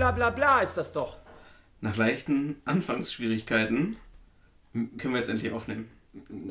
bla 0.00 0.12
bla 0.12 0.30
bla 0.30 0.60
ist 0.60 0.78
das 0.78 0.94
doch. 0.94 1.16
Nach 1.82 1.94
leichten 1.94 2.56
Anfangsschwierigkeiten 2.64 3.96
können 4.72 5.12
wir 5.12 5.18
jetzt 5.18 5.28
endlich 5.28 5.52
aufnehmen. 5.52 5.90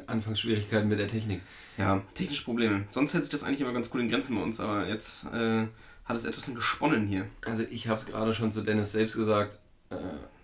Anfangsschwierigkeiten 0.06 0.88
mit 0.88 1.00
der 1.00 1.08
Technik. 1.08 1.42
Ja, 1.76 2.04
technische 2.14 2.44
Probleme. 2.44 2.86
Sonst 2.90 3.16
hält 3.16 3.24
sich 3.24 3.32
das 3.32 3.44
eigentlich 3.44 3.62
immer 3.62 3.74
ganz 3.74 3.90
gut 3.90 4.02
in 4.02 4.10
Grenzen 4.10 4.36
bei 4.36 4.44
uns, 4.44 4.60
aber 4.60 4.88
jetzt 4.88 5.26
äh, 5.34 5.66
hat 6.06 6.16
es 6.16 6.26
etwas 6.26 6.54
gesponnen 6.54 7.08
hier. 7.08 7.26
Also 7.44 7.64
ich 7.72 7.88
habe 7.88 8.00
es 8.00 8.06
gerade 8.06 8.36
schon 8.36 8.52
zu 8.52 8.62
Dennis 8.62 8.92
selbst 8.92 9.16
gesagt. 9.16 9.58
Äh, 9.90 9.96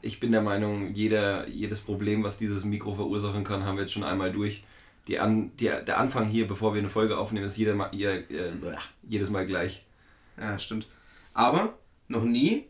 ich 0.02 0.20
bin 0.20 0.32
der 0.32 0.42
Meinung, 0.42 0.92
jeder, 0.96 1.48
jedes 1.48 1.82
Problem, 1.82 2.24
was 2.24 2.40
dieses 2.40 2.66
Mikro 2.66 2.96
verursachen 2.96 3.44
kann, 3.44 3.66
haben 3.66 3.78
wir 3.78 3.84
jetzt 3.84 3.94
schon 3.94 4.04
einmal 4.04 4.32
durch. 4.32 4.64
Die 5.08 5.20
An, 5.20 5.56
die, 5.58 5.66
der 5.66 6.00
Anfang 6.00 6.28
hier, 6.28 6.48
bevor 6.48 6.74
wir 6.74 6.80
eine 6.80 6.90
Folge 6.90 7.20
aufnehmen, 7.20 7.46
ist 7.46 7.58
jeder, 7.58 7.94
jeder, 7.94 8.16
äh, 8.32 8.78
jedes 9.08 9.30
Mal 9.30 9.46
gleich. 9.46 9.86
Ja, 10.40 10.58
stimmt. 10.58 10.88
Aber 11.36 11.78
noch 12.08 12.24
nie 12.24 12.66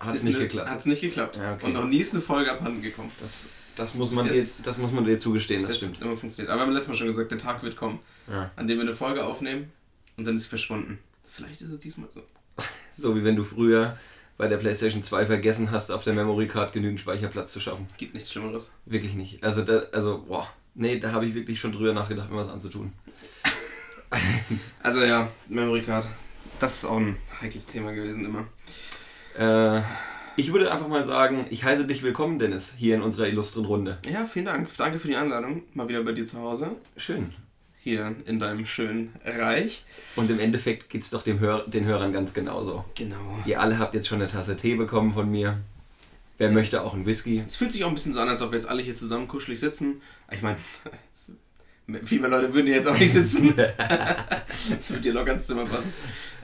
hat 0.00 0.14
es 0.14 0.22
nicht 0.22 0.36
eine, 0.36 0.46
geklappt. 0.46 0.70
Hat's 0.70 0.86
nicht 0.86 1.00
geklappt. 1.02 1.36
Ja, 1.36 1.54
okay. 1.54 1.66
Und 1.66 1.74
noch 1.74 1.86
nie 1.86 1.98
ist 1.98 2.14
eine 2.14 2.22
Folge 2.22 2.50
abhanden 2.50 2.80
gekommen. 2.80 3.12
Das, 3.20 3.48
das, 3.76 3.94
muss, 3.94 4.10
man 4.12 4.26
dir, 4.26 4.44
das 4.64 4.78
muss 4.78 4.90
man 4.92 5.04
dir 5.04 5.18
zugestehen, 5.18 5.62
das 5.62 5.76
stimmt. 5.76 6.00
Immer 6.00 6.16
funktioniert. 6.16 6.50
Aber 6.50 6.62
wir 6.62 6.66
haben 6.66 6.72
letztes 6.72 6.88
Mal 6.88 6.96
schon 6.96 7.06
gesagt, 7.08 7.30
der 7.30 7.38
Tag 7.38 7.62
wird 7.62 7.76
kommen, 7.76 8.00
ja. 8.28 8.50
an 8.56 8.66
dem 8.66 8.78
wir 8.78 8.84
eine 8.84 8.94
Folge 8.94 9.24
aufnehmen 9.24 9.70
und 10.16 10.26
dann 10.26 10.36
ist 10.36 10.44
sie 10.44 10.48
verschwunden. 10.48 10.98
Vielleicht 11.26 11.60
ist 11.60 11.70
es 11.70 11.78
diesmal 11.78 12.08
so. 12.10 12.22
So 12.92 13.16
wie 13.16 13.24
wenn 13.24 13.36
du 13.36 13.44
früher 13.44 13.96
bei 14.36 14.48
der 14.48 14.56
PlayStation 14.56 15.02
2 15.02 15.26
vergessen 15.26 15.70
hast, 15.70 15.90
auf 15.90 16.02
der 16.02 16.12
Memory 16.12 16.48
Card 16.48 16.72
genügend 16.72 17.00
Speicherplatz 17.00 17.52
zu 17.52 17.60
schaffen. 17.60 17.86
Gibt 17.98 18.14
nichts 18.14 18.32
Schlimmeres. 18.32 18.72
Wirklich 18.84 19.14
nicht. 19.14 19.44
Also, 19.44 19.62
da, 19.62 19.84
also 19.92 20.24
boah, 20.26 20.48
nee, 20.74 20.98
da 20.98 21.12
habe 21.12 21.26
ich 21.26 21.34
wirklich 21.34 21.60
schon 21.60 21.72
drüber 21.72 21.92
nachgedacht, 21.92 22.30
mir 22.30 22.36
was 22.36 22.48
anzutun. 22.48 22.92
also 24.82 25.04
ja, 25.04 25.30
Memory 25.48 25.82
Card. 25.82 26.06
Das 26.58 26.76
ist 26.76 26.84
auch 26.84 26.98
ein 26.98 27.16
heikles 27.40 27.66
Thema 27.66 27.92
gewesen 27.92 28.24
immer. 28.24 28.46
Äh, 29.38 29.80
ich 30.36 30.52
würde 30.52 30.72
einfach 30.72 30.88
mal 30.88 31.04
sagen, 31.04 31.46
ich 31.50 31.64
heiße 31.64 31.86
dich 31.86 32.02
willkommen, 32.02 32.38
Dennis, 32.38 32.74
hier 32.76 32.94
in 32.94 33.02
unserer 33.02 33.28
illustren 33.28 33.64
Runde. 33.64 33.98
Ja, 34.10 34.26
vielen 34.26 34.46
Dank. 34.46 34.68
Danke 34.76 34.98
für 34.98 35.08
die 35.08 35.16
Einladung. 35.16 35.62
Mal 35.74 35.88
wieder 35.88 36.02
bei 36.02 36.12
dir 36.12 36.24
zu 36.24 36.38
Hause. 36.40 36.76
Schön. 36.96 37.34
Hier 37.78 38.14
in 38.26 38.38
deinem 38.38 38.66
schönen 38.66 39.14
Reich. 39.24 39.84
Und 40.16 40.30
im 40.30 40.38
Endeffekt 40.38 40.90
geht 40.90 41.02
es 41.02 41.10
doch 41.10 41.22
dem 41.22 41.40
Hör 41.40 41.66
den 41.66 41.84
Hörern 41.84 42.12
ganz 42.12 42.34
genauso. 42.34 42.84
Genau. 42.94 43.38
Ihr 43.46 43.60
alle 43.60 43.78
habt 43.78 43.94
jetzt 43.94 44.08
schon 44.08 44.20
eine 44.20 44.30
Tasse 44.30 44.56
Tee 44.56 44.74
bekommen 44.74 45.12
von 45.14 45.30
mir. 45.30 45.58
Wer 46.38 46.50
möchte 46.50 46.82
auch 46.82 46.94
einen 46.94 47.06
Whisky? 47.06 47.42
Es 47.46 47.56
fühlt 47.56 47.72
sich 47.72 47.84
auch 47.84 47.88
ein 47.88 47.94
bisschen 47.94 48.14
so 48.14 48.20
an, 48.20 48.28
als 48.28 48.40
ob 48.40 48.50
wir 48.52 48.58
jetzt 48.58 48.68
alle 48.68 48.82
hier 48.82 48.94
zusammen 48.94 49.28
kuschelig 49.28 49.60
sitzen. 49.60 50.00
Ich 50.30 50.40
meine, 50.40 50.56
viel 52.04 52.20
mehr 52.20 52.30
Leute 52.30 52.52
würden 52.52 52.66
hier 52.66 52.76
jetzt 52.76 52.88
auch 52.88 52.98
nicht 52.98 53.12
sitzen. 53.12 53.54
das 54.70 54.90
würde 54.90 55.02
dir 55.02 55.12
locker 55.12 55.32
ins 55.32 55.46
Zimmer 55.46 55.66
passen. 55.66 55.92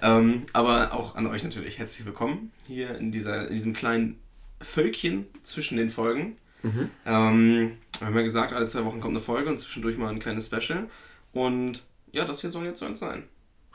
Ähm, 0.03 0.43
aber 0.53 0.93
auch 0.93 1.15
an 1.15 1.27
euch 1.27 1.43
natürlich 1.43 1.79
herzlich 1.79 2.07
willkommen 2.07 2.53
hier 2.67 2.97
in, 2.97 3.13
dieser, 3.13 3.49
in 3.49 3.55
diesem 3.55 3.73
kleinen 3.73 4.19
Völkchen 4.61 5.27
zwischen 5.43 5.77
den 5.77 5.91
Folgen. 5.91 6.37
Mhm. 6.63 6.91
Ähm, 7.05 7.77
wir 7.99 8.07
haben 8.07 8.17
ja 8.17 8.23
gesagt, 8.23 8.53
alle 8.53 8.67
zwei 8.67 8.85
Wochen 8.85 9.01
kommt 9.01 9.13
eine 9.13 9.21
Folge 9.21 9.51
und 9.51 9.59
zwischendurch 9.59 9.97
mal 9.97 10.11
ein 10.11 10.19
kleines 10.19 10.47
Special. 10.47 10.89
Und 11.33 11.83
ja, 12.13 12.25
das 12.25 12.41
hier 12.41 12.51
soll 12.51 12.65
jetzt 12.65 12.81
so 12.81 12.87
eins 12.87 13.01
sein. 13.01 13.25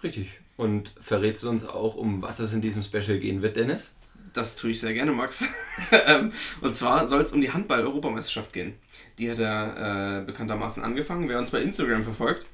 Richtig. 0.03 0.39
Und 0.57 0.93
verrätst 0.99 1.43
du 1.43 1.49
uns 1.49 1.65
auch, 1.65 1.95
um 1.95 2.21
was 2.21 2.39
es 2.39 2.53
in 2.53 2.61
diesem 2.61 2.83
Special 2.83 3.19
gehen 3.19 3.41
wird, 3.41 3.55
Dennis? 3.55 3.95
Das 4.33 4.55
tue 4.55 4.71
ich 4.71 4.79
sehr 4.79 4.93
gerne, 4.93 5.11
Max. 5.11 5.45
Ähm, 5.91 6.31
und 6.61 6.75
zwar 6.75 7.07
soll 7.07 7.21
es 7.21 7.33
um 7.33 7.41
die 7.41 7.51
Handball-Europameisterschaft 7.51 8.53
gehen. 8.53 8.75
Die 9.17 9.31
hat 9.31 9.39
er 9.39 10.19
äh, 10.19 10.25
bekanntermaßen 10.25 10.83
angefangen. 10.83 11.29
Wer 11.29 11.39
uns 11.39 11.51
bei 11.51 11.61
Instagram 11.61 12.03
verfolgt, 12.03 12.47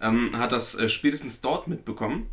ähm, 0.00 0.36
hat 0.38 0.52
das 0.52 0.74
äh, 0.74 0.88
spätestens 0.88 1.40
dort 1.40 1.68
mitbekommen. 1.68 2.26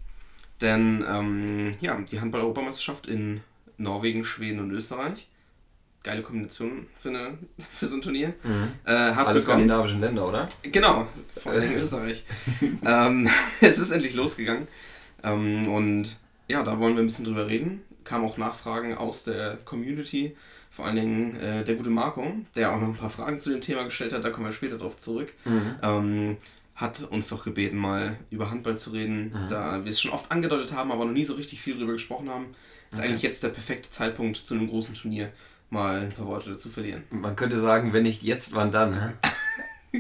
Denn 0.62 1.06
ähm, 1.08 1.72
ja, 1.82 2.00
die 2.00 2.20
Handball-Europameisterschaft 2.20 3.08
in 3.08 3.42
Norwegen, 3.78 4.26
Schweden 4.26 4.60
und 4.60 4.72
Österreich 4.72 5.28
geile 6.08 6.22
Kombination 6.22 6.88
für, 7.00 7.10
eine, 7.10 7.38
für 7.72 7.88
so 7.88 7.98
ein 7.98 8.02
Turnier. 8.02 8.34
Mhm. 8.44 8.72
Äh, 8.86 8.92
Alle 8.92 9.42
skandinavischen 9.42 10.00
Länder, 10.00 10.28
oder? 10.28 10.48
Genau, 10.64 11.08
vor 11.36 11.52
allem 11.52 11.72
äh. 11.72 11.80
Österreich. 11.80 12.24
ähm, 12.86 13.30
es 13.62 13.78
ist 13.78 13.92
endlich 13.92 14.16
losgegangen. 14.16 14.68
Ähm, 15.24 15.68
und 15.68 16.16
ja, 16.48 16.64
da 16.64 16.80
wollen 16.80 16.96
wir 16.96 17.04
ein 17.04 17.08
bisschen 17.08 17.26
drüber 17.26 17.48
reden. 17.48 17.82
Kam 18.06 18.24
auch 18.24 18.38
Nachfragen 18.38 18.96
aus 18.96 19.26
der 19.26 19.58
Community, 19.66 20.38
vor 20.78 20.86
allen 20.86 20.96
Dingen 20.96 21.40
äh, 21.40 21.64
der 21.64 21.74
gute 21.74 21.90
Marco, 21.90 22.36
der 22.54 22.72
auch 22.72 22.80
noch 22.80 22.90
ein 22.90 22.98
paar 22.98 23.10
Fragen 23.10 23.40
zu 23.40 23.50
dem 23.50 23.62
Thema 23.62 23.82
gestellt 23.82 24.14
hat, 24.14 24.24
da 24.24 24.30
kommen 24.30 24.46
wir 24.46 24.54
später 24.54 24.78
drauf 24.78 24.96
zurück. 24.96 25.34
Mhm. 25.44 25.76
Ähm, 25.82 26.38
hat 26.76 27.02
uns 27.02 27.30
doch 27.30 27.44
gebeten, 27.44 27.78
mal 27.78 28.20
über 28.30 28.52
Handball 28.52 28.78
zu 28.78 28.92
reden, 28.92 29.34
mhm. 29.34 29.50
da 29.50 29.84
wir 29.84 29.90
es 29.90 30.00
schon 30.00 30.12
oft 30.12 30.32
angedeutet 30.32 30.74
haben, 30.74 30.92
aber 30.92 31.06
noch 31.06 31.14
nie 31.14 31.26
so 31.26 31.34
richtig 31.34 31.62
viel 31.62 31.74
darüber 31.74 31.94
gesprochen 31.94 32.30
haben. 32.30 32.54
Ist 32.92 33.00
okay. 33.00 33.08
eigentlich 33.08 33.24
jetzt 33.24 33.42
der 33.42 33.50
perfekte 33.50 33.90
Zeitpunkt 33.90 34.38
zu 34.38 34.54
einem 34.54 34.70
großen 34.70 34.94
Turnier 34.94 35.32
mal 35.72 36.02
ein 36.02 36.12
paar 36.12 36.28
Worte 36.28 36.52
dazu 36.52 36.70
verlieren. 36.70 37.02
Man 37.10 37.36
könnte 37.36 37.60
sagen, 37.60 37.92
wenn 37.94 38.04
nicht 38.04 38.22
jetzt, 38.22 38.54
wann 38.54 38.72
dann? 38.72 38.92
Ne? 38.92 39.14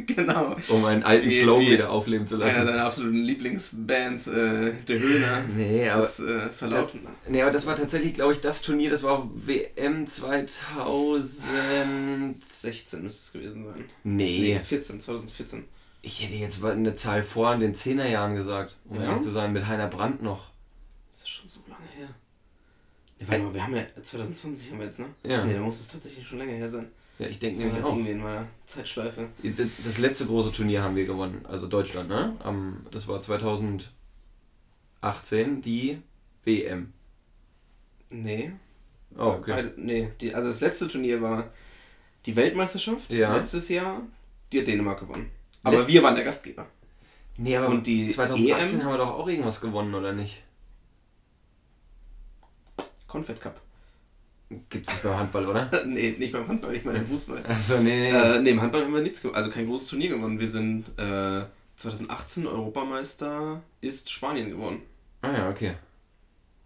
genau. 0.15 0.55
Um 0.69 0.85
einen 0.85 1.03
alten 1.03 1.29
wie, 1.29 1.41
Slow 1.41 1.61
wie 1.61 1.71
wieder 1.71 1.89
aufleben 1.89 2.27
zu 2.27 2.37
lassen. 2.37 2.55
Einer 2.55 2.65
deiner 2.65 2.85
absoluten 2.85 3.17
Lieblingsbands, 3.17 4.27
äh, 4.27 4.73
der 4.87 4.99
Höhner. 4.99 5.43
Nee, 5.55 5.89
aber. 5.89 6.01
Das, 6.01 6.19
äh, 6.19 6.49
Verlauten. 6.49 7.01
Da, 7.03 7.09
nee, 7.27 7.41
aber 7.41 7.51
das 7.51 7.65
war 7.65 7.75
tatsächlich, 7.75 8.13
glaube 8.13 8.33
ich, 8.33 8.41
das 8.41 8.61
Turnier, 8.61 8.89
das 8.89 9.03
war 9.03 9.13
auch 9.13 9.27
WM 9.33 10.07
2016 10.07 13.03
müsste 13.03 13.25
es 13.25 13.33
gewesen 13.33 13.65
sein. 13.65 13.85
Nee. 14.03 14.53
nee 14.53 14.59
14, 14.59 15.01
2014. 15.01 15.65
Ich 16.01 16.23
hätte 16.23 16.35
jetzt 16.35 16.63
eine 16.63 16.95
Zahl 16.95 17.23
vor 17.23 17.53
in 17.53 17.59
den 17.59 17.75
10er 17.75 18.07
Jahren 18.07 18.35
gesagt, 18.35 18.77
um 18.85 18.97
ja? 18.97 19.03
ehrlich 19.03 19.23
zu 19.23 19.31
sein, 19.31 19.53
mit 19.53 19.67
Heiner 19.67 19.87
Brandt 19.87 20.21
noch. 20.21 20.51
Das 21.09 21.19
ist 21.19 21.29
schon 21.29 21.47
so 21.47 21.61
lange 21.67 21.87
her. 21.97 22.09
Nee, 23.19 23.25
warte 23.27 23.43
mal, 23.43 23.53
wir 23.53 23.63
haben 23.63 23.75
ja 23.75 23.83
2020 24.01 24.71
haben 24.71 24.79
wir 24.79 24.85
jetzt, 24.85 24.99
ne? 24.99 25.07
Ja. 25.23 25.43
Nee, 25.43 25.53
da 25.53 25.59
muss 25.59 25.79
es 25.79 25.87
tatsächlich 25.87 26.27
schon 26.27 26.37
länger 26.37 26.53
her 26.53 26.69
sein. 26.69 26.91
Ja, 27.19 27.27
ich 27.27 27.39
denke 27.39 27.59
nämlich 27.59 27.83
auch. 27.83 27.93
Irgendwie 27.93 28.11
in 28.11 28.21
meiner 28.21 28.47
Zeitschleife. 28.67 29.29
Das 29.85 29.97
letzte 29.97 30.27
große 30.27 30.51
Turnier 30.51 30.83
haben 30.83 30.95
wir 30.95 31.05
gewonnen, 31.05 31.45
also 31.47 31.67
Deutschland, 31.67 32.09
ne? 32.09 32.35
das 32.91 33.07
war 33.07 33.21
2018 33.21 33.91
die 35.61 35.99
WM. 36.43 36.93
Nee. 38.09 38.51
Oh, 39.17 39.37
okay. 39.39 39.71
Nee, 39.77 40.11
die, 40.21 40.33
also 40.33 40.49
das 40.49 40.61
letzte 40.61 40.87
Turnier 40.87 41.21
war 41.21 41.51
die 42.25 42.35
Weltmeisterschaft 42.35 43.11
ja. 43.11 43.35
letztes 43.35 43.69
Jahr. 43.69 44.01
Die 44.51 44.59
hat 44.59 44.67
Dänemark 44.67 44.99
gewonnen. 44.99 45.31
Aber 45.63 45.81
nee. 45.81 45.87
wir 45.87 46.03
waren 46.03 46.15
der 46.15 46.23
Gastgeber. 46.23 46.67
Nee, 47.37 47.57
aber 47.57 47.69
Und 47.69 47.85
die 47.85 48.09
2018 48.09 48.79
EM, 48.79 48.85
haben 48.85 48.93
wir 48.93 48.97
doch 48.97 49.11
auch 49.11 49.27
irgendwas 49.27 49.61
gewonnen, 49.61 49.93
oder 49.93 50.13
nicht? 50.13 50.43
Confed 53.07 53.39
Cup. 53.39 53.61
Gibt 54.69 54.87
es 54.87 54.93
nicht 54.93 55.03
beim 55.03 55.17
Handball, 55.17 55.45
oder? 55.45 55.69
nee, 55.85 56.15
nicht 56.17 56.31
beim 56.31 56.47
Handball, 56.47 56.73
ich 56.73 56.85
meine 56.85 56.99
im 56.99 57.05
Fußball. 57.05 57.43
Achso, 57.45 57.79
nee, 57.79 58.11
nee. 58.11 58.11
Äh, 58.11 58.39
nee, 58.41 58.51
im 58.51 58.61
Handball 58.61 58.83
haben 58.83 58.93
wir 58.93 59.01
nichts 59.01 59.21
gewonnen, 59.21 59.35
also 59.35 59.49
kein 59.49 59.67
großes 59.67 59.89
Turnier 59.89 60.09
gewonnen. 60.09 60.39
Wir 60.39 60.47
sind 60.47 60.87
äh, 60.97 61.43
2018 61.75 62.47
Europameister, 62.47 63.61
ist 63.81 64.09
Spanien 64.09 64.49
geworden. 64.49 64.81
Ah 65.21 65.31
ja, 65.31 65.49
okay. 65.49 65.73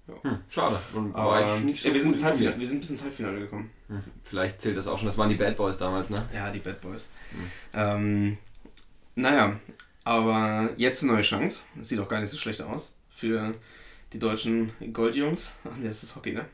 Ja. 0.08 0.30
Hm, 0.30 0.40
schade. 0.50 0.80
Und 0.94 1.14
war 1.14 1.58
ich 1.58 1.64
nicht 1.64 1.82
so 1.82 1.88
ja, 1.88 1.94
wir, 1.94 2.02
sind 2.02 2.24
Halbfinale, 2.24 2.60
wir 2.60 2.68
sind 2.68 2.82
bis 2.82 2.90
ins 2.92 3.04
Halbfinale 3.04 3.40
gekommen. 3.40 3.72
Hm, 3.88 4.04
vielleicht 4.24 4.62
zählt 4.62 4.78
das 4.78 4.88
auch 4.88 4.98
schon, 4.98 5.08
das 5.08 5.18
waren 5.18 5.30
die 5.30 5.36
Bad 5.36 5.58
Boys 5.58 5.78
damals, 5.78 6.10
ne? 6.12 6.18
Ja, 6.34 6.52
die 6.52 6.60
Bad 6.60 6.82
Boys. 6.82 7.10
Hm. 7.32 7.40
Ähm, 7.74 8.38
naja, 9.16 9.60
aber 10.04 10.70
jetzt 10.78 11.04
eine 11.04 11.14
neue 11.14 11.22
Chance. 11.22 11.64
Das 11.76 11.90
sieht 11.90 12.00
auch 12.00 12.08
gar 12.08 12.20
nicht 12.20 12.30
so 12.30 12.38
schlecht 12.38 12.62
aus 12.62 12.96
für 13.10 13.54
die 14.14 14.20
deutschen 14.20 14.72
Goldjungs. 14.94 15.52
Ach 15.64 15.78
nee, 15.78 15.88
das 15.88 16.04
ist 16.04 16.16
Hockey, 16.16 16.34
ne? 16.34 16.46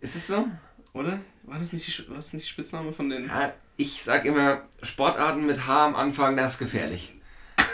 Ist 0.00 0.16
es 0.16 0.26
so? 0.26 0.46
Oder? 0.92 1.20
War 1.44 1.58
das 1.58 1.72
nicht 1.72 1.86
die, 1.86 2.08
war 2.08 2.16
das 2.16 2.32
nicht 2.32 2.46
die 2.46 2.50
Spitzname 2.50 2.92
von 2.92 3.08
den. 3.10 3.26
Ja, 3.26 3.52
ich 3.76 4.02
sag 4.02 4.24
immer, 4.24 4.62
Sportarten 4.82 5.46
mit 5.46 5.66
H 5.66 5.86
am 5.86 5.96
Anfang, 5.96 6.36
das 6.36 6.54
ist 6.54 6.58
gefährlich. 6.58 7.14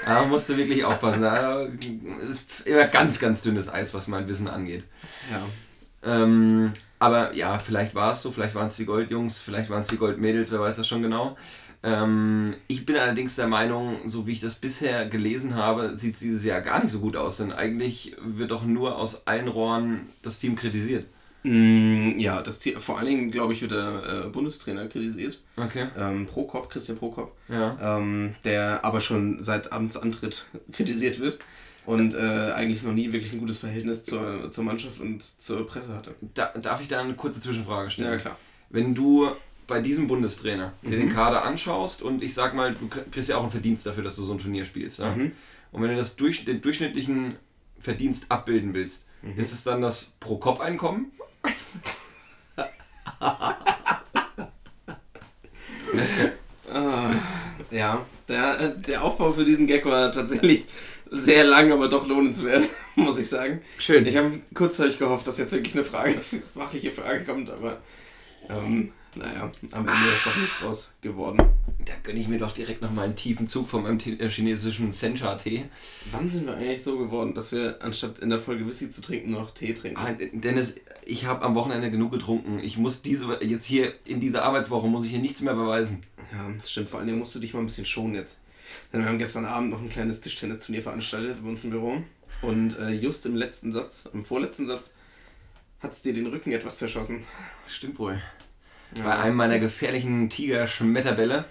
Da 0.05 0.25
musst 0.25 0.49
du 0.49 0.57
wirklich 0.57 0.85
aufpassen. 0.85 1.23
Da 1.23 1.63
ist 1.63 2.65
immer 2.65 2.85
ganz, 2.87 3.19
ganz 3.19 3.43
dünnes 3.43 3.69
Eis, 3.69 3.93
was 3.93 4.07
mein 4.07 4.29
Wissen 4.29 4.49
angeht. 4.49 4.85
Ja. 5.31 5.43
Ähm, 6.23 6.73
aber 6.99 7.35
ja, 7.35 7.59
vielleicht 7.59 7.95
war 7.95 8.13
es 8.13 8.23
so, 8.23 8.31
vielleicht 8.31 8.55
waren 8.55 8.69
es 8.69 8.77
die 8.77 8.87
Goldjungs, 8.87 9.41
vielleicht 9.41 9.69
waren 9.69 9.83
es 9.83 9.89
die 9.89 9.99
Goldmädels, 9.99 10.53
wer 10.53 10.61
weiß 10.61 10.77
das 10.77 10.87
schon 10.87 11.03
genau. 11.03 11.37
Ähm, 11.83 12.55
ich 12.69 12.87
bin 12.87 12.97
allerdings 12.97 13.37
der 13.37 13.49
Meinung, 13.49 14.09
so 14.09 14.27
wie 14.27 14.33
ich 14.33 14.41
das 14.41 14.55
bisher 14.55 15.07
gelesen 15.09 15.57
habe, 15.57 15.95
sieht 15.97 16.15
es 16.15 16.21
dieses 16.21 16.45
Jahr 16.45 16.61
gar 16.61 16.83
nicht 16.83 16.93
so 16.93 17.01
gut 17.01 17.17
aus, 17.17 17.39
denn 17.39 17.53
eigentlich 17.53 18.17
wird 18.23 18.51
doch 18.51 18.65
nur 18.65 18.97
aus 18.97 19.27
allen 19.27 19.49
Rohren 19.49 20.09
das 20.23 20.39
Team 20.39 20.57
kritisiert. 20.57 21.07
Mm, 21.47 22.19
ja, 22.19 22.43
das 22.43 22.59
vor 22.79 22.99
allen 22.99 23.07
Dingen, 23.07 23.31
glaube 23.31 23.53
ich, 23.53 23.63
wird 23.63 23.71
der 23.71 24.25
äh, 24.27 24.29
Bundestrainer 24.29 24.89
kritisiert. 24.89 25.39
Okay. 25.57 25.87
Ähm, 25.97 26.27
Prokop, 26.27 26.69
Christian 26.69 26.99
Prokop. 26.99 27.37
Ja. 27.49 27.99
Ähm, 27.99 28.35
der 28.45 28.85
aber 28.85 29.01
schon 29.01 29.41
seit 29.41 29.71
Amtsantritt 29.71 30.45
kritisiert 30.73 31.21
wird 31.21 31.39
und 31.85 32.15
äh, 32.15 32.19
eigentlich 32.19 32.83
noch 32.83 32.93
nie 32.93 33.13
wirklich 33.13 33.33
ein 33.33 33.39
gutes 33.39 33.59
Verhältnis 33.59 34.05
zur, 34.05 34.51
zur 34.51 34.65
Mannschaft 34.65 35.01
und 35.01 35.23
zur 35.23 35.65
Presse 35.69 35.95
hatte. 35.95 36.17
Da, 36.35 36.47
darf 36.61 36.83
ich 36.83 36.89
da 36.89 37.01
eine 37.01 37.15
kurze 37.15 37.41
Zwischenfrage 37.41 37.91
stellen? 37.91 38.11
Ja, 38.11 38.17
klar. 38.17 38.39
Wenn 38.71 38.97
du 38.97 39.31
bei 39.69 39.81
diesem 39.81 40.09
Bundestrainer 40.09 40.73
dir 40.83 40.97
mhm. 40.97 41.01
den 41.01 41.09
Kader 41.11 41.45
anschaust 41.45 42.03
und 42.03 42.25
ich 42.25 42.35
sag 42.35 42.55
mal, 42.55 42.75
du 42.75 42.89
kriegst 42.89 43.29
ja 43.29 43.37
auch 43.37 43.43
einen 43.43 43.53
Verdienst 43.53 43.87
dafür, 43.87 44.03
dass 44.03 44.17
du 44.17 44.25
so 44.25 44.33
ein 44.33 44.41
Turnier 44.41 44.65
spielst. 44.65 44.99
Ja? 44.99 45.15
Mhm. 45.15 45.31
Und 45.71 45.83
wenn 45.83 45.91
du 45.91 45.97
das 45.97 46.17
durch, 46.17 46.45
den 46.45 46.61
durchschnittlichen 46.61 47.37
Verdienst 47.79 48.33
abbilden 48.33 48.75
willst, 48.75 49.07
mhm. 49.23 49.39
ist 49.39 49.53
es 49.53 49.63
dann 49.63 49.81
das 49.81 50.17
Pro-Kopf-Einkommen 50.19 51.13
ja, 57.71 58.05
der, 58.29 58.61
äh, 58.61 58.73
der 58.77 59.03
Aufbau 59.03 59.33
für 59.33 59.45
diesen 59.45 59.67
Gag 59.67 59.85
war 59.85 60.13
tatsächlich 60.13 60.65
sehr 61.11 61.45
lang, 61.45 61.73
aber 61.73 61.89
doch 61.89 62.07
lohnenswert, 62.07 62.69
muss 62.97 63.19
ich 63.19 63.29
sagen. 63.29 63.63
Schön. 63.79 64.07
Ich 64.07 64.17
habe 64.17 64.41
kurzzeitig 64.55 64.99
gehofft, 64.99 65.27
dass 65.27 65.39
jetzt 65.39 65.53
wirklich 65.53 65.75
eine 65.75 65.85
Frage, 65.85 66.21
fachliche 66.55 66.93
Frage 66.93 67.25
kommt, 67.25 67.51
aber 67.51 67.79
ähm, 68.49 68.93
naja, 69.17 69.51
am 69.73 69.89
Ende 69.89 70.09
doch 70.25 70.37
nichts 70.37 70.61
draus 70.61 70.93
geworden. 71.01 71.39
Da 71.85 71.93
gönne 72.03 72.21
ich 72.21 72.29
mir 72.29 72.39
doch 72.39 72.53
direkt 72.53 72.83
nochmal 72.83 73.07
einen 73.07 73.17
tiefen 73.17 73.49
Zug 73.49 73.69
von 73.69 73.83
meinem 73.83 73.99
äh, 73.99 74.29
chinesischen 74.29 74.93
Sencha-Tee. 74.93 75.65
Wann 76.13 76.29
sind 76.31 76.47
wir 76.47 76.55
eigentlich 76.55 76.83
so 76.83 76.99
geworden, 76.99 77.35
dass 77.35 77.53
wir 77.53 77.83
anstatt 77.83 78.19
in 78.19 78.31
der 78.31 78.41
Folge 78.41 78.67
Whisky 78.67 78.91
zu 78.91 79.01
trinken 79.01 79.33
noch 79.33 79.51
Tee 79.51 79.75
trinken? 79.75 79.99
Ah, 79.99 80.15
Dennis, 80.33 80.77
ich 81.05 81.25
habe 81.25 81.45
am 81.45 81.55
Wochenende 81.55 81.91
genug 81.91 82.13
getrunken. 82.13 82.59
Ich 82.61 82.77
muss 82.77 83.03
diese, 83.03 83.43
jetzt 83.43 83.65
hier 83.65 83.95
in 84.05 84.21
dieser 84.21 84.45
Arbeitswoche, 84.45 84.89
muss 84.89 85.05
ich 85.05 85.11
hier 85.11 85.21
nichts 85.21 85.41
mehr 85.41 85.55
beweisen. 85.55 86.03
Ja, 86.33 86.51
das 86.59 86.71
stimmt. 86.71 86.91
Vor 86.91 86.99
allen 86.99 87.07
Dingen 87.07 87.19
musst 87.19 87.35
du 87.35 87.41
dich 87.41 87.55
mal 87.55 87.61
ein 87.61 87.67
bisschen 87.67 87.87
schonen 87.87 88.15
jetzt. 88.15 88.41
Denn 88.93 89.01
wir 89.01 89.09
haben 89.09 89.19
gestern 89.19 89.45
Abend 89.45 89.71
noch 89.71 89.81
ein 89.81 89.89
kleines 89.89 90.21
Tischtennisturnier 90.21 90.83
veranstaltet 90.83 91.43
bei 91.43 91.49
uns 91.49 91.65
im 91.65 91.71
Büro. 91.71 92.03
Und 92.43 92.79
äh, 92.79 92.91
just 92.91 93.25
im 93.27 93.37
letzten 93.37 93.73
Satz, 93.73 94.09
im 94.13 94.25
vorletzten 94.25 94.67
Satz, 94.67 94.95
hat 95.81 95.93
es 95.93 96.03
dir 96.03 96.15
den 96.15 96.27
Rücken 96.27 96.53
etwas 96.53 96.79
zerschossen. 96.79 97.25
Das 97.65 97.75
stimmt 97.75 97.99
wohl. 97.99 98.21
Ja. 98.97 99.05
Bei 99.05 99.17
einem 99.19 99.37
meiner 99.37 99.59
gefährlichen 99.59 100.29
Tiger-Schmetterbälle. 100.29 101.45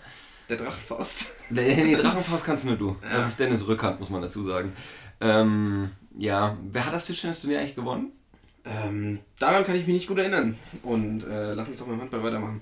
Der 0.50 0.58
Drachenfaust. 0.58 1.34
Nee, 1.50 1.84
nee, 1.84 1.96
Drachenfaust 1.96 2.46
kannst 2.46 2.66
nur 2.66 2.76
du. 2.76 2.96
Ja. 3.04 3.18
Das 3.18 3.28
ist 3.28 3.40
Dennis 3.40 3.68
Rückhand, 3.68 4.00
muss 4.00 4.10
man 4.10 4.22
dazu 4.22 4.44
sagen. 4.44 4.74
Ähm, 5.22 5.92
ja, 6.18 6.58
wer 6.72 6.86
hat 6.86 6.94
das 6.94 7.06
Tischtennisturnier 7.06 7.60
eigentlich 7.60 7.76
gewonnen? 7.76 8.12
Ähm, 8.66 9.20
daran 9.40 9.64
kann 9.64 9.76
ich 9.76 9.86
mich 9.86 9.96
nicht 9.96 10.08
gut 10.08 10.18
erinnern. 10.18 10.58
Und 10.84 11.24
äh, 11.24 11.54
lass 11.54 11.68
uns 11.68 11.78
doch 11.78 11.88
mit 11.88 11.98
dem 11.98 12.02
Handball 12.02 12.24
weitermachen. 12.24 12.62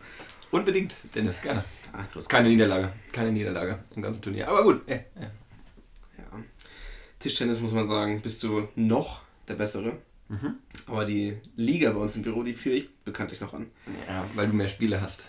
Unbedingt, 0.51 0.95
Dennis, 1.15 1.41
gerne. 1.41 1.63
Ah, 1.93 2.03
du 2.11 2.19
hast 2.19 2.29
keine 2.29 2.49
Niederlage. 2.49 2.91
Keine 3.11 3.31
Niederlage 3.31 3.79
im 3.95 4.01
ganzen 4.01 4.21
Turnier. 4.21 4.47
Aber 4.47 4.63
gut. 4.63 4.81
Ja. 4.87 4.95
ja. 4.95 5.31
Tischtennis 7.19 7.61
muss 7.61 7.71
man 7.71 7.87
sagen, 7.87 8.21
bist 8.21 8.43
du 8.43 8.67
noch 8.75 9.21
der 9.47 9.53
Bessere. 9.53 9.93
Mhm. 10.33 10.55
Aber 10.87 11.05
die 11.05 11.37
Liga 11.55 11.91
bei 11.91 11.99
uns 11.99 12.15
im 12.15 12.23
Büro, 12.23 12.43
die 12.43 12.53
führe 12.53 12.75
ich 12.75 12.89
bekanntlich 13.05 13.41
noch 13.41 13.53
an. 13.53 13.67
Ja, 14.07 14.25
weil 14.35 14.47
du 14.47 14.53
mehr 14.53 14.69
Spiele 14.69 15.01
hast. 15.01 15.27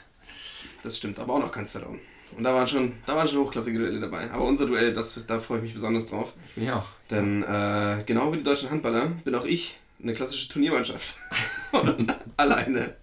Das 0.83 0.97
stimmt, 0.97 1.19
aber 1.19 1.35
auch 1.35 1.41
noch 1.41 1.53
keins 1.53 1.71
verloren. 1.71 1.99
Und 2.37 2.45
da 2.45 2.55
waren 2.55 2.67
schon, 2.67 2.95
da 3.07 3.15
waren 3.15 3.29
schon 3.29 3.41
hochklassige 3.41 3.79
Duelle 3.79 4.01
dabei. 4.01 4.31
Aber 4.31 4.45
unser 4.45 4.67
Duell, 4.67 4.93
das, 4.93 5.27
da 5.27 5.39
freue 5.39 5.59
ich 5.59 5.65
mich 5.65 5.75
besonders 5.75 6.07
drauf. 6.07 6.33
Ich 6.51 6.63
mich 6.63 6.73
auch. 6.73 6.87
Denn 7.11 7.43
äh, 7.43 8.03
genau 8.07 8.33
wie 8.33 8.39
die 8.39 8.43
deutschen 8.43 8.71
Handballer 8.71 9.13
bin 9.25 9.35
auch 9.35 9.45
ich 9.45 9.79
eine 10.03 10.15
klassische 10.15 10.49
Turniermannschaft. 10.49 11.19
Alleine. 12.37 12.95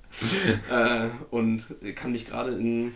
äh, 0.69 1.07
und 1.29 1.65
kann 1.95 2.11
mich 2.11 2.25
gerade 2.25 2.51
in 2.51 2.93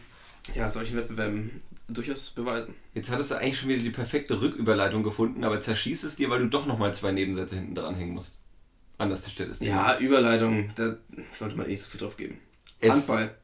ja, 0.53 0.69
solchen 0.69 0.97
Wettbewerben 0.97 1.61
durchaus 1.87 2.31
beweisen. 2.31 2.75
Jetzt 2.93 3.11
hattest 3.11 3.31
du 3.31 3.35
eigentlich 3.35 3.59
schon 3.59 3.69
wieder 3.69 3.83
die 3.83 3.91
perfekte 3.91 4.41
Rücküberleitung 4.41 5.03
gefunden, 5.03 5.43
aber 5.43 5.61
zerschießt 5.61 6.03
es 6.03 6.15
dir, 6.15 6.29
weil 6.29 6.39
du 6.39 6.47
doch 6.47 6.65
nochmal 6.65 6.93
zwei 6.93 7.11
Nebensätze 7.11 7.55
hinten 7.55 7.75
dran 7.75 7.95
hängen 7.95 8.13
musst. 8.13 8.39
Anders 8.97 9.21
der 9.23 9.31
Stelle 9.31 9.51
ist 9.51 9.61
Ja, 9.61 9.97
Überleitung, 9.99 10.71
da 10.75 10.95
sollte 11.35 11.55
man 11.55 11.65
eh 11.67 11.71
nicht 11.71 11.81
so 11.81 11.89
viel 11.89 11.99
drauf 11.99 12.17
geben. 12.17 12.39
Es 12.79 12.91
Handball. 12.91 13.35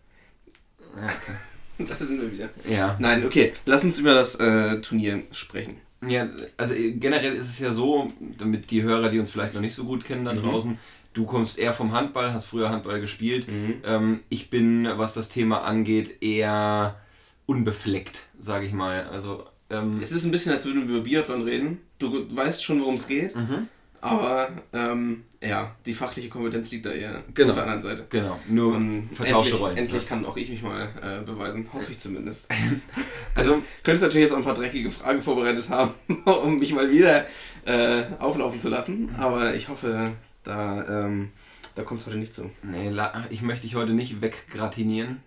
Ja, 0.95 1.03
okay. 1.03 1.86
da 2.00 2.06
sind 2.06 2.21
wir 2.21 2.31
wieder. 2.31 2.50
Ja. 2.69 2.95
Nein, 3.00 3.25
okay, 3.25 3.53
lass 3.65 3.83
uns 3.83 4.00
über 4.00 4.13
das 4.13 4.36
äh, 4.36 4.80
Turnier 4.81 5.24
sprechen. 5.31 5.77
Ja, 6.07 6.30
also 6.57 6.74
äh, 6.74 6.92
generell 6.92 7.36
ist 7.36 7.45
es 7.45 7.59
ja 7.59 7.71
so, 7.71 8.07
damit 8.38 8.71
die 8.71 8.83
Hörer, 8.83 9.09
die 9.09 9.19
uns 9.19 9.31
vielleicht 9.31 9.53
noch 9.53 9.62
nicht 9.62 9.75
so 9.75 9.83
gut 9.83 10.03
kennen 10.03 10.25
da 10.25 10.33
mhm. 10.33 10.42
draußen, 10.42 10.77
du 11.13 11.25
kommst 11.25 11.59
eher 11.59 11.74
vom 11.74 11.92
Handball, 11.92 12.33
hast 12.33 12.45
früher 12.45 12.69
Handball 12.69 13.00
gespielt. 13.00 13.48
Mhm. 13.48 13.75
Ähm, 13.83 14.19
ich 14.30 14.50
bin, 14.50 14.88
was 14.95 15.13
das 15.13 15.30
Thema 15.30 15.62
angeht, 15.63 16.21
eher 16.21 17.00
unbefleckt, 17.45 18.24
sage 18.39 18.65
ich 18.65 18.74
mal. 18.74 19.07
Also, 19.07 19.45
ähm, 19.69 20.00
es 20.01 20.12
ist 20.12 20.25
ein 20.25 20.31
bisschen, 20.31 20.51
als 20.51 20.65
würden 20.65 20.88
wir 20.88 20.95
über 20.95 21.03
Biathlon 21.03 21.44
reden. 21.44 21.80
Du 22.00 22.25
weißt 22.36 22.63
schon, 22.63 22.81
worum 22.81 22.95
es 22.95 23.07
geht. 23.07 23.36
Mhm. 23.36 23.68
Aber 24.00 24.50
ähm, 24.74 25.25
ja, 25.43 25.75
die 25.88 25.95
fachliche 25.95 26.29
Kompetenz 26.29 26.69
liegt 26.69 26.85
da 26.85 26.91
eher 26.91 27.23
genau. 27.33 27.49
auf 27.49 27.55
der 27.55 27.63
anderen 27.63 27.81
Seite. 27.81 28.05
Genau, 28.09 28.39
nur 28.47 28.75
Und 28.75 29.09
vertauschte 29.13 29.49
endlich, 29.49 29.59
Rollen. 29.61 29.77
Endlich 29.77 30.07
kann 30.07 30.25
auch 30.25 30.38
ich 30.38 30.49
mich 30.49 30.61
mal 30.61 30.89
äh, 31.01 31.25
beweisen, 31.25 31.67
hoffe 31.73 31.91
ich 31.91 31.99
zumindest. 31.99 32.47
also 33.35 33.61
könntest 33.83 34.03
natürlich 34.03 34.25
jetzt 34.25 34.33
auch 34.33 34.38
ein 34.38 34.43
paar 34.43 34.53
dreckige 34.53 34.91
Fragen 34.91 35.21
vorbereitet 35.21 35.67
haben, 35.69 35.91
um 36.25 36.59
mich 36.59 36.73
mal 36.73 36.91
wieder 36.91 37.25
äh, 37.65 38.03
auflaufen 38.19 38.61
zu 38.61 38.69
lassen. 38.69 39.15
Aber 39.17 39.55
ich 39.55 39.67
hoffe, 39.67 40.11
da, 40.43 41.05
ähm, 41.05 41.31
da 41.73 41.81
kommt 41.83 42.01
es 42.01 42.07
heute 42.07 42.17
nicht 42.17 42.35
zu. 42.35 42.51
Nee, 42.61 42.93
ich 43.31 43.41
möchte 43.41 43.63
dich 43.63 43.75
heute 43.75 43.93
nicht 43.93 44.21
weggratinieren. 44.21 45.23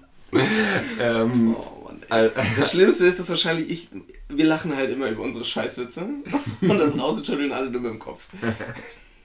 ähm, 1.01 1.57
oh 1.57 1.78
Das 2.09 2.73
Schlimmste 2.73 3.07
ist, 3.07 3.21
dass 3.21 3.29
wahrscheinlich 3.29 3.69
ich. 3.69 3.89
Wir 4.29 4.47
lachen 4.47 4.77
halt 4.77 4.91
immer 4.91 5.09
über 5.09 5.23
unsere 5.23 5.45
Scheißwitze 5.45 6.07
und 6.61 6.79
dann 6.79 6.97
draußen 6.97 7.25
schütteln 7.25 7.53
alle 7.53 7.71
nur 7.71 7.81
mit 7.81 7.91
dem 7.93 7.99
Kopf. 7.99 8.27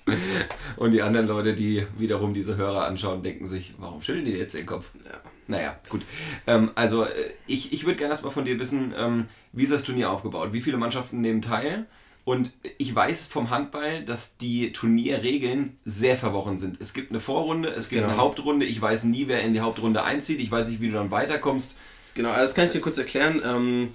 und 0.77 0.91
die 0.91 1.01
anderen 1.01 1.27
Leute, 1.27 1.53
die 1.53 1.85
wiederum 1.97 2.33
diese 2.33 2.57
Hörer 2.57 2.85
anschauen, 2.85 3.24
denken 3.24 3.47
sich, 3.47 3.74
warum 3.77 4.01
schütteln 4.01 4.25
die 4.25 4.31
jetzt 4.31 4.56
den 4.56 4.65
Kopf? 4.65 4.91
Ja. 5.06 5.19
Naja, 5.47 5.77
gut. 5.89 6.01
Ähm, 6.47 6.71
also, 6.75 7.03
äh, 7.03 7.31
ich, 7.47 7.74
ich 7.74 7.85
würde 7.85 7.97
gerne 7.97 8.12
erstmal 8.12 8.31
von 8.31 8.45
dir 8.45 8.59
wissen, 8.59 8.94
ähm, 8.97 9.25
wie 9.51 9.63
ist 9.63 9.71
das 9.71 9.83
Turnier 9.83 10.09
aufgebaut? 10.09 10.53
Wie 10.53 10.62
viele 10.62 10.77
Mannschaften 10.77 11.21
nehmen 11.21 11.41
teil? 11.41 11.85
Und 12.25 12.51
ich 12.77 12.95
weiß 12.95 13.27
vom 13.27 13.50
Handball, 13.50 14.06
dass 14.06 14.38
die 14.38 14.71
Turnierregeln 14.71 15.77
sehr 15.83 16.15
verworren 16.15 16.57
sind. 16.57 16.80
Es 16.80 16.94
gibt 16.94 17.12
eine 17.12 17.19
Vorrunde, 17.19 17.69
es 17.69 17.89
gibt 17.89 18.01
genau. 18.01 18.13
eine 18.13 18.21
Hauptrunde. 18.21 18.65
Ich 18.65 18.81
weiß 18.81 19.03
nie, 19.03 19.27
wer 19.27 19.41
in 19.41 19.53
die 19.53 19.59
Hauptrunde 19.59 20.03
einzieht. 20.03 20.39
Ich 20.39 20.50
weiß 20.50 20.69
nicht, 20.69 20.80
wie 20.80 20.88
du 20.88 20.94
dann 20.94 21.12
weiterkommst. 21.12 21.75
Genau, 22.13 22.30
also 22.30 22.42
das 22.42 22.56
kann 22.56 22.65
ich 22.65 22.71
dir 22.71 22.81
kurz 22.81 22.98
erklären. 22.98 23.42
Ähm, 23.44 23.89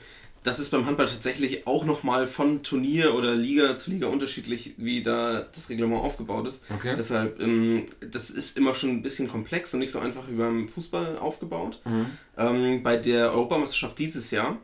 das 0.45 0.59
ist 0.59 0.71
beim 0.71 0.87
Handball 0.87 1.07
tatsächlich 1.07 1.67
auch 1.67 1.85
nochmal 1.85 2.27
von 2.27 2.63
Turnier 2.63 3.15
oder 3.15 3.35
Liga 3.35 3.77
zu 3.77 3.91
Liga 3.91 4.07
unterschiedlich, 4.07 4.75
wie 4.77 5.03
da 5.03 5.47
das 5.53 5.69
Reglement 5.69 6.03
aufgebaut 6.03 6.47
ist. 6.47 6.65
Okay. 6.75 6.95
Deshalb, 6.97 7.41
ähm, 7.41 7.85
das 8.01 8.31
ist 8.31 8.57
immer 8.57 8.75
schon 8.75 8.91
ein 8.91 9.03
bisschen 9.03 9.29
komplex 9.29 9.75
und 9.75 9.81
nicht 9.81 9.93
so 9.93 9.99
einfach 9.99 10.29
wie 10.29 10.37
beim 10.37 10.69
Fußball 10.69 11.19
aufgebaut. 11.19 11.81
Mhm. 11.85 12.07
Ähm, 12.37 12.83
bei 12.83 12.97
der 12.97 13.33
Europameisterschaft 13.33 13.99
dieses 13.99 14.31
Jahr, 14.31 14.59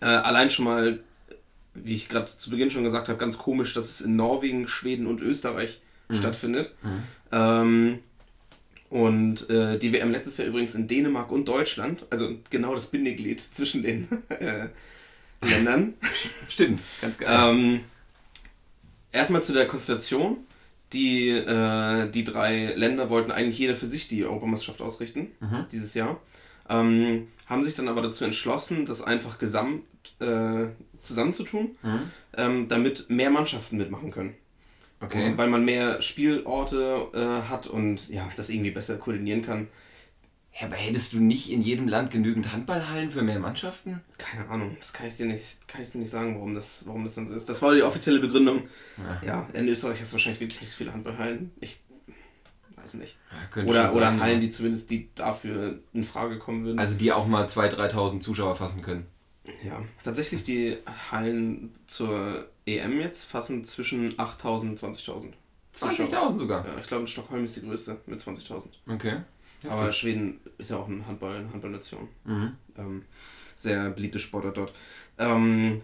äh, 0.00 0.06
allein 0.06 0.50
schon 0.50 0.64
mal 0.64 1.00
wie 1.74 1.94
ich 1.94 2.08
gerade 2.08 2.26
zu 2.26 2.50
Beginn 2.50 2.70
schon 2.70 2.84
gesagt 2.84 3.08
habe, 3.08 3.18
ganz 3.18 3.38
komisch, 3.38 3.74
dass 3.74 3.86
es 3.86 4.00
in 4.00 4.16
Norwegen, 4.16 4.68
Schweden 4.68 5.06
und 5.06 5.20
Österreich 5.20 5.80
mhm. 6.08 6.14
stattfindet. 6.14 6.74
Mhm. 6.82 7.02
Ähm, 7.32 7.98
und 8.94 9.50
äh, 9.50 9.76
die 9.76 9.92
WM 9.92 10.12
letztes 10.12 10.36
Jahr 10.36 10.46
übrigens 10.46 10.76
in 10.76 10.86
Dänemark 10.86 11.32
und 11.32 11.48
Deutschland, 11.48 12.06
also 12.10 12.36
genau 12.48 12.76
das 12.76 12.86
Bindeglied 12.86 13.40
zwischen 13.52 13.82
den 13.82 14.06
äh, 14.28 14.68
Ländern. 15.42 15.94
Stimmt, 16.48 16.80
ganz 17.00 17.18
geil. 17.18 17.28
Ähm, 17.28 17.80
erstmal 19.10 19.42
zu 19.42 19.52
der 19.52 19.66
Konstellation. 19.66 20.36
Die, 20.92 21.30
äh, 21.30 22.08
die 22.08 22.22
drei 22.22 22.72
Länder 22.76 23.10
wollten 23.10 23.32
eigentlich 23.32 23.58
jeder 23.58 23.74
für 23.74 23.88
sich 23.88 24.06
die 24.06 24.24
Europameisterschaft 24.24 24.80
ausrichten, 24.80 25.32
mhm. 25.40 25.66
dieses 25.72 25.94
Jahr. 25.94 26.20
Ähm, 26.68 27.26
haben 27.48 27.64
sich 27.64 27.74
dann 27.74 27.88
aber 27.88 28.00
dazu 28.00 28.24
entschlossen, 28.24 28.86
das 28.86 29.02
einfach 29.02 29.40
gesamt 29.40 29.82
äh, 30.20 30.66
zusammenzutun, 31.00 31.74
mhm. 31.82 32.00
ähm, 32.36 32.68
damit 32.68 33.10
mehr 33.10 33.30
Mannschaften 33.30 33.76
mitmachen 33.76 34.12
können. 34.12 34.36
Okay. 35.04 35.26
Und 35.26 35.38
weil 35.38 35.48
man 35.48 35.64
mehr 35.64 36.00
Spielorte 36.02 37.08
äh, 37.12 37.48
hat 37.48 37.66
und 37.66 38.08
ja, 38.08 38.28
das 38.36 38.50
irgendwie 38.50 38.70
besser 38.70 38.96
koordinieren 38.96 39.42
kann. 39.42 39.68
Ja, 40.58 40.68
aber 40.68 40.76
hättest 40.76 41.12
du 41.12 41.20
nicht 41.20 41.50
in 41.50 41.62
jedem 41.62 41.88
Land 41.88 42.12
genügend 42.12 42.52
Handballhallen 42.52 43.10
für 43.10 43.22
mehr 43.22 43.40
Mannschaften? 43.40 44.00
Keine 44.18 44.48
Ahnung, 44.48 44.76
das 44.78 44.92
kann 44.92 45.08
ich 45.08 45.16
dir 45.16 45.26
nicht, 45.26 45.66
kann 45.66 45.82
ich 45.82 45.90
dir 45.90 45.98
nicht 45.98 46.10
sagen, 46.10 46.36
warum 46.36 46.54
das, 46.54 46.82
warum 46.86 47.02
das 47.02 47.16
dann 47.16 47.26
so 47.26 47.34
ist. 47.34 47.48
Das 47.48 47.60
war 47.60 47.74
die 47.74 47.82
offizielle 47.82 48.20
Begründung. 48.20 48.68
Ja, 48.96 49.26
ja 49.26 49.48
in 49.52 49.66
Österreich 49.66 50.00
hast 50.00 50.12
du 50.12 50.14
wahrscheinlich 50.14 50.40
wirklich 50.40 50.60
nicht 50.60 50.70
so 50.70 50.76
viele 50.76 50.92
Handballhallen. 50.92 51.50
Ich 51.60 51.80
weiß 52.76 52.94
nicht. 52.94 53.16
Ja, 53.56 53.62
oder 53.64 53.92
oder 53.92 54.06
sein, 54.06 54.20
Hallen, 54.20 54.40
die 54.40 54.50
zumindest 54.50 54.90
die 54.90 55.08
dafür 55.16 55.80
in 55.92 56.04
Frage 56.04 56.38
kommen 56.38 56.64
würden. 56.64 56.78
Also 56.78 56.96
die 56.96 57.10
auch 57.10 57.26
mal 57.26 57.46
2.000, 57.46 57.76
3.000 57.90 58.20
Zuschauer 58.20 58.54
fassen 58.54 58.82
können. 58.82 59.06
Ja, 59.62 59.82
tatsächlich 60.02 60.42
die 60.42 60.78
Hallen 61.10 61.74
zur 61.86 62.48
EM 62.66 63.00
jetzt 63.00 63.24
fassen 63.24 63.64
zwischen 63.64 64.14
8.000 64.14 64.60
und 64.70 64.80
20.000. 64.80 65.32
20.000 65.74 66.36
sogar? 66.38 66.66
Ja, 66.66 66.74
ich 66.78 66.86
glaube, 66.86 67.02
in 67.02 67.06
Stockholm 67.06 67.44
ist 67.44 67.56
die 67.56 67.62
größte 67.62 68.00
mit 68.06 68.20
20.000. 68.20 68.68
Okay. 68.88 69.18
Aber 69.68 69.92
Schweden 69.92 70.40
ist 70.58 70.70
ja 70.70 70.76
auch 70.76 70.88
eine 70.88 71.06
Handball, 71.06 71.36
eine 71.36 71.52
Handballnation. 71.52 72.08
Mhm. 72.24 72.56
Ähm, 72.76 73.02
sehr 73.56 73.90
beliebte 73.90 74.18
Sportart 74.18 74.56
dort. 74.56 74.74
Ähm, 75.18 75.82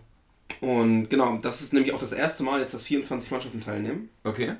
und 0.60 1.08
genau, 1.08 1.38
das 1.38 1.60
ist 1.60 1.72
nämlich 1.72 1.92
auch 1.92 2.00
das 2.00 2.12
erste 2.12 2.42
Mal 2.42 2.60
jetzt, 2.60 2.74
dass 2.74 2.82
24 2.82 3.30
Mannschaften 3.30 3.60
teilnehmen. 3.60 4.10
Okay. 4.24 4.56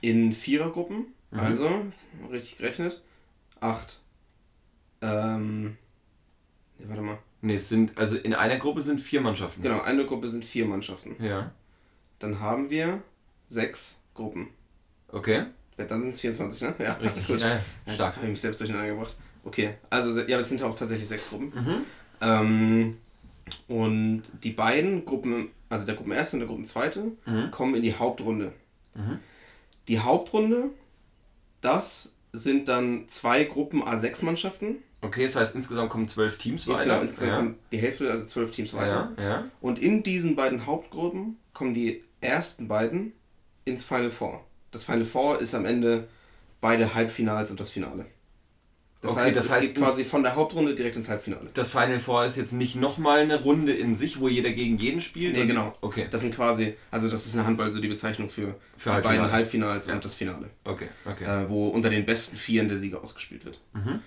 In 0.00 0.32
Vierergruppen. 0.32 1.06
Mhm. 1.30 1.40
Also, 1.40 1.84
richtig 2.30 2.56
gerechnet. 2.56 3.02
Acht. 3.60 4.00
Ähm, 5.00 5.76
nee, 6.78 6.86
warte 6.88 7.02
mal. 7.02 7.18
Ne, 7.44 7.56
es 7.56 7.68
sind, 7.68 7.98
also 7.98 8.16
in 8.16 8.32
einer 8.32 8.56
Gruppe 8.56 8.80
sind 8.80 9.00
vier 9.00 9.20
Mannschaften. 9.20 9.60
Genau, 9.60 9.82
eine 9.82 10.06
Gruppe 10.06 10.28
sind 10.28 10.44
vier 10.46 10.64
Mannschaften. 10.64 11.22
Ja. 11.22 11.52
Dann 12.18 12.40
haben 12.40 12.70
wir 12.70 13.02
sechs 13.48 14.00
Gruppen. 14.14 14.48
Okay. 15.08 15.44
Dann 15.76 16.00
sind 16.02 16.10
es 16.10 16.20
24, 16.20 16.62
ne? 16.62 16.74
Ja, 16.78 16.94
Richtig. 16.94 17.26
gut. 17.26 17.40
Ja, 17.40 17.60
Ja, 17.86 17.92
stark. 17.92 18.16
Habe 18.16 18.26
ich 18.26 18.32
mich 18.32 18.40
selbst 18.40 18.60
durcheinander 18.60 18.88
gebracht. 18.88 19.14
Okay, 19.44 19.74
also 19.90 20.18
ja, 20.22 20.38
es 20.38 20.48
sind 20.48 20.62
auch 20.62 20.74
tatsächlich 20.74 21.06
sechs 21.08 21.28
Gruppen. 21.28 21.52
Mhm. 21.54 21.76
Ähm, 22.22 22.96
und 23.68 24.22
die 24.42 24.52
beiden 24.52 25.04
Gruppen, 25.04 25.50
also 25.68 25.84
der 25.84 25.96
Gruppenerste 25.96 26.36
und 26.36 26.40
der 26.40 26.48
Gruppenzweite, 26.48 27.12
Mhm. 27.26 27.50
kommen 27.50 27.74
in 27.74 27.82
die 27.82 27.94
Hauptrunde. 27.94 28.52
Mhm. 28.94 29.18
Die 29.88 29.98
Hauptrunde, 30.00 30.70
das 31.60 32.12
sind 32.32 32.68
dann 32.68 33.06
zwei 33.08 33.44
Gruppen 33.44 33.82
A6-Mannschaften. 33.82 34.76
Okay, 35.04 35.26
das 35.26 35.36
heißt 35.36 35.54
insgesamt 35.54 35.90
kommen 35.90 36.08
zwölf 36.08 36.38
Teams 36.38 36.66
weiter. 36.66 36.84
genau, 36.84 37.00
insgesamt 37.02 37.30
ja. 37.30 37.36
kommt 37.38 37.56
die 37.72 37.78
Hälfte, 37.78 38.10
also 38.10 38.26
zwölf 38.26 38.50
Teams 38.50 38.72
weiter. 38.74 39.12
Ja, 39.18 39.22
ja. 39.22 39.44
Und 39.60 39.78
in 39.78 40.02
diesen 40.02 40.34
beiden 40.36 40.66
Hauptgruppen 40.66 41.36
kommen 41.52 41.74
die 41.74 42.02
ersten 42.20 42.68
beiden 42.68 43.12
ins 43.64 43.84
Final 43.84 44.10
Four. 44.10 44.44
Das 44.70 44.82
Final 44.84 45.04
Four 45.04 45.40
ist 45.40 45.54
am 45.54 45.64
Ende 45.66 46.08
beide 46.60 46.94
Halbfinals 46.94 47.50
und 47.50 47.60
das 47.60 47.70
Finale. 47.70 48.06
Das 49.02 49.12
Okay, 49.12 49.20
heißt, 49.24 49.36
das 49.36 49.44
es 49.46 49.52
heißt, 49.52 49.74
geht 49.74 49.82
quasi 49.84 50.02
von 50.02 50.22
der 50.22 50.34
Hauptrunde 50.34 50.74
direkt 50.74 50.96
ins 50.96 51.10
Halbfinale. 51.10 51.50
Das 51.52 51.68
Final 51.68 52.00
Four 52.00 52.24
ist 52.24 52.38
jetzt 52.38 52.52
nicht 52.52 52.74
nochmal 52.76 53.18
eine 53.20 53.42
Runde 53.42 53.74
in 53.74 53.94
sich, 53.96 54.18
wo 54.18 54.28
jeder 54.28 54.50
gegen 54.52 54.78
jeden 54.78 55.02
spielt? 55.02 55.34
Nee, 55.36 55.44
genau. 55.44 55.74
Okay, 55.82 56.06
Das 56.10 56.22
sind 56.22 56.34
quasi, 56.34 56.74
also 56.90 57.10
das 57.10 57.26
ist 57.26 57.34
eine 57.36 57.46
Handball 57.46 57.70
so 57.70 57.80
die 57.82 57.88
Bezeichnung 57.88 58.30
für, 58.30 58.54
Für 58.78 58.88
die 58.88 58.94
Halbfinale. 58.94 59.18
beiden 59.20 59.32
Halbfinals 59.32 59.88
Ja. 59.88 59.94
und 59.94 60.04
das 60.06 60.14
Finale. 60.14 60.48
okay, 60.64 60.88
okay. 61.04 61.24
Äh, 61.24 61.50
wo 61.50 61.68
unter 61.68 61.90
den 61.90 62.06
besten 62.06 62.38
Vieren 62.38 62.70
der 62.70 62.78
Sieger 62.78 63.02
ausgespielt 63.02 63.44
wird. 63.44 63.60
Mhm. 63.74 64.00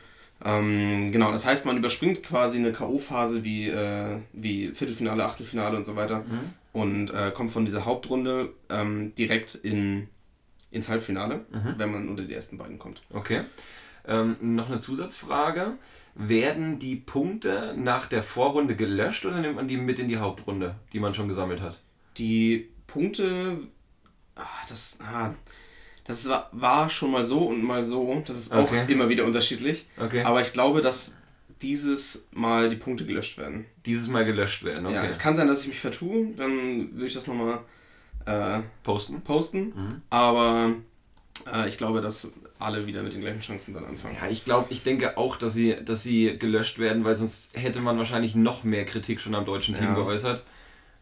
Ähm, 0.45 1.11
genau, 1.11 1.31
das 1.31 1.45
heißt, 1.45 1.65
man 1.65 1.77
überspringt 1.77 2.21
quasi 2.23 2.57
eine 2.59 2.71
K.O.-Phase 2.71 3.43
wie, 3.43 3.69
äh, 3.69 4.17
wie 4.33 4.69
Viertelfinale, 4.71 5.25
Achtelfinale 5.25 5.77
und 5.77 5.85
so 5.85 5.95
weiter 5.95 6.19
Mhm. 6.19 6.39
und 6.73 7.09
äh, 7.11 7.31
kommt 7.31 7.51
von 7.51 7.65
dieser 7.65 7.85
Hauptrunde 7.85 8.53
ähm, 8.69 9.13
direkt 9.15 9.55
in, 9.55 10.07
ins 10.69 10.89
Halbfinale, 10.89 11.45
Mhm. 11.51 11.73
wenn 11.77 11.91
man 11.91 12.07
unter 12.09 12.23
die 12.23 12.33
ersten 12.33 12.57
beiden 12.57 12.77
kommt. 12.77 13.01
Okay. 13.11 13.41
Ähm, 14.07 14.35
noch 14.41 14.67
eine 14.69 14.79
Zusatzfrage. 14.79 15.73
Werden 16.15 16.79
die 16.79 16.95
Punkte 16.95 17.75
nach 17.77 18.07
der 18.07 18.23
Vorrunde 18.23 18.75
gelöscht 18.75 19.25
oder 19.25 19.39
nimmt 19.41 19.55
man 19.55 19.67
die 19.67 19.77
mit 19.77 19.99
in 19.99 20.07
die 20.07 20.17
Hauptrunde, 20.17 20.75
die 20.93 20.99
man 20.99 21.13
schon 21.13 21.27
gesammelt 21.27 21.61
hat? 21.61 21.79
Die 22.17 22.69
Punkte, 22.87 23.57
ah, 24.35 24.45
das, 24.69 24.99
ah, 25.01 25.33
das 26.07 26.29
war, 26.51 26.89
schon 26.89 27.11
mal 27.11 27.25
so 27.25 27.39
und 27.47 27.63
mal 27.63 27.83
so. 27.83 28.21
Das 28.25 28.37
ist 28.37 28.53
auch 28.53 28.63
Okay. 28.63 28.85
immer 28.87 29.09
wieder 29.09 29.25
unterschiedlich. 29.25 29.85
Okay. 29.97 30.23
Aber 30.23 30.41
ich 30.41 30.53
glaube, 30.53 30.81
dass 30.81 31.17
dieses 31.61 32.27
Mal 32.31 32.69
die 32.69 32.75
Punkte 32.75 33.05
gelöscht 33.05 33.37
werden. 33.37 33.65
Dieses 33.85 34.07
Mal 34.07 34.25
gelöscht 34.25 34.63
werden, 34.63 34.85
okay. 34.85 34.95
Ja, 34.95 35.03
es 35.05 35.19
kann 35.19 35.35
sein, 35.35 35.47
dass 35.47 35.61
ich 35.61 35.67
mich 35.69 35.79
vertue, 35.79 36.27
dann 36.37 36.93
würde 36.93 37.05
ich 37.07 37.13
das 37.13 37.25
nochmal 37.27 37.59
äh, 38.25 38.59
Posten? 38.83 39.21
posten. 39.21 39.73
Mhm. 39.75 40.01
Aber 40.11 40.73
äh, 41.51 41.67
ich 41.67 41.77
glaube, 41.77 42.01
dass 42.01 42.31
alle 42.59 42.85
wieder 42.87 43.01
mit 43.03 43.13
den 43.13 43.21
gleichen 43.21 43.41
Chancen 43.41 43.73
dann 43.73 43.85
anfangen. 43.85 44.17
Ja, 44.21 44.27
ich 44.29 44.45
glaube, 44.45 44.67
ich 44.71 44.83
denke 44.83 45.17
auch, 45.17 45.35
dass 45.37 45.53
sie, 45.53 45.75
dass 45.83 46.03
sie 46.03 46.37
gelöscht 46.37 46.79
werden, 46.79 47.03
weil 47.03 47.15
sonst 47.15 47.55
hätte 47.57 47.79
man 47.81 47.97
wahrscheinlich 47.97 48.35
noch 48.35 48.63
mehr 48.63 48.85
Kritik 48.85 49.19
schon 49.21 49.35
am 49.35 49.45
deutschen 49.45 49.75
Team 49.75 49.85
Ja. 49.87 49.93
geäußert. 49.95 50.43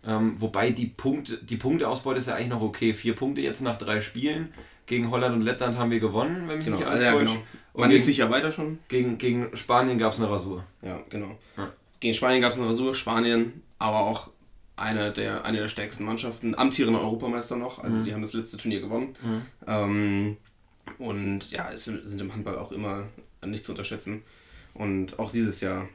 Ähm, 0.07 0.35
wobei 0.39 0.69
die, 0.71 0.85
Punkte, 0.87 1.37
die 1.37 1.57
Punkteausbeute 1.57 2.19
ist 2.19 2.27
ja 2.27 2.35
eigentlich 2.35 2.49
noch 2.49 2.61
okay. 2.61 2.93
Vier 2.93 3.15
Punkte 3.15 3.41
jetzt 3.41 3.61
nach 3.61 3.77
drei 3.77 4.01
Spielen. 4.01 4.53
Gegen 4.85 5.09
Holland 5.11 5.35
und 5.35 5.41
Lettland 5.41 5.77
haben 5.77 5.89
wir 5.91 5.99
gewonnen, 5.99 6.47
wenn 6.47 6.57
mich 6.59 6.65
Genau, 6.65 6.77
nicht 6.77 6.87
alles 6.87 7.01
ja, 7.01 7.11
täuscht. 7.11 7.27
genau. 7.33 7.43
Und 7.73 7.81
Man 7.81 7.89
gegen, 7.89 7.99
ist 7.99 8.05
sicher 8.05 8.29
weiter 8.29 8.51
schon. 8.51 8.79
gegen, 8.87 9.17
gegen 9.17 9.55
Spanien 9.57 9.97
gab 9.97 10.13
es 10.13 10.19
eine 10.19 10.29
Rasur. 10.29 10.63
Ja, 10.81 10.99
genau. 11.09 11.37
Ja. 11.57 11.71
Gegen 11.99 12.13
Spanien 12.13 12.41
gab 12.41 12.53
es 12.53 12.59
eine 12.59 12.67
Rasur, 12.67 12.93
Spanien, 12.95 13.61
aber 13.79 13.99
auch 13.99 14.29
eine 14.77 15.11
der, 15.11 15.43
eine 15.45 15.59
der 15.59 15.67
stärksten 15.69 16.03
Mannschaften, 16.05 16.53
amtierender 16.55 17.01
Europameister 17.01 17.55
noch, 17.55 17.79
also 17.83 18.03
die 18.03 18.13
haben 18.13 18.21
das 18.21 18.33
letzte 18.33 18.57
Turnier 18.57 18.81
gewonnen. 18.81 19.15
Ähm, 19.65 20.37
und 20.99 21.49
ja, 21.51 21.71
es 21.71 21.85
sind 21.85 22.19
im 22.21 22.33
Handball 22.33 22.57
auch 22.57 22.71
immer 22.71 23.05
nicht 23.45 23.63
zu 23.65 23.71
unterschätzen. 23.71 24.23
Und 24.73 25.17
auch 25.19 25.31
dieses 25.31 25.61
Jahr 25.61 25.87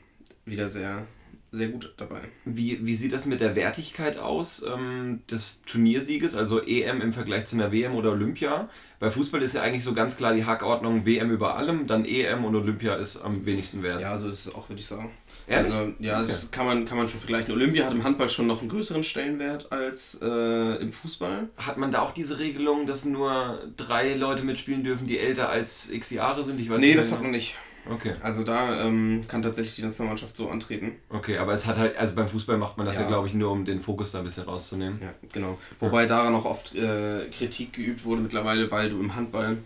wieder 0.47 0.68
sehr, 0.68 1.06
sehr 1.52 1.69
gut 1.69 1.95
dabei. 1.97 2.21
Wie, 2.45 2.85
wie 2.85 2.95
sieht 2.95 3.12
das 3.12 3.26
mit 3.26 3.40
der 3.40 3.57
Wertigkeit 3.57 4.19
aus 4.19 4.64
ähm, 4.66 5.21
des 5.30 5.62
Turniersieges, 5.62 6.35
also 6.37 6.61
EM 6.61 7.00
im 7.00 7.12
Vergleich 7.12 7.47
zu 7.47 7.57
einer 7.57 7.73
WM 7.73 7.95
oder 7.95 8.12
Olympia? 8.12 8.69
Bei 9.00 9.11
Fußball 9.11 9.42
ist 9.42 9.54
ja 9.54 9.62
eigentlich 9.62 9.83
so 9.83 9.95
ganz 9.95 10.16
klar 10.16 10.35
die 10.35 10.45
Hackordnung 10.45 11.07
WM 11.07 11.30
über 11.30 11.57
allem, 11.57 11.87
dann 11.87 12.04
EM 12.04 12.45
und 12.45 12.54
Olympia 12.54 12.95
ist 12.95 13.16
am 13.21 13.47
wenigsten 13.47 13.83
wert. 13.83 14.00
Ja, 14.00 14.16
so 14.16 14.28
ist 14.28 14.47
es 14.47 14.54
auch, 14.54 14.69
würde 14.69 14.80
ich 14.80 14.87
sagen. 14.87 15.11
Ehrlich? 15.49 15.73
Also, 15.73 15.92
ja, 15.99 16.21
das 16.21 16.50
kann, 16.52 16.66
man, 16.66 16.85
kann 16.85 16.97
man 16.97 17.09
schon 17.09 17.19
vergleichen. 17.19 17.52
Olympia 17.52 17.87
hat 17.87 17.92
im 17.92 18.04
Handball 18.04 18.28
schon 18.28 18.47
noch 18.47 18.61
einen 18.61 18.69
größeren 18.69 19.02
Stellenwert 19.02 19.73
als 19.73 20.21
äh, 20.23 20.76
im 20.76 20.92
Fußball. 20.92 21.49
Hat 21.57 21.76
man 21.76 21.90
da 21.90 22.02
auch 22.02 22.12
diese 22.12 22.38
Regelung, 22.38 22.87
dass 22.87 23.04
nur 23.04 23.59
drei 23.76 24.14
Leute 24.14 24.45
mitspielen 24.45 24.85
dürfen, 24.85 25.09
die 25.09 25.19
älter 25.19 25.49
als 25.49 25.90
x 25.90 26.11
Jahre 26.11 26.45
sind? 26.45 26.61
Ich 26.61 26.71
weiß 26.71 26.80
nee, 26.80 26.88
nicht 26.88 26.99
das 26.99 27.11
hat 27.11 27.23
man 27.23 27.33
nicht. 27.33 27.57
Okay, 27.89 28.15
Also 28.21 28.45
da 28.45 28.85
ähm, 28.87 29.25
kann 29.27 29.43
tatsächlich 29.43 29.77
die 29.77 29.83
Nationalmannschaft 29.83 30.37
so 30.37 30.49
antreten. 30.51 30.93
okay, 31.09 31.39
aber 31.39 31.53
es 31.55 31.67
hat 31.67 31.79
halt, 31.79 31.97
also 31.97 32.15
beim 32.15 32.29
Fußball 32.29 32.57
macht 32.59 32.77
man 32.77 32.87
das 32.87 32.97
ja, 32.97 33.03
Ja. 33.03 33.09
glaube 33.09 33.27
ich, 33.27 33.35
nur 33.35 33.51
um 33.51 33.65
den 33.65 33.81
Fokus 33.81 34.13
da 34.13 34.19
ein 34.19 34.25
bisschen 34.25 34.45
rauszunehmen. 34.45 35.01
Ja, 35.03 35.15
genau. 35.33 35.59
Wobei 35.81 36.07
daran 36.07 36.35
auch 36.35 36.45
oft 36.45 36.75
äh, 36.75 37.25
Kritik 37.37 37.73
geübt 37.73 38.05
wurde 38.05 38.21
mittlerweile, 38.23 38.71
weil 38.71 38.91
du 38.91 39.01
im 39.01 39.17
Handball 39.17 39.59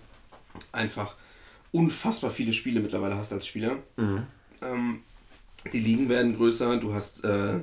einfach 0.73 1.17
unfassbar 1.73 2.31
viele 2.31 2.53
Spiele 2.53 2.81
mittlerweile 2.81 3.17
hast 3.17 3.33
als 3.33 3.47
Spieler. 3.47 3.79
Mhm. 3.97 4.23
Ähm, 4.63 5.01
die 5.73 5.81
Ligen 5.81 6.09
werden 6.09 6.37
größer, 6.37 6.77
du 6.79 6.95
hast 6.95 7.25
äh, 7.25 7.61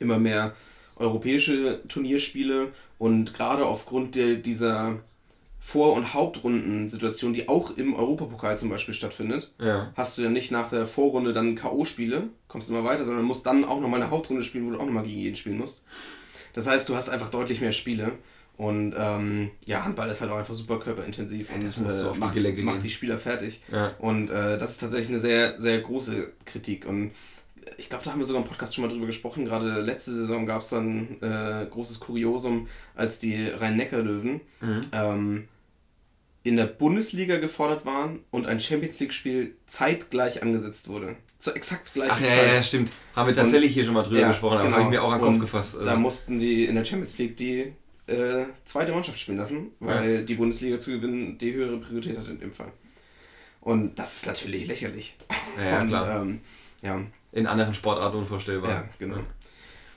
immer 0.00 0.18
mehr 0.18 0.54
europäische 0.96 1.80
Turnierspiele 1.88 2.72
und 2.98 3.34
gerade 3.34 3.64
aufgrund 3.66 4.14
der, 4.14 4.34
dieser 4.34 4.98
Vor- 5.64 5.92
und 5.92 6.12
Hauptrunden-Situation, 6.12 7.34
die 7.34 7.48
auch 7.48 7.76
im 7.76 7.94
Europapokal 7.94 8.58
zum 8.58 8.68
Beispiel 8.68 8.94
stattfindet, 8.94 9.52
Ja. 9.60 9.92
hast 9.96 10.18
du 10.18 10.22
ja 10.22 10.28
nicht 10.28 10.50
nach 10.50 10.68
der 10.70 10.86
Vorrunde 10.88 11.32
dann 11.32 11.54
K.O.-Spiele, 11.54 12.24
kommst 12.48 12.68
immer 12.68 12.82
weiter, 12.82 13.04
sondern 13.04 13.24
musst 13.24 13.46
dann 13.46 13.64
auch 13.64 13.80
nochmal 13.80 14.02
eine 14.02 14.10
Hauptrunde 14.10 14.42
spielen, 14.42 14.66
wo 14.66 14.70
du 14.72 14.80
auch 14.80 14.86
nochmal 14.86 15.04
gegen 15.04 15.18
jeden 15.20 15.36
spielen 15.36 15.58
musst. 15.58 15.84
Das 16.54 16.66
heißt, 16.66 16.88
du 16.88 16.96
hast 16.96 17.08
einfach 17.10 17.28
deutlich 17.30 17.60
mehr 17.60 17.72
Spiele. 17.72 18.12
Und 18.56 18.94
ähm, 18.98 19.50
ja, 19.66 19.84
Handball 19.84 20.10
ist 20.10 20.20
halt 20.20 20.30
auch 20.32 20.36
einfach 20.36 20.52
super 20.54 20.78
körperintensiv 20.78 21.48
Ja, 21.48 21.54
und 21.54 21.62
du 21.64 21.82
äh, 21.84 22.08
auf 22.08 22.12
die 22.14 22.18
macht, 22.18 22.58
macht 22.64 22.84
die 22.84 22.90
Spieler 22.90 23.18
fertig. 23.18 23.62
Ja. 23.72 23.92
Und 23.98 24.30
äh, 24.30 24.58
das 24.58 24.72
ist 24.72 24.78
tatsächlich 24.78 25.08
eine 25.08 25.20
sehr, 25.20 25.58
sehr 25.60 25.80
große 25.80 26.32
Kritik. 26.44 26.86
Und 26.86 27.12
ich 27.78 27.88
glaube, 27.88 28.04
da 28.04 28.10
haben 28.12 28.18
wir 28.18 28.26
sogar 28.26 28.42
im 28.42 28.48
Podcast 28.48 28.74
schon 28.74 28.84
mal 28.84 28.90
drüber 28.90 29.06
gesprochen. 29.06 29.44
Gerade 29.46 29.80
letzte 29.80 30.12
Saison 30.12 30.44
gab 30.44 30.60
es 30.62 30.68
dann 30.68 31.16
äh, 31.22 31.66
großes 31.70 32.00
Kuriosum, 32.00 32.68
als 32.94 33.18
die 33.20 33.46
Rhein-Neckar-Löwen 33.46 34.40
Mhm. 34.60 34.80
ähm, 34.92 35.48
in 36.44 36.56
der 36.56 36.66
Bundesliga 36.66 37.36
gefordert 37.38 37.86
waren 37.86 38.20
und 38.30 38.46
ein 38.46 38.58
Champions 38.60 38.98
League-Spiel 39.00 39.54
zeitgleich 39.66 40.42
angesetzt 40.42 40.88
wurde. 40.88 41.16
Zur 41.38 41.56
exakt 41.56 41.92
gleichen 41.94 42.12
Ach 42.14 42.20
ja, 42.20 42.26
Zeit. 42.28 42.46
ja, 42.46 42.54
ja, 42.54 42.62
stimmt. 42.62 42.90
Haben 43.16 43.26
wir 43.28 43.34
tatsächlich 43.34 43.72
hier 43.74 43.84
schon 43.84 43.94
mal 43.94 44.02
drüber 44.02 44.20
Ja, 44.20 44.28
gesprochen, 44.28 44.54
aber 44.58 44.64
genau. 44.64 44.76
habe 44.76 44.84
ich 44.84 44.90
mir 44.90 45.02
auch 45.02 45.12
an 45.12 45.18
den 45.20 45.26
Und 45.28 45.32
Kopf 45.34 45.42
gefasst. 45.52 45.76
Da 45.76 45.80
Also. 45.80 45.96
mussten 45.96 46.38
die 46.38 46.64
in 46.64 46.74
der 46.76 46.84
Champions 46.84 47.18
League 47.18 47.36
die 47.36 47.72
äh, 48.06 48.44
zweite 48.64 48.92
Mannschaft 48.92 49.18
spielen 49.18 49.38
lassen, 49.38 49.70
weil 49.80 50.24
die 50.24 50.34
Bundesliga 50.34 50.78
zu 50.78 50.90
gewinnen 50.92 51.38
die 51.38 51.52
höhere 51.52 51.78
Priorität 51.78 52.18
hat 52.18 52.28
in 52.28 52.38
dem 52.40 52.52
Fall. 52.52 52.72
Und 53.60 53.96
das 53.98 54.16
ist 54.16 54.26
natürlich 54.26 54.66
lächerlich. 54.66 55.14
Ja, 55.56 55.64
ja, 55.64 55.80
Und, 55.82 55.88
klar. 55.88 56.22
Ähm, 56.22 56.40
ja, 56.82 57.00
In 57.32 57.46
anderen 57.46 57.74
Sportarten 57.74 58.18
unvorstellbar. 58.18 58.70
ja, 58.70 58.84
genau. 58.98 59.18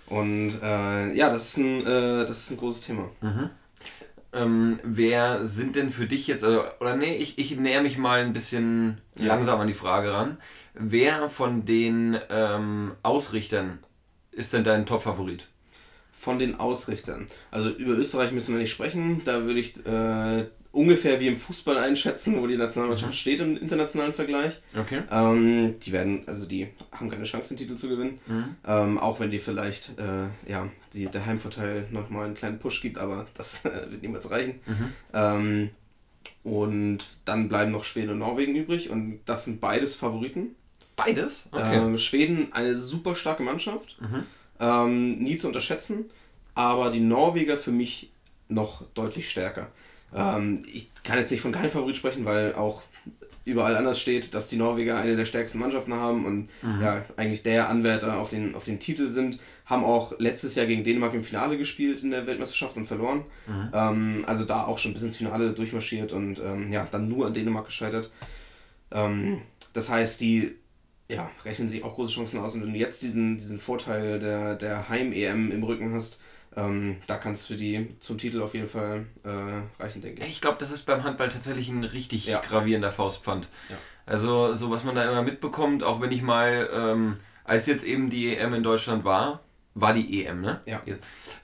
Und 0.07 0.59
äh, 0.61 1.13
ja, 1.15 1.31
das 1.31 1.49
ist, 1.49 1.57
ein, 1.57 1.81
äh, 1.81 2.25
das 2.25 2.37
ist 2.41 2.51
ein 2.51 2.57
großes 2.57 2.81
Thema. 2.85 3.09
Mhm. 3.21 3.49
Ähm, 4.35 4.79
wer 4.83 5.45
sind 5.45 5.75
denn 5.75 5.91
für 5.91 6.05
dich 6.07 6.27
jetzt, 6.27 6.43
also, 6.43 6.63
oder 6.79 6.95
nee, 6.97 7.15
ich, 7.15 7.37
ich 7.39 7.57
näher 7.57 7.81
mich 7.81 7.97
mal 7.97 8.19
ein 8.21 8.33
bisschen 8.33 8.99
Ja. 9.17 9.27
langsam 9.27 9.59
an 9.61 9.67
die 9.67 9.73
Frage 9.73 10.11
ran. 10.11 10.37
Wer 10.73 11.29
von 11.29 11.65
den 11.65 12.17
ähm, 12.29 12.91
Ausrichtern 13.01 13.79
ist 14.31 14.53
denn 14.53 14.63
dein 14.65 14.85
Top-Favorit? 14.85 15.47
Von 16.19 16.37
den 16.39 16.59
Ausrichtern. 16.59 17.27
Also 17.51 17.69
über 17.69 17.93
Österreich 17.93 18.31
müssen 18.31 18.53
wir 18.55 18.61
nicht 18.61 18.71
sprechen. 18.71 19.21
Da 19.25 19.43
würde 19.43 19.59
ich 19.59 19.85
äh, 19.85 20.45
ungefähr 20.75 21.19
wie 21.19 21.27
im 21.27 21.37
Fußball 21.37 21.77
einschätzen, 21.77 22.39
wo 22.41 22.47
die 22.47 22.57
Nationalmannschaft 22.57 23.15
steht 23.15 23.39
im 23.39 23.55
internationalen 23.57 24.13
Vergleich. 24.13 24.61
Okay. 24.77 25.01
Ähm, 25.09 25.79
die 25.79 25.91
werden, 25.91 26.23
also 26.27 26.45
die 26.45 26.67
haben 26.91 27.09
keine 27.09 27.23
Chance, 27.23 27.49
den 27.55 27.57
Titel 27.57 27.75
zu 27.75 27.87
gewinnen. 27.89 28.19
Mhm. 28.27 28.55
Ähm, 28.67 28.97
auch 28.97 29.19
wenn 29.19 29.31
die 29.31 29.39
vielleicht, 29.39 29.97
äh, 29.97 30.27
ja, 30.51 30.67
die, 30.93 31.05
der 31.07 31.25
Heimvorteil 31.25 31.87
nochmal 31.91 32.25
einen 32.25 32.35
kleinen 32.35 32.59
Push 32.59 32.81
gibt, 32.81 32.97
aber 32.97 33.25
das 33.35 33.63
äh, 33.65 33.89
wird 33.89 34.01
niemals 34.01 34.29
reichen. 34.29 34.59
Mhm. 34.65 34.93
Ähm, 35.13 35.69
und 36.43 36.99
dann 37.25 37.49
bleiben 37.49 37.71
noch 37.71 37.83
Schweden 37.83 38.11
und 38.11 38.19
Norwegen 38.19 38.55
übrig 38.55 38.89
und 38.89 39.19
das 39.25 39.45
sind 39.45 39.61
beides 39.61 39.95
Favoriten. 39.95 40.55
Beides? 40.95 41.49
Okay. 41.51 41.77
Ähm, 41.77 41.97
Schweden 41.97 42.53
eine 42.53 42.77
super 42.77 43.15
starke 43.15 43.43
Mannschaft, 43.43 43.97
Mhm. 44.01 44.23
ähm, 44.59 45.19
nie 45.19 45.37
zu 45.37 45.47
unterschätzen, 45.47 46.05
aber 46.53 46.91
die 46.91 46.99
Norweger 46.99 47.57
für 47.57 47.71
mich 47.71 48.11
noch 48.47 48.83
deutlich 48.93 49.29
stärker. 49.29 49.67
Ähm, 50.15 50.63
ich 50.71 50.91
kann 51.03 51.17
jetzt 51.17 51.31
nicht 51.31 51.41
von 51.41 51.51
keinem 51.51 51.71
Favorit 51.71 51.97
sprechen, 51.97 52.25
weil 52.25 52.55
auch 52.55 52.83
überall 53.45 53.77
anders 53.77 53.99
steht, 53.99 54.33
dass 54.33 54.47
die 54.47 54.55
Norweger 54.55 54.97
eine 54.97 55.15
der 55.15 55.25
stärksten 55.25 55.59
Mannschaften 55.59 55.93
haben 55.93 56.25
und 56.25 56.49
mhm. 56.63 56.81
ja, 56.81 57.05
eigentlich 57.15 57.43
der 57.43 57.69
Anwärter 57.69 58.17
auf 58.17 58.29
den, 58.29 58.55
auf 58.55 58.63
den 58.63 58.79
Titel 58.79 59.07
sind. 59.07 59.37
Haben 59.65 59.83
auch 59.83 60.17
letztes 60.17 60.55
Jahr 60.55 60.65
gegen 60.65 60.83
Dänemark 60.83 61.13
im 61.13 61.23
Finale 61.23 61.57
gespielt 61.57 62.01
in 62.01 62.09
der 62.09 62.25
Weltmeisterschaft 62.25 62.75
und 62.75 62.87
verloren. 62.87 63.23
Mhm. 63.47 63.69
Ähm, 63.73 64.23
also 64.25 64.45
da 64.45 64.65
auch 64.65 64.79
schon 64.79 64.93
bis 64.93 65.03
ins 65.03 65.17
Finale 65.17 65.51
durchmarschiert 65.51 66.11
und 66.11 66.39
ähm, 66.39 66.71
ja, 66.71 66.87
dann 66.89 67.07
nur 67.07 67.27
an 67.27 67.35
Dänemark 67.35 67.67
gescheitert. 67.67 68.09
Ähm, 68.91 69.41
das 69.73 69.89
heißt, 69.89 70.21
die 70.21 70.55
ja, 71.07 71.29
rechnen 71.43 71.69
sich 71.69 71.83
auch 71.83 71.93
große 71.93 72.13
Chancen 72.13 72.39
aus. 72.39 72.55
Und 72.55 72.63
wenn 72.63 72.73
du 72.73 72.79
jetzt 72.79 73.03
diesen, 73.03 73.37
diesen 73.37 73.59
Vorteil 73.59 74.17
der, 74.17 74.55
der 74.55 74.89
Heim-EM 74.89 75.51
im 75.51 75.63
Rücken 75.63 75.93
hast, 75.93 76.19
ähm, 76.55 76.97
da 77.07 77.17
kann 77.17 77.33
es 77.33 77.45
für 77.45 77.55
die 77.55 77.95
zum 77.99 78.17
Titel 78.17 78.41
auf 78.41 78.53
jeden 78.53 78.67
Fall 78.67 79.05
äh, 79.23 79.81
reichen, 79.81 80.01
denke 80.01 80.23
ich. 80.23 80.29
Ich 80.29 80.41
glaube, 80.41 80.57
das 80.59 80.71
ist 80.71 80.85
beim 80.85 81.03
Handball 81.03 81.29
tatsächlich 81.29 81.69
ein 81.69 81.83
richtig 81.83 82.27
ja. 82.27 82.39
gravierender 82.39 82.91
Faustpfand. 82.91 83.47
Ja. 83.69 83.75
Also, 84.05 84.53
so 84.53 84.69
was 84.71 84.83
man 84.83 84.95
da 84.95 85.03
immer 85.03 85.21
mitbekommt, 85.21 85.83
auch 85.83 85.99
wenn 85.99 86.11
ich 86.11 86.21
mal, 86.21 86.69
ähm, 86.71 87.17
als 87.43 87.65
jetzt 87.65 87.83
eben 87.83 88.09
die 88.09 88.35
EM 88.35 88.53
in 88.53 88.63
Deutschland 88.63 89.03
war, 89.03 89.41
war 89.73 89.93
die 89.93 90.23
EM, 90.23 90.41
ne? 90.41 90.61
Ja. 90.65 90.81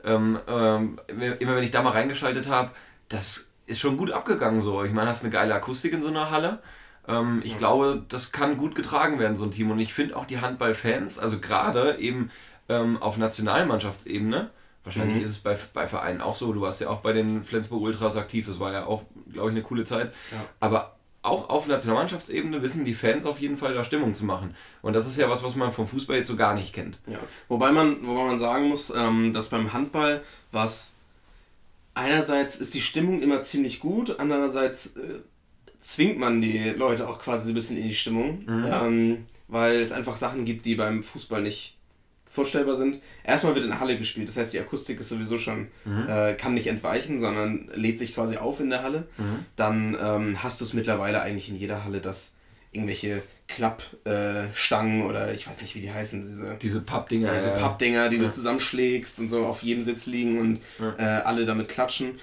Ähm, 0.03 0.39
ähm, 0.47 0.99
immer 1.07 1.55
wenn 1.55 1.63
ich 1.63 1.71
da 1.71 1.81
mal 1.81 1.91
reingeschaltet 1.91 2.47
habe, 2.47 2.71
das 3.09 3.51
ist 3.65 3.79
schon 3.79 3.97
gut 3.97 4.11
abgegangen 4.11 4.61
so. 4.61 4.83
Ich 4.83 4.93
meine, 4.93 5.09
hast 5.09 5.23
eine 5.23 5.33
geile 5.33 5.53
Akustik 5.53 5.93
in 5.93 6.01
so 6.01 6.07
einer 6.07 6.31
Halle. 6.31 6.59
Ähm, 7.07 7.41
ich 7.43 7.55
mhm. 7.55 7.59
glaube, 7.59 8.05
das 8.07 8.31
kann 8.31 8.57
gut 8.57 8.75
getragen 8.75 9.19
werden, 9.19 9.35
so 9.35 9.43
ein 9.43 9.51
Team. 9.51 9.71
Und 9.71 9.79
ich 9.79 9.93
finde 9.93 10.15
auch 10.15 10.25
die 10.25 10.39
Handballfans, 10.39 11.19
also 11.19 11.39
gerade 11.39 11.97
eben 11.97 12.31
ähm, 12.69 13.01
auf 13.01 13.17
Nationalmannschaftsebene, 13.17 14.49
wahrscheinlich 14.83 15.17
mhm. 15.17 15.23
ist 15.23 15.29
es 15.31 15.39
bei, 15.39 15.57
bei 15.73 15.87
Vereinen 15.87 16.21
auch 16.21 16.35
so, 16.35 16.53
du 16.53 16.61
warst 16.61 16.81
ja 16.81 16.89
auch 16.89 17.01
bei 17.01 17.13
den 17.13 17.43
Flensburg 17.43 17.81
Ultras 17.81 18.17
aktiv, 18.17 18.47
das 18.47 18.59
war 18.59 18.73
ja 18.73 18.85
auch, 18.85 19.03
glaube 19.31 19.49
ich, 19.49 19.55
eine 19.55 19.63
coole 19.63 19.85
Zeit. 19.85 20.13
Ja. 20.31 20.45
Aber 20.59 20.95
auch 21.23 21.49
auf 21.49 21.67
Nationalmannschaftsebene 21.67 22.61
wissen 22.61 22.83
die 22.83 22.95
Fans 22.95 23.25
auf 23.25 23.39
jeden 23.39 23.57
Fall 23.57 23.75
da 23.75 23.83
Stimmung 23.83 24.15
zu 24.15 24.25
machen. 24.25 24.55
Und 24.81 24.93
das 24.93 25.05
ist 25.05 25.17
ja 25.17 25.29
was, 25.29 25.43
was 25.43 25.55
man 25.55 25.71
vom 25.71 25.87
Fußball 25.87 26.17
jetzt 26.17 26.27
so 26.27 26.35
gar 26.35 26.55
nicht 26.55 26.73
kennt. 26.73 26.97
Ja. 27.05 27.19
Wobei 27.47 27.71
man, 27.71 28.05
wobei 28.07 28.23
man 28.23 28.39
sagen 28.39 28.69
muss, 28.69 28.91
ähm, 28.95 29.31
dass 29.33 29.49
beim 29.49 29.71
Handball 29.71 30.23
was 30.51 30.95
einerseits 31.93 32.55
ist 32.59 32.73
die 32.73 32.81
Stimmung 32.81 33.21
immer 33.21 33.41
ziemlich 33.41 33.79
gut, 33.79 34.19
andererseits 34.19 34.95
äh, 34.97 35.19
zwingt 35.79 36.17
man 36.17 36.41
die 36.41 36.69
Leute 36.69 37.07
auch 37.07 37.19
quasi 37.19 37.51
ein 37.51 37.55
bisschen 37.55 37.77
in 37.77 37.87
die 37.87 37.95
Stimmung, 37.95 38.43
mhm. 38.45 38.65
ähm, 38.71 39.25
weil 39.47 39.81
es 39.81 39.91
einfach 39.91 40.17
Sachen 40.17 40.45
gibt, 40.45 40.65
die 40.65 40.75
beim 40.75 41.03
Fußball 41.03 41.41
nicht 41.41 41.77
vorstellbar 42.31 42.75
sind. 42.75 43.01
Erstmal 43.25 43.55
wird 43.55 43.65
in 43.65 43.71
der 43.71 43.81
Halle 43.81 43.97
gespielt, 43.97 44.29
das 44.29 44.37
heißt 44.37 44.53
die 44.53 44.59
Akustik 44.59 45.01
ist 45.01 45.09
sowieso 45.09 45.37
schon, 45.37 45.67
mhm. 45.83 46.07
äh, 46.07 46.33
kann 46.33 46.53
nicht 46.53 46.67
entweichen, 46.67 47.19
sondern 47.19 47.69
lädt 47.73 47.99
sich 47.99 48.15
quasi 48.15 48.37
auf 48.37 48.61
in 48.61 48.69
der 48.69 48.83
Halle. 48.83 49.07
Mhm. 49.17 49.45
Dann 49.57 49.97
ähm, 50.01 50.41
hast 50.41 50.61
du 50.61 50.65
es 50.65 50.73
mittlerweile 50.73 51.21
eigentlich 51.21 51.49
in 51.49 51.57
jeder 51.57 51.83
Halle, 51.83 51.99
dass 51.99 52.37
irgendwelche 52.71 53.21
Klappstangen 53.49 55.01
äh, 55.01 55.03
oder 55.03 55.33
ich 55.33 55.45
weiß 55.45 55.61
nicht, 55.61 55.75
wie 55.75 55.81
die 55.81 55.91
heißen, 55.91 56.21
diese, 56.21 56.55
diese 56.61 56.79
Pappdinger, 56.79 57.35
diese 57.35 57.51
Pappdinger, 57.51 58.07
die 58.07 58.15
ja. 58.15 58.23
du 58.23 58.29
zusammenschlägst 58.29 59.19
und 59.19 59.27
so 59.27 59.45
auf 59.45 59.61
jedem 59.61 59.83
Sitz 59.83 60.05
liegen 60.05 60.39
und 60.39 60.61
ja. 60.79 60.93
äh, 60.97 61.21
alle 61.23 61.45
damit 61.45 61.67
klatschen. 61.67 62.13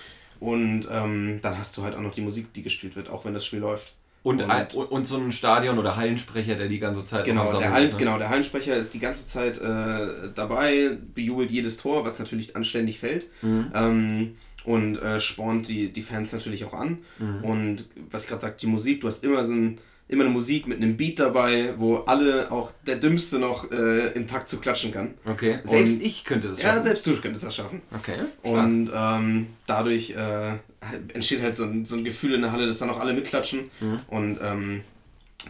Und 0.41 0.89
ähm, 0.91 1.41
dann 1.43 1.59
hast 1.59 1.77
du 1.77 1.83
halt 1.83 1.95
auch 1.95 2.01
noch 2.01 2.15
die 2.15 2.23
Musik, 2.23 2.55
die 2.55 2.63
gespielt 2.63 2.97
wird, 2.97 3.11
auch 3.11 3.27
wenn 3.27 3.35
das 3.35 3.45
Spiel 3.45 3.59
läuft. 3.59 3.93
Und, 4.23 4.43
und, 4.43 4.51
ein, 4.51 4.67
und 4.69 5.07
so 5.07 5.17
ein 5.17 5.33
Stadion- 5.33 5.79
oder 5.79 5.97
Hallensprecher, 5.97 6.57
der 6.57 6.69
die 6.69 6.79
ganze 6.79 7.07
Zeit 7.07 7.25
genau 7.25 7.57
der, 7.59 7.71
Hall, 7.71 7.85
ist, 7.85 7.93
ne? 7.93 7.99
genau, 7.99 8.19
der 8.19 8.29
Hallensprecher 8.29 8.77
ist 8.77 8.93
die 8.93 8.99
ganze 8.99 9.27
Zeit 9.27 9.59
äh, 9.59 10.31
dabei, 10.35 10.99
bejubelt 11.15 11.51
jedes 11.51 11.79
Tor, 11.79 12.05
was 12.05 12.19
natürlich 12.19 12.57
anständig 12.57 12.99
fällt. 12.99 13.27
Mhm. 13.43 13.73
Ähm, 13.75 14.37
und 14.65 14.99
äh, 14.99 15.21
spornt 15.21 15.69
die, 15.69 15.93
die 15.93 16.03
Fans 16.03 16.33
natürlich 16.33 16.65
auch 16.65 16.75
an. 16.75 16.99
Mhm. 17.19 17.45
Und 17.45 17.89
was 18.11 18.25
ich 18.25 18.29
gerade 18.29 18.43
sagte, 18.43 18.67
die 18.67 18.71
Musik, 18.71 19.01
du 19.01 19.07
hast 19.07 19.25
immer 19.25 19.45
so 19.45 19.55
ein 19.55 19.81
immer 20.09 20.25
eine 20.25 20.33
Musik 20.33 20.67
mit 20.67 20.79
einem 20.79 20.97
Beat 20.97 21.21
dabei, 21.21 21.75
wo 21.77 21.97
alle, 21.97 22.51
auch 22.51 22.73
der 22.87 22.97
Dümmste 22.97 23.39
noch 23.39 23.71
äh, 23.71 24.09
im 24.13 24.27
Takt 24.27 24.49
zu 24.49 24.59
klatschen 24.59 24.91
kann. 24.91 25.15
Okay. 25.27 25.59
Selbst 25.65 25.99
und, 25.99 26.07
ich 26.07 26.25
könnte 26.25 26.49
das 26.49 26.63
schaffen. 26.63 26.77
Ja, 26.79 26.83
selbst 26.83 27.07
du 27.07 27.17
könntest 27.21 27.45
das 27.45 27.55
schaffen. 27.55 27.83
Okay. 27.95 28.15
Stark. 28.15 28.65
Und 28.65 28.91
ähm, 28.95 29.47
dadurch 29.67 30.13
äh, 30.13 30.55
entsteht 31.13 31.43
halt 31.43 31.57
so 31.57 31.65
ein, 31.65 31.85
so 31.85 31.97
ein 31.97 32.05
Gefühl 32.05 32.35
in 32.35 32.41
der 32.41 32.53
Halle, 32.53 32.67
dass 32.67 32.79
dann 32.79 32.89
auch 32.89 33.01
alle 33.01 33.13
mitklatschen 33.13 33.71
mhm. 33.81 34.01
und 34.09 34.39
ähm, 34.43 34.83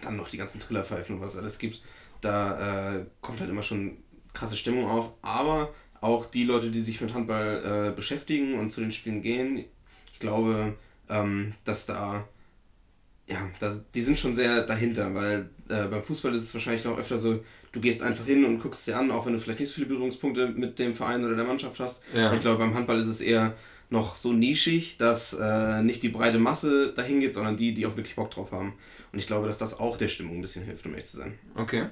dann 0.03 0.16
noch 0.16 0.29
die 0.29 0.37
ganzen 0.37 0.61
Trillerpfeifen 0.61 1.16
und 1.16 1.23
was 1.23 1.35
es 1.35 1.38
alles 1.38 1.59
gibt. 1.59 1.81
Da 2.21 2.97
äh, 2.97 3.05
kommt 3.21 3.38
halt 3.38 3.51
immer 3.51 3.62
schon 3.62 3.99
krasse 4.35 4.57
Stimmung 4.57 4.87
auf, 4.88 5.11
aber 5.23 5.73
auch 6.01 6.27
die 6.27 6.44
Leute, 6.44 6.71
die 6.71 6.81
sich 6.81 7.01
mit 7.01 7.14
Handball 7.14 7.90
äh, 7.90 7.94
beschäftigen 7.94 8.59
und 8.59 8.73
zu 8.73 8.81
den 8.81 8.92
Spielen 8.92 9.23
gehen, 9.23 9.64
ich 10.12 10.18
glaube, 10.18 10.75
ähm, 11.09 11.55
dass 11.64 11.87
da 11.87 12.27
ja, 13.29 13.49
das, 13.61 13.85
die 13.93 14.03
sind 14.03 14.19
schon 14.19 14.35
sehr 14.35 14.62
dahinter, 14.62 15.14
weil 15.14 15.51
äh, 15.69 15.87
beim 15.87 16.03
Fußball 16.03 16.35
ist 16.35 16.45
es 16.45 16.55
wahrscheinlich 16.55 16.85
noch 16.85 16.99
öfter 16.99 17.19
so, 17.19 17.45
du 17.73 17.81
gehst 17.81 18.03
einfach 18.03 18.25
hin 18.25 18.45
und 18.45 18.61
guckst 18.61 18.87
dir 18.87 18.99
an, 18.99 19.11
auch 19.11 19.27
wenn 19.27 19.35
du 19.35 19.38
vielleicht 19.38 19.61
nicht 19.61 19.69
so 19.69 19.75
viele 19.75 19.88
Berührungspunkte 19.88 20.49
mit 20.49 20.79
dem 20.79 20.95
Verein 20.95 21.25
oder 21.25 21.37
der 21.37 21.45
Mannschaft 21.45 21.79
hast. 21.79 22.03
Ja. 22.14 22.33
Ich 22.33 22.41
glaube, 22.41 22.59
beim 22.59 22.75
Handball 22.75 22.99
ist 22.99 23.07
es 23.07 23.21
eher 23.21 23.55
noch 23.91 24.17
so 24.17 24.33
nischig, 24.33 24.97
dass 24.99 25.35
äh, 25.35 25.83
nicht 25.83 26.03
die 26.03 26.09
breite 26.09 26.38
Masse 26.38 26.93
dahin 26.95 27.21
geht, 27.21 27.35
sondern 27.35 27.57
die, 27.57 27.75
die 27.75 27.87
auch 27.87 27.97
wirklich 27.97 28.17
Bock 28.17 28.31
drauf 28.31 28.53
haben. 28.53 28.75
Und 29.12 29.19
ich 29.19 29.27
glaube, 29.27 29.47
dass 29.47 29.59
das 29.59 29.79
auch 29.79 29.97
der 29.97 30.09
Stimmung 30.09 30.38
ein 30.38 30.43
bisschen 30.43 30.64
hilft, 30.64 30.87
um 30.87 30.93
ehrlich 30.93 31.07
zu 31.07 31.19
sein. 31.19 31.38
Okay. 31.55 31.87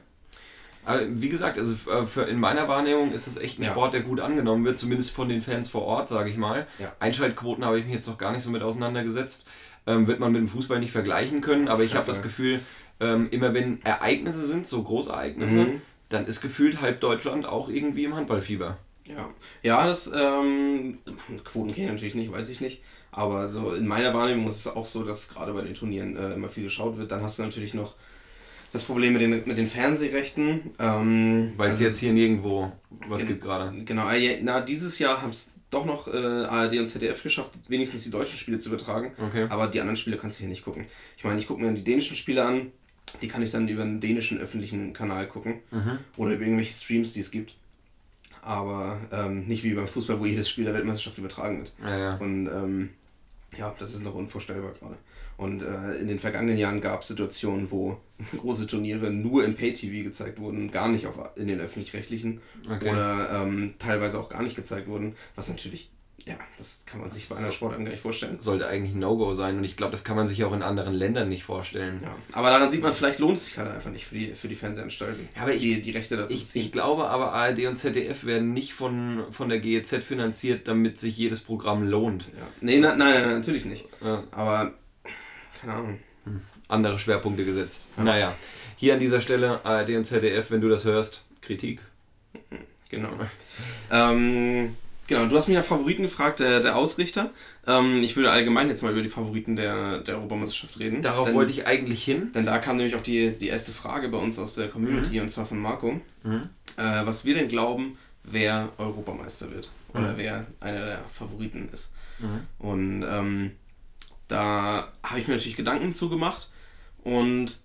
Aber 0.85 1.01
wie 1.09 1.29
gesagt, 1.29 1.59
also 1.59 1.75
äh, 1.91 2.31
in 2.31 2.39
meiner 2.39 2.69
Wahrnehmung 2.69 3.13
ist 3.13 3.27
es 3.27 3.37
echt 3.37 3.59
ein 3.59 3.65
ja. 3.65 3.71
Sport, 3.71 3.93
der 3.93 4.03
gut 4.03 4.21
angenommen 4.21 4.65
wird, 4.65 4.79
zumindest 4.79 5.11
von 5.11 5.29
den 5.29 5.43
Fans 5.43 5.69
vor 5.69 5.83
Ort, 5.83 6.09
sage 6.09 6.31
ich 6.31 6.37
mal. 6.37 6.67
Ja. 6.79 6.95
Einschaltquoten 7.01 7.65
habe 7.65 7.81
ich 7.81 7.87
mich 7.87 7.95
jetzt 7.95 8.07
noch 8.07 8.19
gar 8.19 8.33
nicht 8.33 8.43
so 8.43 8.51
mit 8.51 8.63
auseinandergesetzt 8.63 9.47
ähm, 9.87 10.07
wird 10.07 10.21
man 10.21 10.33
mit 10.33 10.41
dem 10.41 10.49
Fußball 10.49 10.79
nicht 10.81 10.93
vergleichen 10.93 11.41
können, 11.41 11.69
aber 11.69 11.83
ich 11.83 11.95
habe 11.95 12.07
das 12.07 12.23
Gefühl, 12.23 12.61
ähm, 13.01 13.29
immer 13.31 13.55
wenn 13.55 13.83
Ereignisse 13.83 14.47
sind, 14.47 14.67
so 14.67 14.83
Großereignisse, 14.83 15.65
mhm. 15.65 15.83
dann 16.09 16.27
ist 16.27 16.41
gefühlt 16.41 16.81
halb 16.81 17.01
Deutschland 17.01 17.47
auch 17.47 17.69
irgendwie 17.69 18.05
im 18.05 18.15
Handballfieber. 18.15 18.79
Ja, 19.05 19.31
ja 19.63 19.87
das 19.87 20.11
ähm, 20.15 20.99
Quoten 21.45 21.73
kenne 21.73 21.87
ich 21.87 21.93
natürlich 21.93 22.15
nicht, 22.15 22.33
weiß 22.33 22.49
ich 22.51 22.61
nicht. 22.61 22.83
Aber 23.13 23.49
so 23.49 23.73
in 23.73 23.87
meiner 23.87 24.13
Wahrnehmung 24.13 24.47
ist 24.49 24.67
es 24.67 24.69
auch 24.69 24.85
so, 24.85 25.03
dass 25.03 25.29
gerade 25.29 25.53
bei 25.53 25.63
den 25.63 25.75
Turnieren 25.75 26.17
äh, 26.17 26.35
immer 26.35 26.49
viel 26.49 26.65
geschaut 26.65 26.99
wird. 26.99 27.11
Dann 27.11 27.23
hast 27.23 27.39
du 27.39 27.45
natürlich 27.45 27.73
noch 27.73 27.95
das 28.73 28.85
Problem 28.85 29.15
mit 29.15 29.23
den, 29.23 29.31
mit 29.31 29.57
den 29.57 29.69
Fernsehrechten. 29.69 30.75
Ähm, 30.79 31.53
Weil 31.57 31.69
es 31.69 31.77
also 31.77 31.85
jetzt 31.85 31.99
hier 31.99 32.13
nirgendwo 32.13 32.73
was 33.09 33.23
in, 33.23 33.29
gibt 33.29 33.43
gerade. 33.43 33.73
Genau, 33.85 34.09
äh, 34.11 34.41
na, 34.43 34.61
dieses 34.61 34.99
Jahr 34.99 35.23
haben 35.23 35.31
es 35.31 35.53
doch 35.77 35.85
noch 35.85 36.09
äh, 36.09 36.17
ARD 36.17 36.79
und 36.79 36.87
ZDF 36.87 37.23
geschafft, 37.23 37.53
wenigstens 37.69 38.05
die 38.05 38.11
deutschen 38.11 38.39
Spiele 38.39 38.59
zu 38.59 38.69
übertragen. 38.69 39.13
Okay. 39.19 39.47
Aber 39.49 39.69
die 39.69 39.81
anderen 39.81 39.97
Spiele 39.97 40.17
kannst 40.17 40.39
du 40.39 40.41
hier 40.41 40.49
nicht 40.49 40.65
gucken. 40.65 40.87
Ich 41.17 41.25
meine, 41.25 41.39
ich 41.39 41.47
gucke 41.47 41.63
mir 41.63 41.73
die 41.73 41.85
dänischen 41.85 42.17
Spiele 42.17 42.45
an, 42.45 42.73
die 43.21 43.29
kann 43.29 43.43
ich 43.43 43.51
dann 43.51 43.69
über 43.69 43.83
einen 43.83 44.01
dänischen 44.01 44.39
öffentlichen 44.39 44.93
Kanal 44.93 45.29
gucken. 45.29 45.61
Mhm. 45.71 45.99
Oder 46.17 46.33
über 46.33 46.45
irgendwelche 46.45 46.75
Streams, 46.75 47.13
die 47.13 47.21
es 47.21 47.31
gibt. 47.31 47.55
Aber 48.43 49.01
ähm, 49.13 49.47
nicht 49.47 49.65
wie 49.65 49.75
beim 49.75 49.89
Fußball, 49.89 50.21
wo 50.21 50.27
jedes 50.27 50.49
Spiel 50.49 50.65
der 50.65 50.75
Weltmeisterschaft 50.75 51.19
übertragen 51.19 51.59
wird. 51.59 51.73
Ja, 51.83 51.99
ja. 51.99 52.17
Und 52.17 52.47
ähm, 52.47 52.91
ja, 53.57 53.75
das 53.79 53.95
ist 53.95 54.03
noch 54.03 54.15
unvorstellbar 54.15 54.73
gerade. 54.79 54.97
Und 55.37 55.63
äh, 55.63 55.95
in 56.01 56.09
den 56.09 56.19
vergangenen 56.19 56.57
Jahren 56.57 56.81
gab 56.81 57.03
es 57.03 57.09
Situationen, 57.09 57.71
wo 57.71 58.01
große 58.39 58.67
Turniere 58.67 59.11
nur 59.11 59.45
im 59.45 59.55
Pay-TV 59.55 60.05
gezeigt 60.05 60.41
wurden, 60.41 60.71
gar 60.71 60.89
nicht 60.89 61.07
auf, 61.07 61.19
in 61.37 61.49
den 61.49 61.61
öffentlich-rechtlichen 61.61 62.41
okay. 62.71 62.91
oder 62.91 63.43
ähm, 63.43 63.75
teilweise 63.79 64.19
auch 64.19 64.29
gar 64.29 64.43
nicht 64.43 64.57
gezeigt 64.57 64.89
wurden, 64.89 65.15
was 65.35 65.49
natürlich, 65.49 65.91
ja, 66.25 66.39
das 66.57 66.85
kann 66.87 67.01
man 67.01 67.11
sich 67.11 67.29
bei 67.29 67.37
einer 67.37 67.53
Sportart 67.53 67.85
gar 67.85 67.91
nicht 67.91 68.01
vorstellen. 68.01 68.39
Sollte 68.39 68.67
eigentlich 68.67 68.95
ein 68.95 69.01
No-Go 69.01 69.35
sein 69.35 69.59
und 69.59 69.65
ich 69.65 69.77
glaube, 69.77 69.91
das 69.91 70.05
kann 70.05 70.17
man 70.17 70.27
sich 70.27 70.43
auch 70.45 70.55
in 70.55 70.63
anderen 70.63 70.95
Ländern 70.95 71.29
nicht 71.29 71.45
vorstellen. 71.45 72.01
Ja. 72.03 72.17
Aber 72.33 72.49
daran 72.49 72.71
sieht 72.71 72.83
man, 72.83 72.95
vielleicht 72.95 73.19
lohnt 73.19 73.37
es 73.37 73.45
sich 73.45 73.59
halt 73.59 73.71
einfach 73.71 73.91
nicht 73.91 74.07
für 74.07 74.15
die, 74.15 74.35
für 74.35 74.49
die 74.49 74.55
Fernsehanstalten, 74.55 75.29
ja, 75.37 75.43
aber 75.43 75.53
ich, 75.53 75.61
die, 75.61 75.83
die 75.83 75.91
Rechte 75.91 76.17
dazu 76.17 76.33
ich, 76.33 76.47
ziehen. 76.47 76.63
Ich 76.63 76.73
glaube 76.73 77.09
aber, 77.09 77.35
ARD 77.35 77.67
und 77.67 77.77
ZDF 77.77 78.25
werden 78.25 78.55
nicht 78.55 78.73
von, 78.73 79.25
von 79.33 79.51
der 79.51 79.61
GEZ 79.61 79.97
finanziert, 79.97 80.67
damit 80.67 80.99
sich 80.99 81.19
jedes 81.19 81.41
Programm 81.41 81.87
lohnt. 81.87 82.25
Ja. 82.35 82.47
Nee, 82.63 82.79
na, 82.81 82.97
nein, 82.97 83.23
nein, 83.23 83.35
natürlich 83.35 83.67
nicht. 83.67 83.85
Ja. 84.03 84.25
Aber 84.31 84.73
keine 85.61 85.75
Ahnung. 85.75 85.99
Andere 86.69 86.99
Schwerpunkte 86.99 87.45
gesetzt. 87.45 87.87
Ja. 87.97 88.05
Naja, 88.05 88.35
hier 88.77 88.95
an 88.95 89.01
dieser 89.01 89.21
Stelle 89.21 89.65
ARD 89.65 89.91
und 89.91 90.05
ZDF, 90.05 90.51
wenn 90.51 90.61
du 90.61 90.69
das 90.69 90.85
hörst, 90.85 91.25
Kritik. 91.41 91.81
Genau. 92.89 93.11
ähm, 93.91 94.77
genau, 95.07 95.27
du 95.27 95.37
hast 95.37 95.49
mich 95.49 95.57
nach 95.57 95.65
Favoriten 95.65 96.03
gefragt, 96.03 96.41
der, 96.41 96.61
der 96.61 96.77
Ausrichter. 96.77 97.31
Ähm, 97.67 98.03
ich 98.03 98.17
würde 98.17 98.31
allgemein 98.31 98.69
jetzt 98.69 98.83
mal 98.83 98.93
über 98.93 99.03
die 99.03 99.09
Favoriten 99.09 99.57
der, 99.57 99.99
der 99.99 100.17
Europameisterschaft 100.17 100.79
reden. 100.79 101.03
Darauf 101.03 101.27
denn, 101.27 101.37
wollte 101.37 101.53
ich 101.53 101.67
eigentlich 101.67 102.05
hin. 102.05 102.33
Denn 102.35 102.47
da 102.47 102.59
kam 102.59 102.77
nämlich 102.77 102.95
auch 102.95 103.03
die, 103.03 103.31
die 103.31 103.49
erste 103.49 103.73
Frage 103.73 104.09
bei 104.09 104.19
uns 104.19 104.39
aus 104.39 104.55
der 104.55 104.69
Community 104.69 105.17
mhm. 105.17 105.23
und 105.23 105.31
zwar 105.31 105.47
von 105.47 105.59
Marco. 105.59 106.01
Mhm. 106.23 106.49
Äh, 106.77 107.07
was 107.07 107.25
wir 107.25 107.35
denn 107.35 107.49
glauben, 107.49 107.99
wer 108.23 108.71
Europameister 108.79 109.51
wird. 109.51 109.71
Oder 109.93 110.13
mhm. 110.13 110.17
wer 110.17 110.47
einer 110.61 110.85
der 110.87 111.01
Favoriten 111.13 111.69
ist. 111.73 111.93
Mhm. 112.19 112.41
Und 112.59 113.05
ähm, 113.09 113.51
da 114.29 114.93
habe 115.03 115.21
ich 115.21 115.29
mir 115.29 115.35
natürlich 115.35 115.57
Gedanken 115.57 115.95
zugemacht 115.95 116.49
und 117.03 117.59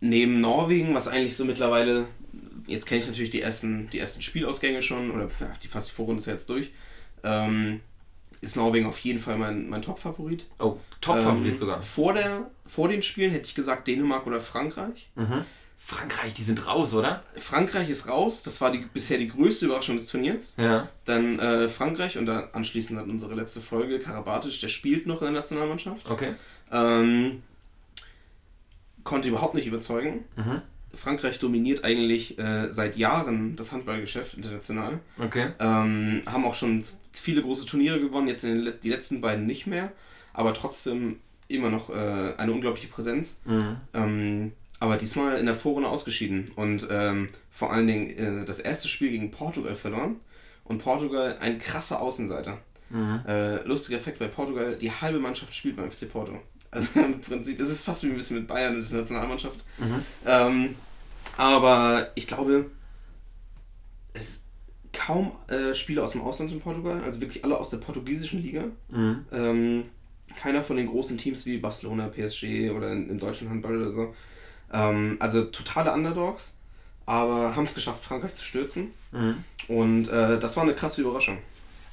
neben 0.00 0.40
Norwegen, 0.40 0.94
was 0.94 1.08
eigentlich 1.08 1.36
so 1.36 1.44
mittlerweile, 1.44 2.06
jetzt 2.66 2.86
kenne 2.86 3.00
ich 3.00 3.06
natürlich 3.06 3.30
die 3.30 3.42
ersten, 3.42 3.88
die 3.90 3.98
ersten 3.98 4.22
Spielausgänge 4.22 4.82
schon, 4.82 5.10
oder 5.10 5.30
ja, 5.40 5.52
die 5.62 5.68
fast 5.68 5.90
die 5.90 5.94
Vorrunde 5.94 6.20
ist 6.20 6.26
ja 6.26 6.32
jetzt 6.32 6.48
durch, 6.48 6.72
ähm, 7.22 7.80
ist 8.40 8.56
Norwegen 8.56 8.86
auf 8.86 8.98
jeden 9.00 9.20
Fall 9.20 9.36
mein, 9.36 9.68
mein 9.68 9.82
Top-Favorit. 9.82 10.46
Oh, 10.58 10.76
Top-Favorit 11.00 11.52
Ähm, 11.52 11.56
sogar. 11.56 11.82
Vor, 11.82 12.14
der, 12.14 12.50
vor 12.66 12.88
den 12.88 13.02
Spielen 13.02 13.32
hätte 13.32 13.48
ich 13.48 13.54
gesagt 13.54 13.86
Dänemark 13.86 14.26
oder 14.26 14.40
Frankreich. 14.40 15.10
Mhm. 15.14 15.44
Frankreich, 15.82 16.34
die 16.34 16.42
sind 16.42 16.66
raus, 16.66 16.94
oder? 16.94 17.24
Frankreich 17.36 17.88
ist 17.88 18.06
raus, 18.06 18.42
das 18.42 18.60
war 18.60 18.70
die, 18.70 18.78
bisher 18.78 19.18
die 19.18 19.28
größte 19.28 19.66
Überraschung 19.66 19.96
des 19.96 20.06
Turniers. 20.06 20.54
Ja. 20.56 20.88
Dann 21.04 21.38
äh, 21.38 21.68
Frankreich 21.68 22.16
und 22.16 22.26
dann 22.26 22.44
anschließend 22.52 22.98
dann 22.98 23.10
unsere 23.10 23.34
letzte 23.34 23.60
Folge, 23.60 23.98
Karabatic, 23.98 24.60
der 24.60 24.68
spielt 24.68 25.06
noch 25.06 25.20
in 25.22 25.32
der 25.32 25.40
Nationalmannschaft. 25.40 26.08
Okay. 26.08 26.34
Ähm, 26.70 27.42
konnte 29.02 29.28
überhaupt 29.28 29.54
nicht 29.54 29.66
überzeugen. 29.66 30.24
Mhm. 30.36 30.62
Frankreich 30.94 31.38
dominiert 31.38 31.82
eigentlich 31.82 32.38
äh, 32.38 32.70
seit 32.70 32.96
Jahren 32.96 33.56
das 33.56 33.72
Handballgeschäft 33.72 34.34
international. 34.34 35.00
Okay. 35.18 35.50
Ähm, 35.58 36.22
haben 36.26 36.44
auch 36.44 36.54
schon 36.54 36.84
viele 37.12 37.42
große 37.42 37.66
Turniere 37.66 38.00
gewonnen, 38.00 38.28
jetzt 38.28 38.44
in 38.44 38.64
den 38.64 38.74
die 38.82 38.90
letzten 38.90 39.20
beiden 39.20 39.46
nicht 39.46 39.66
mehr, 39.66 39.92
aber 40.32 40.54
trotzdem 40.54 41.20
immer 41.48 41.70
noch 41.70 41.90
äh, 41.90 42.34
eine 42.36 42.52
unglaubliche 42.52 42.88
Präsenz. 42.88 43.40
Mhm. 43.44 43.76
Ähm, 43.94 44.52
aber 44.80 44.96
diesmal 44.96 45.38
in 45.38 45.46
der 45.46 45.54
Vorrunde 45.54 45.88
ausgeschieden 45.88 46.50
und 46.56 46.88
ähm, 46.90 47.28
vor 47.50 47.72
allen 47.72 47.86
Dingen 47.86 48.42
äh, 48.42 48.44
das 48.46 48.58
erste 48.58 48.88
Spiel 48.88 49.10
gegen 49.10 49.30
Portugal 49.30 49.76
verloren 49.76 50.16
und 50.64 50.78
Portugal 50.78 51.36
ein 51.40 51.58
krasser 51.58 52.00
Außenseiter. 52.00 52.58
Mhm. 52.88 53.20
Äh, 53.28 53.62
lustiger 53.64 53.98
Effekt 53.98 54.18
bei 54.18 54.26
Portugal, 54.26 54.76
die 54.76 54.90
halbe 54.90 55.20
Mannschaft 55.20 55.54
spielt 55.54 55.76
beim 55.76 55.90
FC 55.90 56.10
Porto. 56.10 56.40
Also 56.70 56.88
im 57.00 57.20
Prinzip 57.20 57.60
ist 57.60 57.68
es 57.68 57.82
fast 57.82 58.02
wie 58.02 58.08
ein 58.08 58.16
bisschen 58.16 58.38
mit 58.38 58.48
Bayern 58.48 58.76
und 58.76 58.90
der 58.90 59.00
Nationalmannschaft. 59.00 59.60
Mhm. 59.78 60.02
Ähm, 60.26 60.74
aber 61.36 62.10
ich 62.14 62.26
glaube, 62.26 62.70
es 64.14 64.44
kaum 64.92 65.32
äh, 65.48 65.74
Spieler 65.74 66.02
aus 66.02 66.12
dem 66.12 66.22
Ausland 66.22 66.52
in 66.52 66.60
Portugal, 66.60 67.02
also 67.04 67.20
wirklich 67.20 67.44
alle 67.44 67.58
aus 67.58 67.70
der 67.70 67.76
portugiesischen 67.76 68.42
Liga. 68.42 68.64
Mhm. 68.88 69.26
Ähm, 69.30 69.84
keiner 70.40 70.62
von 70.62 70.76
den 70.76 70.86
großen 70.86 71.18
Teams 71.18 71.44
wie 71.44 71.58
Barcelona, 71.58 72.08
PSG 72.08 72.70
oder 72.70 72.92
in, 72.92 73.10
im 73.10 73.18
deutschen 73.18 73.50
Handball 73.50 73.76
oder 73.76 73.90
so. 73.90 74.14
Ähm, 74.72 75.16
also 75.20 75.44
totale 75.44 75.92
Underdogs, 75.92 76.56
aber 77.06 77.56
haben 77.56 77.64
es 77.64 77.74
geschafft, 77.74 78.04
Frankreich 78.04 78.34
zu 78.34 78.44
stürzen. 78.44 78.92
Mhm. 79.12 79.44
Und 79.68 80.08
äh, 80.08 80.38
das 80.38 80.56
war 80.56 80.62
eine 80.64 80.74
krasse 80.74 81.00
Überraschung. 81.00 81.38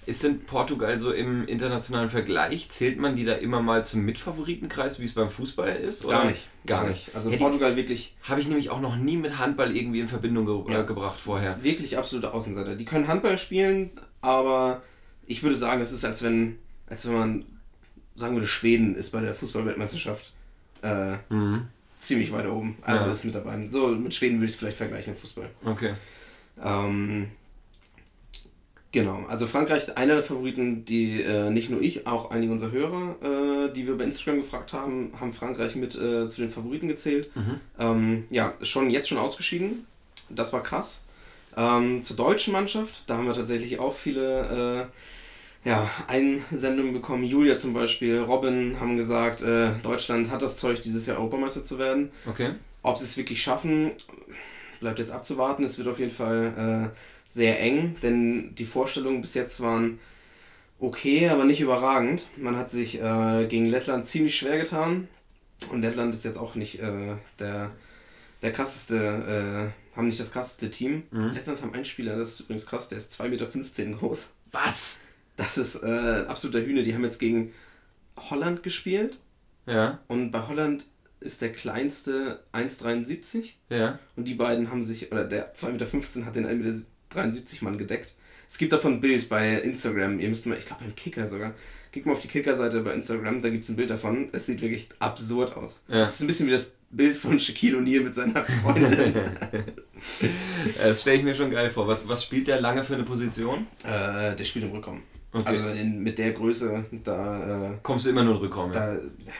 Ist 0.06 0.24
denn 0.24 0.40
Portugal 0.46 0.98
so 1.00 1.12
im 1.12 1.46
internationalen 1.48 2.10
Vergleich? 2.10 2.70
Zählt 2.70 2.98
man 2.98 3.18
die 3.18 3.26
da 3.26 3.34
immer 3.34 3.62
mal 3.62 3.84
zum 3.84 4.06
Mitfavoritenkreis, 4.06 5.02
wie 5.02 5.06
es 5.06 5.14
beim 5.14 5.30
Fußball 5.30 5.76
ist? 5.76 6.08
Gar 6.08 6.26
nicht, 6.26 6.48
gar 6.66 6.88
nicht. 6.88 7.14
Also 7.14 7.30
die- 7.30 7.36
Portugal 7.36 7.76
wirklich, 7.76 8.16
Habe 8.24 8.40
ich 8.40 8.48
nämlich 8.48 8.70
auch 8.70 8.80
noch 8.80 8.96
nie 8.96 9.18
mit 9.18 9.38
Handball 9.38 9.76
irgendwie 9.76 10.00
in 10.00 10.08
Verbindung 10.08 10.46
ge 10.46 10.74
Ja. 10.74 10.82
äh, 10.82 10.86
gebracht 10.86 11.20
vorher. 11.20 11.62
wirklich 11.62 11.98
absolute 11.98 12.34
Außenseiter. 12.34 12.76
Die 12.76 12.86
können 12.86 13.08
Handball 13.10 13.38
spielen, 13.38 13.92
aber 14.22 14.82
ich 15.26 15.44
würde 15.44 15.58
sagen, 15.58 15.80
das 15.82 15.92
ist 15.92 16.06
als 16.06 16.24
wenn, 16.24 16.58
als 16.88 17.06
wenn 17.06 17.14
man 17.14 17.46
sagen 18.16 18.34
würde, 18.36 18.48
Schweden 18.48 18.96
ist 18.96 19.12
bei 19.12 19.20
der 19.20 19.34
Fußballweltmeisterschaft 19.34 20.32
äh, 20.84 21.16
Mhm. 21.30 21.68
Ziemlich 22.08 22.32
weit 22.32 22.48
oben. 22.48 22.78
Also 22.82 23.06
Ja. 23.06 23.12
ist 23.12 23.24
mit 23.26 23.36
dabei. 23.36 23.68
So 23.70 23.88
mit 23.90 24.14
Schweden 24.14 24.38
würde 24.38 24.46
ich 24.46 24.54
es 24.54 24.58
vielleicht 24.58 24.78
vergleichen 24.78 25.14
im 25.14 25.20
Fußball. 25.20 25.50
Okay. 25.66 25.92
Ähm, 26.64 27.28
genau, 28.92 29.26
also 29.28 29.48
Frankreich, 29.48 29.96
einer 29.98 30.16
der 30.16 30.24
Favoriten, 30.24 30.86
die 30.86 31.22
äh, 31.22 31.50
nicht 31.50 31.70
nur 31.70 31.82
ich, 31.82 32.08
auch 32.08 32.32
einige 32.32 32.52
unserer 32.52 32.72
Hörer, 32.72 33.68
äh, 33.68 33.74
die 33.74 33.86
wir 33.86 33.98
bei 33.98 34.06
Instagram 34.06 34.38
gefragt 34.42 34.74
haben, 34.74 35.12
haben 35.20 35.32
Frankreich 35.34 35.76
mit 35.76 35.96
äh, 35.96 36.28
zu 36.28 36.42
den 36.42 36.50
Favoriten 36.50 36.88
gezählt. 36.88 37.36
Mhm. 37.36 37.60
Ähm, 37.80 38.24
ja, 38.30 38.54
schon 38.62 38.90
jetzt 38.90 39.10
schon 39.10 39.18
ausgeschieden. 39.18 39.86
Das 40.30 40.52
war 40.54 40.64
krass. 40.64 41.06
Ähm, 41.56 42.04
zur 42.04 42.16
deutschen 42.16 42.54
Mannschaft, 42.54 43.04
da 43.08 43.18
haben 43.18 43.26
wir 43.26 43.34
tatsächlich 43.34 43.80
auch 43.80 43.96
viele 43.96 44.90
äh, 44.92 44.98
ja, 45.68 45.90
Einsendungen 46.08 46.94
bekommen. 46.94 47.26
Julia 47.26 47.58
zum 47.58 47.74
Beispiel, 47.74 48.20
Robin 48.20 48.80
haben 48.80 48.96
gesagt, 48.96 49.42
äh, 49.42 49.72
Deutschland 49.84 50.30
hat 50.30 50.42
das 50.42 50.56
Zeug, 50.56 50.82
dieses 50.82 51.06
Jahr 51.06 51.18
Europameister 51.18 51.62
zu 51.62 51.78
werden. 51.78 52.10
Okay. 52.26 52.52
Ob 52.84 52.98
sie 52.98 53.04
es 53.04 53.18
wirklich 53.18 53.42
schaffen, 53.42 53.92
bleibt 54.80 55.00
jetzt 55.00 55.12
abzuwarten. 55.12 55.66
Es 55.66 55.78
wird 55.78 55.90
auf 55.90 56.00
jeden 56.00 56.14
Fall 56.14 56.92
äh, 56.96 56.98
sehr 57.28 57.60
eng, 57.60 57.98
denn 58.02 58.56
die 58.56 58.64
Vorstellungen 58.64 59.20
bis 59.20 59.34
jetzt 59.34 59.60
waren 59.60 60.00
okay, 60.80 61.28
aber 61.28 61.44
nicht 61.44 61.60
überragend. 61.60 62.26
Man 62.38 62.56
hat 62.56 62.72
sich 62.72 63.02
äh, 63.02 63.46
gegen 63.50 63.66
Lettland 63.66 64.06
ziemlich 64.06 64.38
schwer 64.38 64.58
getan. 64.58 65.10
Und 65.70 65.82
Lettland 65.82 66.14
ist 66.14 66.24
jetzt 66.24 66.38
auch 66.38 66.56
nicht 66.56 66.80
äh, 66.80 67.16
der, 67.40 67.72
der 68.42 68.54
krasseste, 68.54 69.74
äh, 69.76 69.98
haben 69.98 70.08
nicht 70.08 70.20
das 70.20 70.32
krasseste 70.32 70.72
Team. 70.72 71.04
Mhm. 71.12 71.34
Lettland 71.34 71.62
haben 71.62 71.74
einen 71.74 71.84
Spieler, 71.84 72.16
das 72.16 72.30
ist 72.30 72.40
übrigens 72.42 72.68
krass, 72.68 72.88
der 72.88 73.00
ist 73.00 73.20
2,15 73.20 73.28
Meter 73.28 73.98
groß. 73.98 74.28
Was? 74.54 75.02
Das 75.38 75.58
ist 75.58 75.82
äh, 75.84 76.26
absoluter 76.28 76.66
Hühner. 76.66 76.84
Die 76.84 76.94
haben 76.94 77.04
jetzt 77.04 77.20
gegen 77.20 77.54
Holland 78.18 78.64
gespielt. 78.64 79.18
Ja. 79.66 80.00
Und 80.08 80.32
bei 80.32 80.48
Holland 80.48 80.86
ist 81.20 81.42
der 81.42 81.52
kleinste 81.52 82.44
1,73. 82.54 83.54
Ja. 83.70 84.00
Und 84.16 84.28
die 84.28 84.34
beiden 84.36 84.70
haben 84.70 84.84
sich, 84.84 85.12
oder 85.12 85.24
der 85.26 85.56
2,15 85.56 85.72
Meter 85.72 86.26
hat 86.26 86.36
den 86.36 86.46
1,73 86.46 86.64
Meter 87.14 87.38
Mann 87.62 87.78
gedeckt. 87.78 88.16
Es 88.50 88.58
gibt 88.58 88.72
davon 88.72 88.94
ein 88.94 89.02
Bild 89.02 89.30
bei 89.30 89.56
Instagram. 89.56 90.20
Ihr 90.20 90.30
müsst 90.30 90.46
mal, 90.46 90.58
ich 90.58 90.66
glaube 90.66 90.84
beim 90.84 90.96
Kicker 90.96 91.28
sogar. 91.28 91.54
Klickt 91.92 92.06
mal 92.06 92.14
auf 92.14 92.22
die 92.22 92.28
Kicker-Seite 92.28 92.82
bei 92.82 92.94
Instagram, 92.94 93.42
da 93.42 93.50
gibt 93.50 93.64
es 93.64 93.70
ein 93.70 93.76
Bild 93.76 93.90
davon. 93.90 94.30
Es 94.32 94.46
sieht 94.46 94.62
wirklich 94.62 94.90
absurd 95.00 95.56
aus. 95.56 95.84
Ja. 95.88 96.04
Es 96.04 96.16
ist 96.16 96.22
ein 96.22 96.28
bisschen 96.28 96.48
wie 96.48 96.52
das 96.52 96.76
Bild 96.90 97.18
von 97.18 97.40
Shaquille 97.40 97.78
O'Neal 97.78 98.04
mit 98.04 98.16
seiner 98.16 98.44
Freundin. 98.46 99.14
Das 100.78 101.02
stelle 101.02 101.18
ich 101.18 101.24
mir 101.24 101.34
schon 101.34 101.50
geil 101.50 101.72
vor. 101.72 101.88
Was, 101.88 102.08
was 102.08 102.24
spielt 102.24 102.48
der 102.48 102.62
lange 102.62 102.84
für 102.84 102.94
eine 102.94 103.04
Position? 103.04 103.66
äh, 103.84 104.36
der 104.36 104.44
spielt 104.44 104.66
im 104.66 104.72
Rückraum. 104.72 105.02
Okay. 105.34 105.46
Also 105.46 105.68
in, 105.68 106.02
mit 106.02 106.18
der 106.18 106.32
Größe, 106.32 106.86
da, 107.04 107.72
äh, 107.72 107.78
Kommst 107.84 108.06
du 108.06 108.10
immer 108.10 108.24
nur 108.24 108.36
in 108.36 108.40
Rückraum? 108.42 108.72
Da 108.72 108.94
ja, 108.94 109.00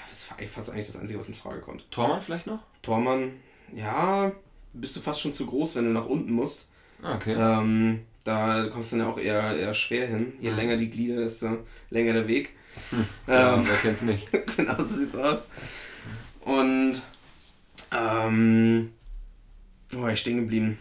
das 0.10 0.30
war 0.30 0.38
eigentlich 0.38 0.52
fast 0.52 0.70
eigentlich 0.72 0.88
das 0.88 0.98
Einzige, 0.98 1.18
was 1.18 1.30
in 1.30 1.36
Frage 1.36 1.62
kommt. 1.62 1.90
Tormann 1.92 2.22
vielleicht 2.22 2.46
noch? 2.46 2.60
Tormann, 2.82 3.32
ja, 3.74 4.32
bist 4.74 4.96
du 4.96 5.00
fast 5.02 5.22
schon 5.22 5.34
zu 5.34 5.46
groß, 5.46 5.76
wenn 5.78 5.86
du 5.86 5.92
nach 5.92 6.06
unten 6.06 6.32
musst. 6.34 6.68
Ah, 7.02 7.16
okay. 7.16 7.36
Ähm, 7.38 8.02
da 8.26 8.68
kommst 8.68 8.92
du 8.92 8.98
dann 8.98 9.06
ja 9.08 9.12
auch 9.12 9.18
eher, 9.18 9.56
eher 9.58 9.74
schwer 9.74 10.08
hin. 10.08 10.34
Je 10.42 10.52
Mhm. 10.52 10.58
länger 10.58 10.78
die 10.78 10.90
Glieder, 10.90 11.18
desto 11.22 11.60
länger 11.90 12.14
der 12.14 12.28
Weg. 12.28 12.52
ja, 13.28 13.54
Ähm, 13.56 13.64
wer 13.66 13.76
kennt's 13.78 14.02
nicht? 14.02 14.28
genau 14.58 14.76
so 14.78 14.84
sieht's 14.84 15.16
aus. 15.16 15.50
Und 16.42 17.02
ähm, 17.92 18.92
wo 19.90 20.02
war 20.02 20.12
ich 20.12 20.20
stehen 20.20 20.38
geblieben? 20.38 20.78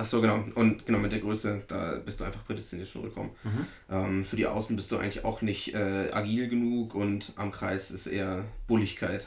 Ach 0.00 0.04
so, 0.04 0.20
genau. 0.20 0.44
Und 0.54 0.86
genau 0.86 0.98
mit 0.98 1.10
der 1.12 1.18
Größe, 1.18 1.62
da 1.68 1.96
bist 2.04 2.20
du 2.20 2.24
einfach 2.24 2.44
prädestiniert 2.46 2.88
für 2.88 3.02
Rückraum. 3.02 3.30
Mhm. 3.42 3.66
Ähm, 3.90 4.24
für 4.24 4.36
die 4.36 4.46
Außen 4.46 4.76
bist 4.76 4.90
du 4.92 4.96
eigentlich 4.96 5.24
auch 5.24 5.42
nicht 5.42 5.74
äh, 5.74 6.10
agil 6.12 6.48
genug 6.48 6.94
und 6.94 7.32
am 7.36 7.50
Kreis 7.52 7.90
ist 7.90 8.06
eher 8.06 8.44
Bulligkeit 8.68 9.26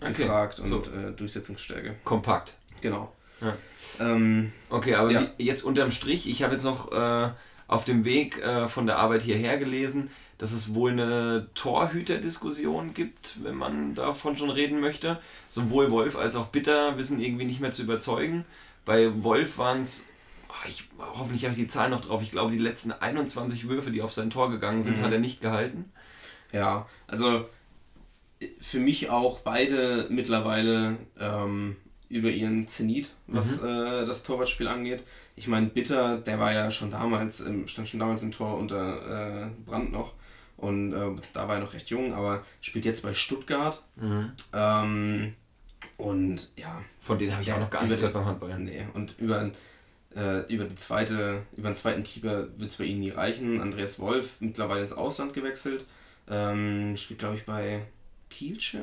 Okay. 0.00 0.12
gefragt 0.12 0.58
und 0.60 0.66
So. 0.66 0.82
äh, 0.82 1.12
Durchsetzungsstärke. 1.16 1.94
Kompakt. 2.04 2.54
Genau. 2.82 3.12
Ja. 3.40 3.56
Ähm, 4.00 4.52
Okay, 4.68 4.94
aber 4.96 5.10
Ja. 5.10 5.28
wie, 5.38 5.44
jetzt 5.44 5.62
unterm 5.62 5.90
Strich, 5.90 6.28
ich 6.28 6.42
habe 6.42 6.52
jetzt 6.54 6.64
noch 6.64 6.92
äh, 6.92 7.30
auf 7.68 7.84
dem 7.84 8.04
Weg 8.04 8.38
äh, 8.42 8.68
von 8.68 8.86
der 8.86 8.98
Arbeit 8.98 9.22
hierher 9.22 9.56
gelesen, 9.58 10.10
dass 10.38 10.52
es 10.52 10.74
wohl 10.74 10.90
eine 10.90 11.48
Torhüterdiskussion 11.54 12.94
gibt, 12.94 13.42
wenn 13.44 13.54
man 13.54 13.94
davon 13.94 14.36
schon 14.36 14.50
reden 14.50 14.80
möchte. 14.80 15.18
Sowohl 15.48 15.90
Wolf 15.90 16.16
als 16.16 16.34
auch 16.34 16.46
Bitter 16.48 16.98
wissen 16.98 17.20
irgendwie 17.20 17.44
nicht 17.44 17.60
mehr 17.60 17.72
zu 17.72 17.82
überzeugen. 17.82 18.44
Bei 18.84 19.22
Wolf 19.22 19.58
waren 19.58 19.80
es, 19.80 20.08
ich, 20.68 20.88
hoffentlich 20.98 21.44
habe 21.44 21.52
ich 21.52 21.58
die 21.60 21.68
Zahl 21.68 21.90
noch 21.90 22.00
drauf, 22.02 22.22
ich 22.22 22.30
glaube 22.32 22.52
die 22.52 22.58
letzten 22.58 22.92
21 22.92 23.68
Würfe, 23.68 23.90
die 23.90 24.02
auf 24.02 24.12
sein 24.12 24.30
Tor 24.30 24.50
gegangen 24.50 24.82
sind, 24.82 24.98
Mhm. 24.98 25.02
hat 25.02 25.12
er 25.12 25.18
nicht 25.18 25.40
gehalten. 25.40 25.92
Ja, 26.52 26.86
also 27.06 27.46
äh, 28.40 28.48
für 28.60 28.78
mich 28.78 29.08
auch 29.10 29.40
beide 29.40 30.06
mittlerweile 30.10 30.96
ähm, 31.18 31.76
über 32.08 32.28
ihren 32.30 32.68
Zenit, 32.68 33.10
was 33.26 33.62
äh, 33.62 34.04
das 34.06 34.22
Torwartspiel 34.22 34.68
angeht. 34.68 35.02
Ich 35.34 35.48
meine, 35.48 35.68
Bitter, 35.68 36.18
der 36.18 36.38
war 36.38 36.52
ja 36.52 36.70
schon 36.70 36.90
damals, 36.90 37.40
im, 37.40 37.66
stand 37.66 37.88
schon 37.88 38.00
damals 38.00 38.22
im 38.22 38.32
Tor 38.32 38.58
unter 38.58 39.46
äh, 39.46 39.50
Brand 39.64 39.92
noch. 39.92 40.12
Und 40.58 40.92
äh, 40.92 41.10
da 41.32 41.48
war 41.48 41.54
er 41.56 41.60
noch 41.62 41.72
recht 41.72 41.88
jung, 41.88 42.12
aber 42.12 42.44
spielt 42.60 42.84
jetzt 42.84 43.02
bei 43.02 43.14
Stuttgart. 43.14 43.82
Ähm, 44.52 45.34
und 45.96 46.50
ja, 46.56 46.82
Von 47.00 47.18
denen 47.18 47.32
habe 47.32 47.42
ich 47.42 47.52
auch 47.52 47.58
noch 47.58 47.70
gar 47.70 47.82
über 47.82 47.88
nichts 47.88 48.00
gehört 48.00 48.14
beim 48.14 48.24
Handball. 48.24 48.58
Nee, 48.58 48.86
und 48.94 49.18
über, 49.18 49.50
äh, 50.14 50.52
über, 50.52 50.64
die 50.64 50.76
zweite, 50.76 51.42
über 51.56 51.70
den 51.70 51.76
zweiten 51.76 52.02
Keeper 52.02 52.48
wird 52.58 52.70
es 52.70 52.76
bei 52.76 52.84
ihnen 52.84 53.00
nie 53.00 53.10
reichen. 53.10 53.60
Andreas 53.60 53.98
Wolf, 53.98 54.40
mittlerweile 54.40 54.80
ins 54.80 54.92
Ausland 54.92 55.32
gewechselt. 55.34 55.84
Ähm, 56.28 56.96
spielt, 56.96 57.18
glaube 57.18 57.36
ich, 57.36 57.44
bei 57.44 57.86
Kielce 58.30 58.78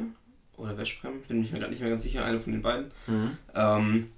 oder 0.58 0.78
Westbrem. 0.78 1.22
Bin 1.28 1.44
ich 1.44 1.52
mir 1.52 1.60
gerade 1.60 1.72
nicht 1.72 1.82
mehr 1.82 1.90
ganz 1.90 2.04
sicher, 2.04 2.26
eine 2.26 2.40
von 2.40 2.54
den 2.54 2.62
beiden. 2.62 2.92
Mhm. 3.08 3.38
Ähm, 3.56 4.12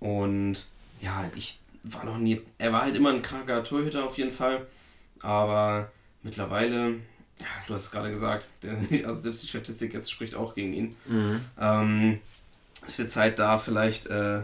und 0.00 0.66
ja, 1.00 1.30
ich 1.34 1.60
war 1.82 2.04
noch 2.04 2.18
nie. 2.18 2.40
Er 2.58 2.72
war 2.72 2.82
halt 2.82 2.96
immer 2.96 3.10
ein 3.10 3.22
kranker 3.22 3.62
Torhüter 3.64 4.04
auf 4.04 4.18
jeden 4.18 4.32
Fall. 4.32 4.66
Aber 5.20 5.90
mittlerweile, 6.22 6.96
du 7.66 7.74
hast 7.74 7.86
es 7.86 7.90
gerade 7.90 8.10
gesagt, 8.10 8.48
der, 8.62 8.76
also 9.06 9.20
selbst 9.20 9.42
die 9.42 9.48
Statistik 9.48 9.94
jetzt 9.94 10.10
spricht 10.10 10.34
auch 10.34 10.54
gegen 10.54 10.72
ihn. 10.72 10.96
Mhm. 11.06 11.40
Ähm, 11.58 12.20
es 12.86 12.98
wird 12.98 13.10
Zeit 13.10 13.38
da 13.38 13.58
vielleicht 13.58 14.06
äh, 14.06 14.42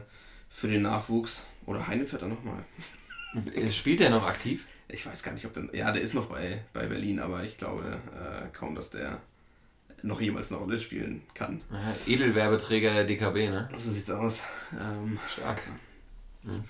für 0.51 0.69
den 0.69 0.83
Nachwuchs. 0.83 1.45
Oder 1.65 1.89
Heine 1.89 2.07
fährt 2.07 2.23
er 2.23 2.29
nochmal. 2.29 2.65
Spielt 3.71 4.01
er 4.01 4.11
noch 4.11 4.27
aktiv? 4.27 4.65
ich 4.89 5.07
weiß 5.07 5.23
gar 5.23 5.33
nicht, 5.33 5.45
ob 5.47 5.55
der, 5.55 5.65
ja, 5.73 5.93
der 5.93 6.03
ist 6.03 6.15
noch 6.15 6.27
bei, 6.27 6.63
bei 6.73 6.87
Berlin, 6.87 7.19
aber 7.19 7.43
ich 7.43 7.59
glaube 7.59 8.01
äh, 8.15 8.47
kaum, 8.53 8.75
dass 8.75 8.91
der 8.91 9.21
noch 10.03 10.21
jemals 10.21 10.53
eine 10.53 10.61
Rolle 10.61 10.79
spielen 10.79 11.23
kann. 11.35 11.61
Ja, 11.73 11.95
Edelwerbeträger 12.07 12.93
der 12.93 13.05
DKB, 13.05 13.51
ne? 13.51 13.69
So 13.75 13.91
sieht's 13.91 14.11
aus. 14.11 14.43
Ähm, 14.79 15.19
Stark. 15.33 15.61
Mhm. 16.43 16.65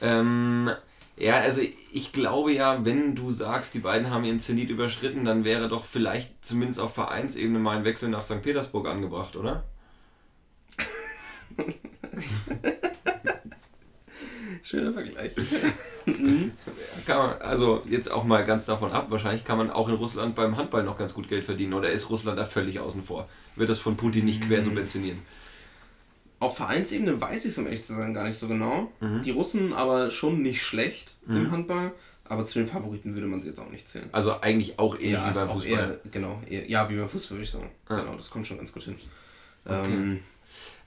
Ähm, 0.00 0.70
ja, 1.18 1.36
also 1.40 1.60
ich 1.92 2.12
glaube 2.12 2.52
ja, 2.52 2.84
wenn 2.84 3.14
du 3.14 3.30
sagst, 3.30 3.74
die 3.74 3.80
beiden 3.80 4.10
haben 4.10 4.24
ihren 4.24 4.40
Zenit 4.40 4.70
überschritten, 4.70 5.24
dann 5.24 5.44
wäre 5.44 5.68
doch 5.68 5.84
vielleicht 5.84 6.44
zumindest 6.44 6.80
auf 6.80 6.94
Vereinsebene 6.94 7.58
mal 7.58 7.76
ein 7.76 7.84
Wechsel 7.84 8.08
nach 8.08 8.22
St. 8.22 8.42
Petersburg 8.42 8.88
angebracht, 8.88 9.36
oder? 9.36 9.64
Schöner 14.62 14.92
Vergleich. 14.92 15.32
kann 17.06 17.18
man, 17.18 17.40
also 17.40 17.82
jetzt 17.86 18.10
auch 18.10 18.24
mal 18.24 18.44
ganz 18.44 18.66
davon 18.66 18.92
ab, 18.92 19.06
wahrscheinlich 19.10 19.44
kann 19.44 19.58
man 19.58 19.70
auch 19.70 19.88
in 19.88 19.94
Russland 19.94 20.34
beim 20.34 20.56
Handball 20.56 20.82
noch 20.84 20.98
ganz 20.98 21.14
gut 21.14 21.28
Geld 21.28 21.44
verdienen 21.44 21.74
oder 21.74 21.90
ist 21.90 22.10
Russland 22.10 22.38
da 22.38 22.44
völlig 22.44 22.80
außen 22.80 23.02
vor? 23.02 23.28
Wird 23.56 23.70
das 23.70 23.80
von 23.80 23.96
Putin 23.96 24.24
nicht 24.26 24.42
quer 24.42 24.62
subventionieren? 24.62 25.20
Auf 26.40 26.56
Vereinsebene 26.56 27.20
weiß 27.20 27.44
ich 27.44 27.52
es, 27.52 27.58
um 27.58 27.66
ehrlich 27.66 27.82
zu 27.82 27.94
sein, 27.94 28.14
gar 28.14 28.24
nicht 28.24 28.38
so 28.38 28.46
genau. 28.48 28.92
Mhm. 29.00 29.22
Die 29.22 29.32
Russen 29.32 29.72
aber 29.72 30.10
schon 30.10 30.42
nicht 30.42 30.62
schlecht 30.62 31.16
mhm. 31.26 31.36
im 31.36 31.50
Handball. 31.50 31.92
Aber 32.24 32.44
zu 32.44 32.58
den 32.58 32.68
Favoriten 32.68 33.14
würde 33.14 33.26
man 33.26 33.40
sie 33.40 33.48
jetzt 33.48 33.58
auch 33.58 33.70
nicht 33.70 33.88
zählen. 33.88 34.08
Also 34.12 34.40
eigentlich 34.40 34.78
auch 34.78 34.98
eher 34.98 35.12
ja, 35.12 35.30
wie 35.30 35.34
beim 35.34 35.48
Fußball. 35.48 35.72
Eher, 35.72 36.10
genau, 36.10 36.42
eher, 36.48 36.68
ja, 36.68 36.90
wie 36.90 36.96
beim 36.96 37.08
Fußball 37.08 37.38
würde 37.38 37.44
ich 37.44 37.50
sagen. 37.50 37.70
Ja. 37.88 38.00
Genau, 38.00 38.16
das 38.16 38.28
kommt 38.30 38.46
schon 38.46 38.58
ganz 38.58 38.72
gut 38.72 38.82
hin. 38.82 38.96
Okay. 39.64 39.92
Ähm, 39.92 40.20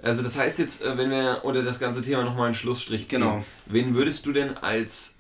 also 0.02 0.24
das 0.24 0.38
heißt 0.38 0.60
jetzt, 0.60 0.84
äh, 0.84 0.98
wenn 0.98 1.10
wir 1.10 1.42
unter 1.44 1.64
das 1.64 1.80
ganze 1.80 2.02
Thema 2.02 2.24
nochmal 2.24 2.46
einen 2.46 2.54
Schlussstrich 2.54 3.10
ziehen, 3.10 3.22
genau. 3.22 3.46
wen 3.66 3.96
würdest 3.96 4.26
du 4.26 4.34
denn 4.34 4.56
als 4.58 5.18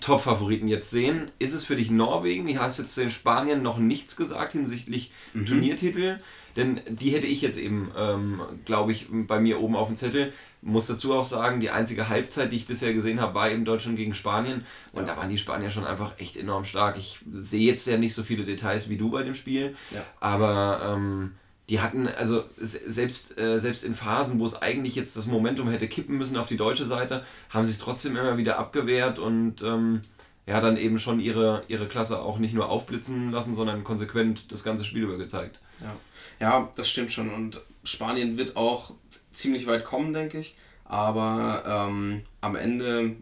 Top-Favoriten 0.00 0.68
jetzt 0.68 0.90
sehen? 0.90 1.30
Ist 1.38 1.52
es 1.52 1.64
für 1.64 1.76
dich 1.76 1.90
Norwegen? 1.90 2.46
Du 2.46 2.58
hast 2.58 2.78
jetzt 2.78 2.96
den 2.96 3.10
Spaniern 3.10 3.62
noch 3.62 3.78
nichts 3.78 4.16
gesagt 4.16 4.52
hinsichtlich 4.52 5.12
mhm. 5.34 5.46
Turniertitel. 5.46 6.20
Denn 6.56 6.80
die 6.88 7.10
hätte 7.10 7.26
ich 7.26 7.40
jetzt 7.42 7.58
eben, 7.58 7.90
ähm, 7.96 8.40
glaube 8.64 8.92
ich, 8.92 9.08
bei 9.10 9.40
mir 9.40 9.60
oben 9.60 9.76
auf 9.76 9.88
dem 9.88 9.96
Zettel. 9.96 10.32
Muss 10.60 10.86
dazu 10.86 11.14
auch 11.14 11.24
sagen, 11.24 11.60
die 11.60 11.70
einzige 11.70 12.08
Halbzeit, 12.08 12.52
die 12.52 12.56
ich 12.56 12.66
bisher 12.66 12.92
gesehen 12.92 13.20
habe, 13.20 13.34
war 13.34 13.50
eben 13.50 13.64
Deutschland 13.64 13.96
gegen 13.96 14.14
Spanien. 14.14 14.64
Und 14.92 15.06
ja. 15.06 15.14
da 15.14 15.16
waren 15.16 15.30
die 15.30 15.38
Spanier 15.38 15.70
schon 15.70 15.86
einfach 15.86 16.18
echt 16.18 16.36
enorm 16.36 16.64
stark. 16.64 16.96
Ich 16.98 17.20
sehe 17.32 17.66
jetzt 17.66 17.86
ja 17.86 17.96
nicht 17.96 18.14
so 18.14 18.22
viele 18.22 18.44
Details 18.44 18.88
wie 18.88 18.96
du 18.96 19.10
bei 19.10 19.22
dem 19.22 19.34
Spiel. 19.34 19.74
Ja. 19.90 20.04
Aber 20.20 20.94
ähm, 20.94 21.32
die 21.68 21.80
hatten, 21.80 22.06
also 22.06 22.44
selbst, 22.58 23.38
äh, 23.38 23.58
selbst 23.58 23.82
in 23.84 23.94
Phasen, 23.94 24.38
wo 24.38 24.44
es 24.44 24.60
eigentlich 24.60 24.94
jetzt 24.94 25.16
das 25.16 25.26
Momentum 25.26 25.70
hätte 25.70 25.88
kippen 25.88 26.18
müssen 26.18 26.36
auf 26.36 26.46
die 26.46 26.56
deutsche 26.56 26.84
Seite, 26.84 27.24
haben 27.48 27.64
sie 27.64 27.70
es 27.70 27.78
trotzdem 27.78 28.16
immer 28.16 28.36
wieder 28.36 28.58
abgewehrt 28.58 29.18
und 29.18 29.62
ähm, 29.62 30.02
ja, 30.46 30.60
dann 30.60 30.76
eben 30.76 30.98
schon 30.98 31.18
ihre, 31.18 31.62
ihre 31.68 31.86
Klasse 31.86 32.20
auch 32.20 32.38
nicht 32.38 32.52
nur 32.52 32.68
aufblitzen 32.68 33.30
lassen, 33.30 33.54
sondern 33.54 33.84
konsequent 33.84 34.52
das 34.52 34.64
ganze 34.64 34.84
Spiel 34.84 35.04
über 35.04 35.16
gezeigt. 35.16 35.60
Ja. 35.82 35.96
ja, 36.40 36.72
das 36.76 36.88
stimmt 36.88 37.12
schon. 37.12 37.32
Und 37.32 37.60
Spanien 37.84 38.36
wird 38.36 38.56
auch 38.56 38.94
ziemlich 39.32 39.66
weit 39.66 39.84
kommen, 39.84 40.12
denke 40.12 40.38
ich. 40.38 40.54
Aber 40.84 41.64
ähm, 41.66 42.22
am 42.40 42.56
Ende 42.56 43.16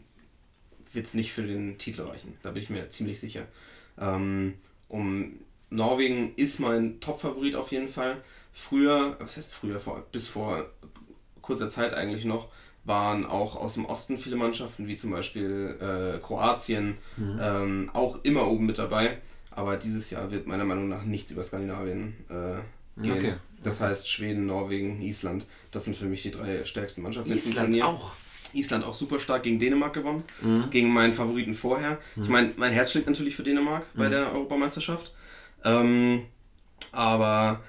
wird 0.93 1.07
es 1.07 1.15
nicht 1.15 1.33
für 1.33 1.43
den 1.43 1.79
Titel 1.79 2.03
reichen. 2.03 2.37
Da 2.43 2.51
bin 2.51 2.63
ich 2.63 2.71
mir 2.71 2.89
ziemlich 2.89 3.21
sicher. 3.21 3.47
Ähm, 3.99 4.55
um 4.89 5.39
Norwegen 5.71 6.35
ist 6.35 6.59
mein 6.59 7.01
Top-Favorit 7.01 7.55
auf 7.55 7.71
jeden 7.71 7.89
Fall 7.89 8.17
früher, 8.53 9.17
was 9.21 9.37
heißt 9.37 9.55
früher, 9.55 9.79
vor, 9.79 10.05
bis 10.11 10.27
vor 10.27 10.67
kurzer 11.41 11.69
Zeit 11.69 11.95
eigentlich 11.95 12.25
noch, 12.25 12.49
waren 12.85 13.27
auch 13.27 13.57
aus 13.57 13.75
dem 13.75 13.87
Osten 13.87 14.19
viele 14.19 14.37
Mannschaften, 14.37 14.89
wie 14.89 14.97
zum 14.97 15.11
Beispiel 15.11 15.77
äh, 15.81 16.19
Kroatien, 16.19 16.97
mhm. 17.17 17.39
ähm, 17.41 17.91
auch 17.93 18.19
immer 18.25 18.49
oben 18.49 18.67
mit 18.67 18.79
dabei. 18.79 19.19
Aber 19.51 19.77
dieses 19.77 20.11
Jahr 20.11 20.31
wird 20.31 20.47
meiner 20.47 20.65
Meinung 20.65 20.89
nach 20.89 21.05
nichts 21.05 21.33
über 21.33 21.43
Skandinavien 21.43 22.15
äh, 22.29 23.03
gehen. 23.03 23.19
Okay. 23.19 23.35
Das 23.63 23.81
heißt 23.81 24.09
Schweden, 24.09 24.47
Norwegen, 24.47 25.01
Island. 25.03 25.45
Das 25.71 25.85
sind 25.85 25.97
für 25.97 26.07
mich 26.07 26.23
die 26.23 26.31
drei 26.31 26.65
stärksten 26.65 27.03
Mannschaften. 27.03 27.33
Island 27.33 27.83
auch. 27.83 28.13
Island 28.53 28.85
auch 28.85 28.95
super 28.95 29.21
stark 29.21 29.45
gegen 29.45 29.61
Dänemark 29.61 29.93
gewonnen, 29.93 30.25
mhm. 30.41 30.71
gegen 30.71 30.93
meinen 30.93 31.15
Favoriten 31.15 31.55
vorher. 31.55 31.99
Mhm. 32.17 32.23
Ich 32.23 32.29
meine, 32.29 32.53
mein 32.57 32.73
Herz 32.73 32.91
schlägt 32.91 33.07
natürlich 33.07 33.37
für 33.37 33.45
Dänemark 33.45 33.87
bei 33.95 34.07
mhm. 34.07 34.11
der 34.11 34.33
Europameisterschaft. 34.33 35.13
Ähm, 35.65 36.23
aber 36.91 37.61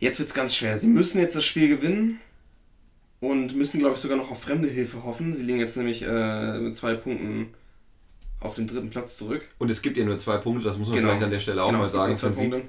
Jetzt 0.00 0.18
wird 0.18 0.30
es 0.30 0.34
ganz 0.34 0.56
schwer. 0.56 0.78
Sie 0.78 0.86
müssen 0.86 1.20
jetzt 1.20 1.36
das 1.36 1.44
Spiel 1.44 1.68
gewinnen 1.68 2.20
und 3.20 3.54
müssen, 3.54 3.78
glaube 3.78 3.96
ich, 3.96 4.00
sogar 4.00 4.16
noch 4.16 4.30
auf 4.30 4.40
fremde 4.40 4.68
Hilfe 4.68 5.04
hoffen. 5.04 5.34
Sie 5.34 5.42
liegen 5.42 5.60
jetzt 5.60 5.76
nämlich 5.76 6.02
äh, 6.02 6.58
mit 6.58 6.74
zwei 6.74 6.94
Punkten 6.94 7.52
auf 8.40 8.54
den 8.54 8.66
dritten 8.66 8.90
Platz 8.90 9.16
zurück. 9.16 9.46
Und 9.58 9.70
es 9.70 9.82
gibt 9.82 9.96
ja 9.96 10.04
nur 10.04 10.18
zwei 10.18 10.38
Punkte, 10.38 10.64
das 10.64 10.78
muss 10.78 10.88
man 10.88 10.96
genau. 10.96 11.08
vielleicht 11.08 11.24
an 11.24 11.30
der 11.30 11.40
Stelle 11.40 11.62
auch 11.62 11.68
genau, 11.68 11.80
mal 11.80 11.86
sagen. 11.86 12.16
Zwei 12.16 12.30
Punkte. 12.30 12.62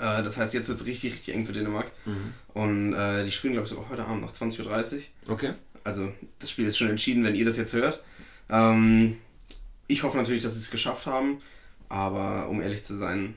Äh, 0.00 0.22
das 0.22 0.36
heißt, 0.36 0.54
jetzt 0.54 0.68
wird 0.68 0.80
es 0.80 0.86
richtig, 0.86 1.14
richtig 1.14 1.34
eng 1.34 1.46
für 1.46 1.52
Dänemark. 1.52 1.90
Mhm. 2.04 2.34
Und 2.54 2.92
äh, 2.94 3.24
die 3.24 3.30
spielen, 3.30 3.52
glaube 3.52 3.66
ich, 3.66 3.70
sogar 3.70 3.88
heute 3.90 4.04
Abend 4.04 4.22
noch 4.22 4.32
20.30 4.32 4.96
Uhr. 4.96 5.02
Okay. 5.28 5.52
Also, 5.84 6.12
das 6.38 6.50
Spiel 6.50 6.66
ist 6.66 6.78
schon 6.78 6.88
entschieden, 6.88 7.24
wenn 7.24 7.34
ihr 7.34 7.44
das 7.44 7.56
jetzt 7.56 7.74
hört. 7.74 8.02
Ähm, 8.48 9.18
ich 9.86 10.02
hoffe 10.02 10.16
natürlich, 10.16 10.42
dass 10.42 10.54
sie 10.54 10.60
es 10.60 10.70
geschafft 10.70 11.06
haben. 11.06 11.40
Aber 11.88 12.48
um 12.48 12.60
ehrlich 12.60 12.82
zu 12.82 12.96
sein, 12.96 13.34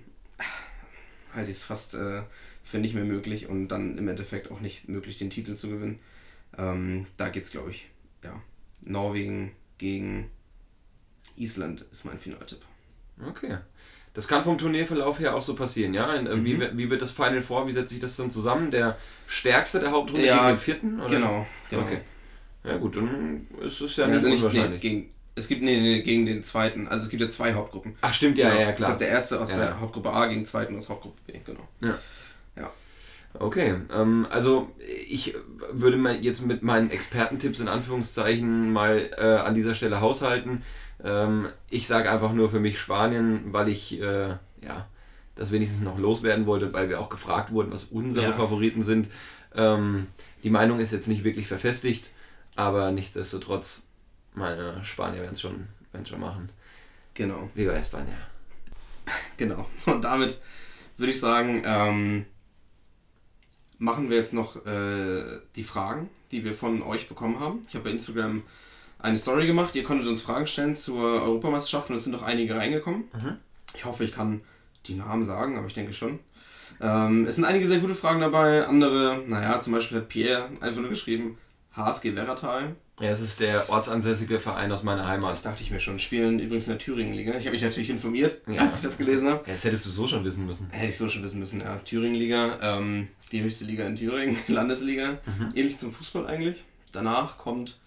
halte 1.33 1.51
ich 1.51 1.57
es 1.57 1.63
fast 1.63 1.93
äh, 1.95 2.23
für 2.63 2.79
nicht 2.79 2.95
mehr 2.95 3.03
möglich 3.03 3.47
und 3.47 3.67
dann 3.67 3.97
im 3.97 4.07
Endeffekt 4.07 4.51
auch 4.51 4.61
nicht 4.61 4.89
möglich, 4.89 5.17
den 5.17 5.29
Titel 5.29 5.55
zu 5.55 5.69
gewinnen. 5.69 5.99
Ähm, 6.57 7.05
da 7.17 7.29
geht 7.29 7.43
es, 7.43 7.51
glaube 7.51 7.71
ich, 7.71 7.89
ja, 8.23 8.41
Norwegen 8.81 9.51
gegen 9.77 10.29
Island 11.37 11.85
ist 11.91 12.05
mein 12.05 12.17
Finaltipp. 12.17 12.59
Okay. 13.27 13.57
Das 14.13 14.27
kann 14.27 14.43
vom 14.43 14.57
Turnierverlauf 14.57 15.19
her 15.19 15.35
auch 15.35 15.41
so 15.41 15.55
passieren, 15.55 15.93
ja? 15.93 16.13
In, 16.13 16.25
mhm. 16.25 16.45
wie, 16.45 16.77
wie 16.77 16.89
wird 16.89 17.01
das 17.01 17.11
Final 17.11 17.41
vor? 17.41 17.67
Wie 17.67 17.71
setzt 17.71 17.89
sich 17.89 17.99
das 17.99 18.15
dann 18.15 18.31
zusammen? 18.31 18.71
Der 18.71 18.97
stärkste 19.27 19.79
der 19.79 19.91
Hauptrunde 19.91 20.25
ja, 20.25 20.37
gegen 20.37 20.47
den 20.47 20.57
vierten? 20.57 20.99
Oder? 20.99 21.09
Genau, 21.09 21.47
genau. 21.69 21.83
Okay. 21.83 21.99
Ja 22.63 22.77
gut, 22.77 22.95
dann 22.95 23.47
ist 23.61 23.79
es 23.79 23.95
ja, 23.95 24.07
ja 24.07 24.15
nicht 24.15 24.25
also 24.25 24.35
unwahrscheinlich. 24.35 24.83
Nee, 24.83 24.89
gegen, 24.89 25.09
es 25.35 25.47
gibt 25.47 25.61
nee, 25.61 25.79
nee, 25.79 26.01
gegen 26.01 26.25
den 26.25 26.43
zweiten, 26.43 26.87
also 26.87 27.05
es 27.05 27.09
gibt 27.09 27.21
ja 27.21 27.29
zwei 27.29 27.53
Hauptgruppen. 27.53 27.95
Ach 28.01 28.13
stimmt, 28.13 28.37
ja, 28.37 28.49
genau. 28.49 28.61
ja, 28.61 28.71
klar. 28.71 28.91
Es 28.93 28.97
der 28.97 29.09
erste 29.09 29.39
aus 29.39 29.51
ja. 29.51 29.57
der 29.57 29.79
Hauptgruppe 29.79 30.11
A 30.11 30.25
gegen 30.25 30.41
den 30.41 30.45
zweiten 30.47 30.75
aus 30.75 30.89
Hauptgruppe 30.89 31.19
B, 31.27 31.39
genau. 31.45 31.67
Ja. 31.81 31.99
Okay, 33.39 33.75
ähm, 33.93 34.27
also 34.29 34.71
ich 35.07 35.35
würde 35.71 35.97
mal 35.97 36.15
jetzt 36.15 36.45
mit 36.45 36.63
meinen 36.63 36.89
Expertentipps 36.89 37.59
in 37.59 37.67
Anführungszeichen 37.67 38.71
mal 38.71 39.09
äh, 39.17 39.21
an 39.21 39.53
dieser 39.53 39.75
Stelle 39.75 40.01
haushalten. 40.01 40.63
Ähm, 41.03 41.49
ich 41.69 41.87
sage 41.87 42.11
einfach 42.11 42.33
nur 42.33 42.49
für 42.49 42.59
mich 42.59 42.79
Spanien, 42.79 43.53
weil 43.53 43.69
ich 43.69 43.99
äh, 44.01 44.35
ja, 44.61 44.87
das 45.35 45.51
wenigstens 45.51 45.81
noch 45.81 45.97
loswerden 45.97 46.45
wollte, 46.45 46.73
weil 46.73 46.89
wir 46.89 46.99
auch 46.99 47.09
gefragt 47.09 47.51
wurden, 47.51 47.71
was 47.71 47.85
unsere 47.85 48.27
ja. 48.27 48.33
Favoriten 48.33 48.81
sind. 48.81 49.09
Ähm, 49.55 50.07
die 50.43 50.49
Meinung 50.49 50.79
ist 50.79 50.91
jetzt 50.91 51.07
nicht 51.07 51.23
wirklich 51.23 51.47
verfestigt, 51.47 52.09
aber 52.55 52.91
nichtsdestotrotz, 52.91 53.87
meine 54.33 54.83
Spanier 54.83 55.21
werden 55.21 55.33
es 55.33 55.41
schon, 55.41 55.67
schon 56.05 56.19
machen. 56.19 56.49
Genau. 57.13 57.49
Viva 57.53 57.73
España. 57.73 58.17
Genau. 59.37 59.65
Und 59.85 60.03
damit 60.03 60.41
würde 60.97 61.11
ich 61.11 61.19
sagen, 61.19 61.61
ähm, 61.65 62.25
machen 63.77 64.09
wir 64.09 64.17
jetzt 64.17 64.33
noch 64.33 64.65
äh, 64.65 65.39
die 65.55 65.63
Fragen, 65.63 66.09
die 66.31 66.43
wir 66.43 66.53
von 66.53 66.81
euch 66.81 67.07
bekommen 67.07 67.39
haben. 67.39 67.65
Ich 67.67 67.75
habe 67.75 67.85
bei 67.85 67.91
Instagram 67.91 68.43
eine 68.99 69.17
Story 69.17 69.47
gemacht. 69.47 69.75
Ihr 69.75 69.83
konntet 69.83 70.07
uns 70.07 70.21
Fragen 70.21 70.47
stellen 70.47 70.75
zur 70.75 71.21
Europameisterschaft 71.21 71.89
und 71.89 71.95
es 71.95 72.03
sind 72.03 72.13
noch 72.13 72.23
einige 72.23 72.55
reingekommen. 72.55 73.05
Mhm. 73.13 73.37
Ich 73.75 73.85
hoffe, 73.85 74.03
ich 74.03 74.13
kann 74.13 74.41
die 74.85 74.95
Namen 74.95 75.23
sagen, 75.23 75.57
aber 75.57 75.67
ich 75.67 75.73
denke 75.73 75.93
schon. 75.93 76.19
Ähm, 76.79 77.25
es 77.25 77.35
sind 77.35 77.45
einige 77.45 77.67
sehr 77.67 77.79
gute 77.79 77.95
Fragen 77.95 78.21
dabei. 78.21 78.65
Andere, 78.65 79.23
naja, 79.27 79.59
zum 79.59 79.73
Beispiel 79.73 79.97
hat 79.97 80.09
Pierre 80.09 80.49
einfach 80.61 80.81
nur 80.81 80.89
geschrieben, 80.89 81.37
HSG 81.75 82.15
Werratal. 82.15 82.75
Ja, 82.99 83.09
es 83.09 83.21
ist 83.21 83.39
der 83.39 83.69
ortsansässige 83.69 84.39
Verein 84.39 84.71
aus 84.71 84.81
meiner 84.81 85.07
Heimat. 85.07 85.31
Das 85.31 85.43
dachte 85.43 85.61
ich 85.61 85.69
mir 85.69 85.79
schon. 85.79 85.99
Spielen 85.99 86.39
übrigens 86.39 86.65
in 86.65 86.71
der 86.71 86.79
Thüringen-Liga. 86.79 87.37
Ich 87.37 87.45
habe 87.45 87.51
mich 87.51 87.61
natürlich 87.61 87.91
informiert, 87.91 88.41
ja. 88.47 88.61
als 88.61 88.77
ich 88.77 88.81
das 88.81 88.97
gelesen 88.97 89.29
habe. 89.29 89.43
Ja, 89.45 89.53
das 89.53 89.63
hättest 89.63 89.85
du 89.85 89.91
so 89.91 90.07
schon 90.07 90.23
wissen 90.23 90.47
müssen. 90.47 90.67
Hätte 90.71 90.89
ich 90.89 90.97
so 90.97 91.07
schon 91.07 91.21
wissen 91.21 91.39
müssen, 91.39 91.61
ja. 91.61 91.75
Thüringen-Liga, 91.77 92.57
ähm, 92.61 93.07
die 93.31 93.43
höchste 93.43 93.65
Liga 93.65 93.85
in 93.85 93.95
Thüringen, 93.95 94.35
Landesliga. 94.47 95.19
Mhm. 95.25 95.51
Ähnlich 95.53 95.77
zum 95.77 95.93
Fußball 95.93 96.25
eigentlich. 96.25 96.63
Danach 96.91 97.37
kommt 97.37 97.77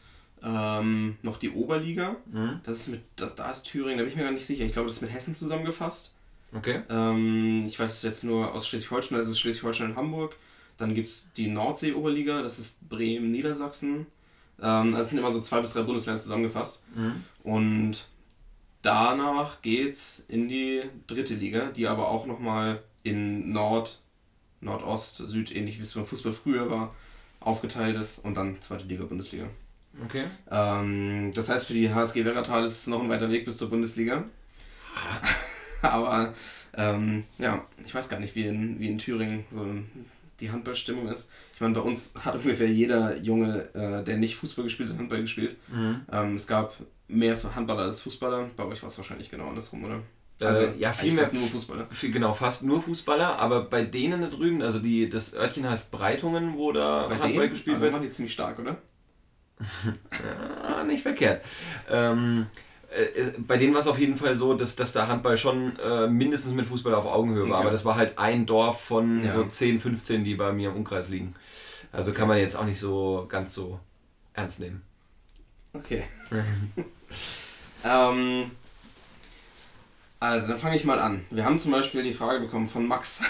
ähm, 0.43 1.17
noch 1.23 1.37
die 1.37 1.51
Oberliga. 1.51 2.17
Mhm. 2.31 2.61
Das 2.63 2.77
ist 2.77 2.89
mit, 2.89 3.03
da, 3.17 3.27
da, 3.27 3.51
ist 3.51 3.65
Thüringen, 3.65 3.99
da 3.99 4.05
bin 4.05 4.13
ich 4.13 4.17
mir 4.17 4.25
gar 4.25 4.33
nicht 4.33 4.47
sicher. 4.47 4.65
Ich 4.65 4.73
glaube, 4.73 4.89
das 4.89 4.97
ist 4.97 5.03
mit 5.03 5.13
Hessen 5.13 5.35
zusammengefasst. 5.35 6.15
Okay. 6.53 6.83
Ähm, 6.89 7.65
ich 7.67 7.79
weiß 7.79 7.91
es 7.91 8.03
jetzt 8.03 8.25
nur 8.25 8.53
aus 8.53 8.67
Schleswig-Holstein, 8.67 9.19
das 9.19 9.29
ist 9.29 9.39
Schleswig-Holstein 9.39 9.91
und 9.91 9.97
Hamburg. 9.97 10.37
Dann 10.79 10.95
gibt 10.95 11.09
es 11.09 11.31
die 11.37 11.49
Nordsee-Oberliga, 11.49 12.43
das 12.43 12.59
ist 12.59 12.89
Bremen, 12.89 13.31
Niedersachsen. 13.31 14.07
Ähm, 14.61 14.95
also 14.95 15.03
es 15.03 15.11
sind 15.11 15.19
immer 15.19 15.31
so 15.31 15.41
zwei 15.41 15.61
bis 15.61 15.73
drei 15.73 15.83
Bundesländer 15.83 16.21
zusammengefasst. 16.21 16.83
Mhm. 16.95 17.25
Und 17.43 18.07
danach 18.83 19.63
geht's 19.63 20.25
in 20.29 20.49
die 20.49 20.83
dritte 21.07 21.35
Liga, 21.35 21.67
die 21.67 21.87
aber 21.87 22.09
auch 22.09 22.27
nochmal 22.27 22.83
in 23.03 23.53
Nord, 23.53 24.01
Nordost, 24.61 25.19
Süd, 25.19 25.55
ähnlich 25.55 25.79
wie 25.79 25.83
es 25.83 25.95
beim 25.95 26.05
Fußball 26.07 26.33
früher 26.33 26.71
war, 26.71 26.95
aufgeteilt 27.41 27.97
ist 27.97 28.19
und 28.25 28.37
dann 28.37 28.61
zweite 28.61 28.85
Liga, 28.85 29.05
Bundesliga. 29.05 29.47
Okay. 30.05 30.25
Ähm, 30.51 31.33
das 31.35 31.49
heißt, 31.49 31.67
für 31.67 31.75
die 31.75 31.93
HSG 31.93 32.25
Werratal 32.25 32.65
ist 32.65 32.81
es 32.81 32.87
noch 32.87 33.03
ein 33.03 33.09
weiter 33.09 33.31
Weg 33.31 33.45
bis 33.45 33.59
zur 33.59 33.71
Bundesliga. 33.71 34.25
Aber 35.83 36.35
ähm, 36.77 37.25
ja, 37.39 37.65
ich 37.85 37.95
weiß 37.95 38.09
gar 38.09 38.21
nicht, 38.21 38.35
wie 38.35 38.47
in, 38.47 38.79
wie 38.79 38.89
in 38.89 38.99
Thüringen 38.99 39.45
so 39.51 39.67
die 40.41 40.51
Handballstimmung 40.51 41.09
ist. 41.09 41.29
Ich 41.55 41.61
meine, 41.61 41.75
bei 41.75 41.81
uns 41.81 42.15
hat 42.19 42.35
ungefähr 42.37 42.69
jeder 42.69 43.19
Junge, 43.19 43.69
äh, 43.75 44.03
der 44.03 44.17
nicht 44.17 44.37
Fußball 44.37 44.65
gespielt 44.65 44.91
hat, 44.91 44.99
Handball 44.99 45.21
gespielt. 45.21 45.57
Mhm. 45.69 46.03
Ähm, 46.11 46.35
es 46.35 46.47
gab 46.47 46.75
mehr 47.09 47.37
Handballer 47.55 47.83
als 47.83 48.01
Fußballer. 48.01 48.51
Bei 48.57 48.65
euch 48.65 48.83
war 48.83 48.89
es 48.89 48.97
wahrscheinlich 48.97 49.31
genau 49.31 49.49
andersrum, 49.49 49.85
oder? 49.85 50.01
Äh, 50.41 50.45
also 50.45 50.63
ja, 50.79 50.93
viel 50.93 51.13
mehr, 51.13 51.25
fast 51.25 51.35
nur 51.35 51.47
Fußballer. 51.47 51.87
Viel, 51.91 52.13
genau, 52.13 52.33
fast 52.33 52.63
nur 52.63 52.83
Fußballer, 52.83 53.39
aber 53.39 53.65
bei 53.65 53.85
denen 53.85 54.23
da 54.23 54.29
drüben, 54.29 54.63
also 54.63 54.79
die, 54.79 55.11
das 55.11 55.35
Örtchen 55.35 55.69
heißt 55.69 55.91
Breitungen, 55.91 56.57
wo 56.57 56.73
da 56.73 57.07
bei 57.09 57.15
Handball 57.15 57.33
denen? 57.33 57.51
gespielt 57.51 57.75
also 57.75 57.85
wird. 57.85 57.93
waren 57.95 58.03
die 58.03 58.11
ziemlich 58.11 58.33
stark, 58.33 58.59
oder? 58.59 58.79
Ja, 59.85 60.85
nicht 60.85 61.03
verkehrt. 61.03 61.45
Ähm, 61.91 62.47
äh, 62.91 63.33
bei 63.39 63.57
denen 63.57 63.75
war 63.75 63.81
es 63.81 63.87
auf 63.87 63.99
jeden 63.99 64.17
Fall 64.17 64.37
so, 64.37 64.55
dass, 64.55 64.77
dass 64.77 64.93
der 64.93 65.09
Handball 65.09 65.37
schon 65.39 65.79
äh, 65.79 66.07
mindestens 66.09 66.55
mit 66.55 66.67
Fußball 66.67 66.95
auf 66.95 67.07
Augenhöhe 67.07 67.49
war. 67.49 67.59
Okay. 67.59 67.61
Aber 67.61 67.71
das 67.71 67.85
war 67.85 67.97
halt 67.97 68.19
ein 68.19 68.47
Dorf 68.47 68.81
von 68.81 69.25
ja. 69.25 69.33
so 69.33 69.45
10, 69.45 69.81
15, 69.81 70.25
die 70.25 70.35
bei 70.35 70.53
mir 70.53 70.71
im 70.71 70.77
Umkreis 70.77 71.09
liegen. 71.09 71.35
Also 71.93 72.13
kann 72.13 72.29
man 72.29 72.39
jetzt 72.39 72.57
auch 72.57 72.65
nicht 72.65 72.81
so 72.81 73.27
ganz 73.29 73.55
so 73.55 73.81
ernst 74.35 74.61
nehmen. 74.61 74.83
Okay. 75.73 76.05
ähm, 77.85 78.51
also, 80.23 80.49
dann 80.49 80.59
fange 80.59 80.77
ich 80.77 80.85
mal 80.85 80.99
an. 80.99 81.25
Wir 81.31 81.47
haben 81.47 81.59
zum 81.59 81.73
Beispiel 81.73 82.03
die 82.03 82.13
Frage 82.13 82.41
bekommen 82.41 82.67
von 82.67 82.87
Max. 82.87 83.23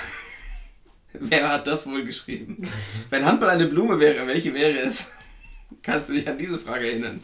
Wer 1.12 1.48
hat 1.48 1.66
das 1.68 1.86
wohl 1.86 2.04
geschrieben? 2.04 2.68
Wenn 3.10 3.24
Handball 3.24 3.50
eine 3.50 3.66
Blume 3.66 4.00
wäre, 4.00 4.26
welche 4.26 4.52
wäre 4.54 4.76
es? 4.78 5.12
Kannst 5.82 6.08
du 6.08 6.14
dich 6.14 6.28
an 6.28 6.38
diese 6.38 6.58
Frage 6.58 6.88
erinnern? 6.88 7.22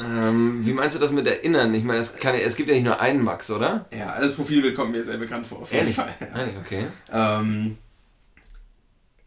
Ähm, 0.00 0.64
wie 0.64 0.72
meinst 0.72 0.96
du 0.96 1.00
das 1.00 1.10
mit 1.10 1.26
erinnern? 1.26 1.74
Ich 1.74 1.84
meine, 1.84 2.00
es, 2.00 2.16
kann, 2.16 2.34
es 2.34 2.56
gibt 2.56 2.68
ja 2.68 2.74
nicht 2.74 2.84
nur 2.84 2.98
einen 2.98 3.22
Max, 3.22 3.50
oder? 3.50 3.86
Ja, 3.96 4.18
das 4.20 4.34
Profilbild 4.34 4.74
kommt 4.74 4.92
mir 4.92 5.02
sehr 5.02 5.18
bekannt 5.18 5.46
vor. 5.46 5.62
Auf 5.62 5.72
jeden 5.72 5.82
Ehrlich? 5.82 5.96
Fall. 5.96 6.14
Ja. 6.20 6.38
Ehrlich, 6.38 6.56
okay. 6.56 6.86
Ähm, 7.12 7.76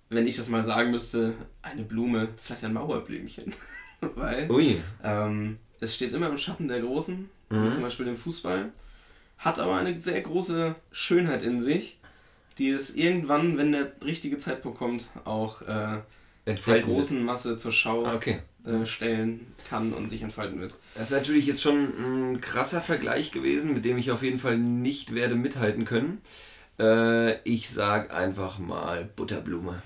wenn 0.10 0.28
ich 0.28 0.36
das 0.38 0.50
mal 0.50 0.64
sagen 0.64 0.92
müsste, 0.92 1.34
eine 1.62 1.84
Blume, 1.84 2.30
vielleicht 2.38 2.64
ein 2.64 2.74
Mauerblümchen. 2.74 3.54
Weil 4.16 4.50
Ui. 4.50 4.82
Ähm, 5.04 5.58
es 5.80 5.96
steht 5.96 6.14
immer 6.14 6.30
im 6.30 6.38
Schatten 6.38 6.68
der 6.68 6.82
Großen, 6.82 7.30
mhm. 7.50 7.68
wie 7.68 7.72
zum 7.72 7.84
Beispiel 7.84 8.06
dem 8.06 8.18
Fußball, 8.18 8.72
hat 9.38 9.60
aber 9.60 9.76
eine 9.76 9.98
sehr 9.98 10.22
große 10.22 10.76
Schönheit 10.92 11.44
in 11.44 11.60
sich, 11.60 12.00
die 12.58 12.70
es 12.70 12.96
irgendwann, 12.96 13.58
wenn 13.58 13.72
der 13.72 13.92
richtige 14.04 14.38
Zeitpunkt 14.38 14.78
kommt, 14.78 15.08
auch 15.26 15.62
äh, 15.62 16.00
der 16.46 16.82
großen 16.82 17.24
Masse 17.24 17.58
zur 17.58 17.72
Schau 17.72 18.06
ah, 18.06 18.16
okay. 18.16 18.42
Äh, 18.66 18.86
stellen 18.86 19.46
kann 19.70 19.94
und 19.94 20.10
sich 20.10 20.22
entfalten 20.22 20.60
wird. 20.60 20.76
Das 20.96 21.12
ist 21.12 21.18
natürlich 21.18 21.46
jetzt 21.46 21.62
schon 21.62 22.34
ein 22.34 22.42
krasser 22.42 22.82
Vergleich 22.82 23.32
gewesen, 23.32 23.74
mit 23.74 23.86
dem 23.86 23.98
ich 23.98 24.12
auf 24.12 24.24
jeden 24.24 24.40
Fall 24.40 24.58
nicht 24.58 25.14
werde 25.14 25.36
mithalten 25.36 25.86
können. 25.86 26.22
Äh, 26.80 27.40
ich 27.42 27.70
sag 27.70 28.14
einfach 28.14 28.60
mal 28.60 29.08
Butterblume. 29.16 29.82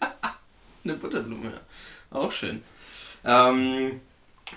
Eine 0.84 0.94
Butterblume, 0.94 1.46
ja. 1.46 1.60
Auch 2.10 2.32
schön. 2.32 2.62
Ähm, 3.24 4.00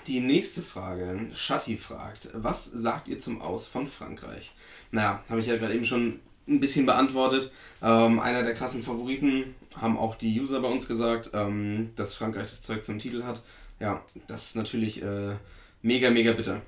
die 0.06 0.20
nächste 0.20 0.62
Frage, 0.62 1.26
Shatti 1.34 1.76
fragt, 1.76 2.30
was 2.34 2.64
sagt 2.64 3.08
ihr 3.08 3.18
zum 3.18 3.42
Aus 3.42 3.66
von 3.66 3.86
Frankreich? 3.86 4.52
Naja, 4.92 5.24
habe 5.28 5.40
ich 5.40 5.46
ja 5.46 5.56
gerade 5.56 5.74
eben 5.74 5.84
schon 5.84 6.20
ein 6.48 6.60
bisschen 6.60 6.86
beantwortet. 6.86 7.50
Ähm, 7.82 8.18
einer 8.20 8.42
der 8.42 8.54
krassen 8.54 8.82
Favoriten 8.82 9.54
haben 9.76 9.96
auch 9.96 10.14
die 10.14 10.40
User 10.40 10.60
bei 10.60 10.68
uns 10.68 10.88
gesagt, 10.88 11.30
ähm, 11.34 11.90
dass 11.96 12.14
Frankreich 12.14 12.50
das 12.50 12.62
Zeug 12.62 12.84
zum 12.84 12.98
Titel 12.98 13.24
hat. 13.24 13.42
Ja, 13.78 14.02
das 14.26 14.48
ist 14.48 14.56
natürlich 14.56 15.02
äh, 15.02 15.36
mega, 15.82 16.10
mega 16.10 16.32
bitter. 16.32 16.60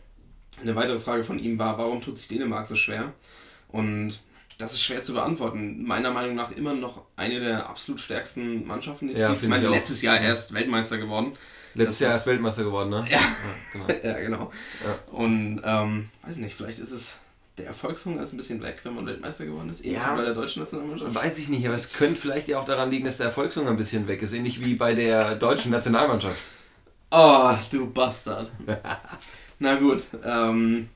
Eine 0.61 0.76
weitere 0.76 1.00
Frage 1.00 1.24
von 1.24 1.38
ihm 1.38 1.58
war, 1.58 1.78
warum 1.78 2.00
tut 2.00 2.18
sich 2.18 2.28
Dänemark 2.28 2.66
so 2.66 2.76
schwer? 2.76 3.12
Und 3.68 4.20
das 4.58 4.74
ist 4.74 4.82
schwer 4.82 5.02
zu 5.02 5.14
beantworten. 5.14 5.82
Meiner 5.82 6.12
Meinung 6.12 6.35
nach 6.35 6.52
immer 6.52 6.74
noch 6.74 7.02
eine 7.16 7.40
der 7.40 7.68
absolut 7.68 8.00
stärksten 8.00 8.66
Mannschaften, 8.66 9.08
es 9.08 9.18
ja. 9.18 9.32
Ich 9.32 9.48
meine, 9.48 9.68
letztes 9.68 10.02
Jahr 10.02 10.20
erst 10.20 10.54
Weltmeister 10.54 10.98
geworden. 10.98 11.32
Letztes 11.74 12.00
Jahr 12.00 12.12
erst 12.12 12.26
Weltmeister 12.26 12.64
geworden, 12.64 12.90
ne? 12.90 13.04
Ja, 13.11 13.18
ja 13.18 13.30
genau. 13.72 13.87
ja, 14.04 14.20
genau. 14.20 14.52
Ja. 14.85 15.16
Und 15.16 15.62
ähm, 15.64 16.11
weiß 16.22 16.37
nicht, 16.37 16.54
vielleicht 16.54 16.78
ist 16.78 16.92
es 16.92 17.18
der 17.58 17.66
Erfolgshunger 17.66 18.22
ist 18.22 18.32
ein 18.32 18.38
bisschen 18.38 18.62
weg, 18.62 18.80
wenn 18.84 18.94
man 18.94 19.06
Weltmeister 19.06 19.44
geworden 19.44 19.68
ist, 19.68 19.84
ähnlich 19.84 20.00
ja, 20.00 20.12
wie 20.12 20.16
bei 20.16 20.24
der 20.24 20.34
deutschen 20.34 20.62
Nationalmannschaft. 20.62 21.14
Weiß 21.14 21.38
ich 21.38 21.48
nicht, 21.48 21.66
aber 21.66 21.74
es 21.74 21.92
könnte 21.92 22.18
vielleicht 22.18 22.48
ja 22.48 22.58
auch 22.58 22.64
daran 22.64 22.90
liegen, 22.90 23.04
dass 23.04 23.18
der 23.18 23.26
Erfolgshunger 23.26 23.70
ein 23.70 23.76
bisschen 23.76 24.08
weg 24.08 24.22
ist, 24.22 24.32
ähnlich 24.32 24.64
wie 24.64 24.74
bei 24.74 24.94
der 24.94 25.36
deutschen 25.36 25.70
Nationalmannschaft. 25.70 26.40
Oh, 27.10 27.54
du 27.70 27.90
Bastard. 27.90 28.50
Na 29.58 29.74
gut, 29.74 30.06
ähm, 30.24 30.88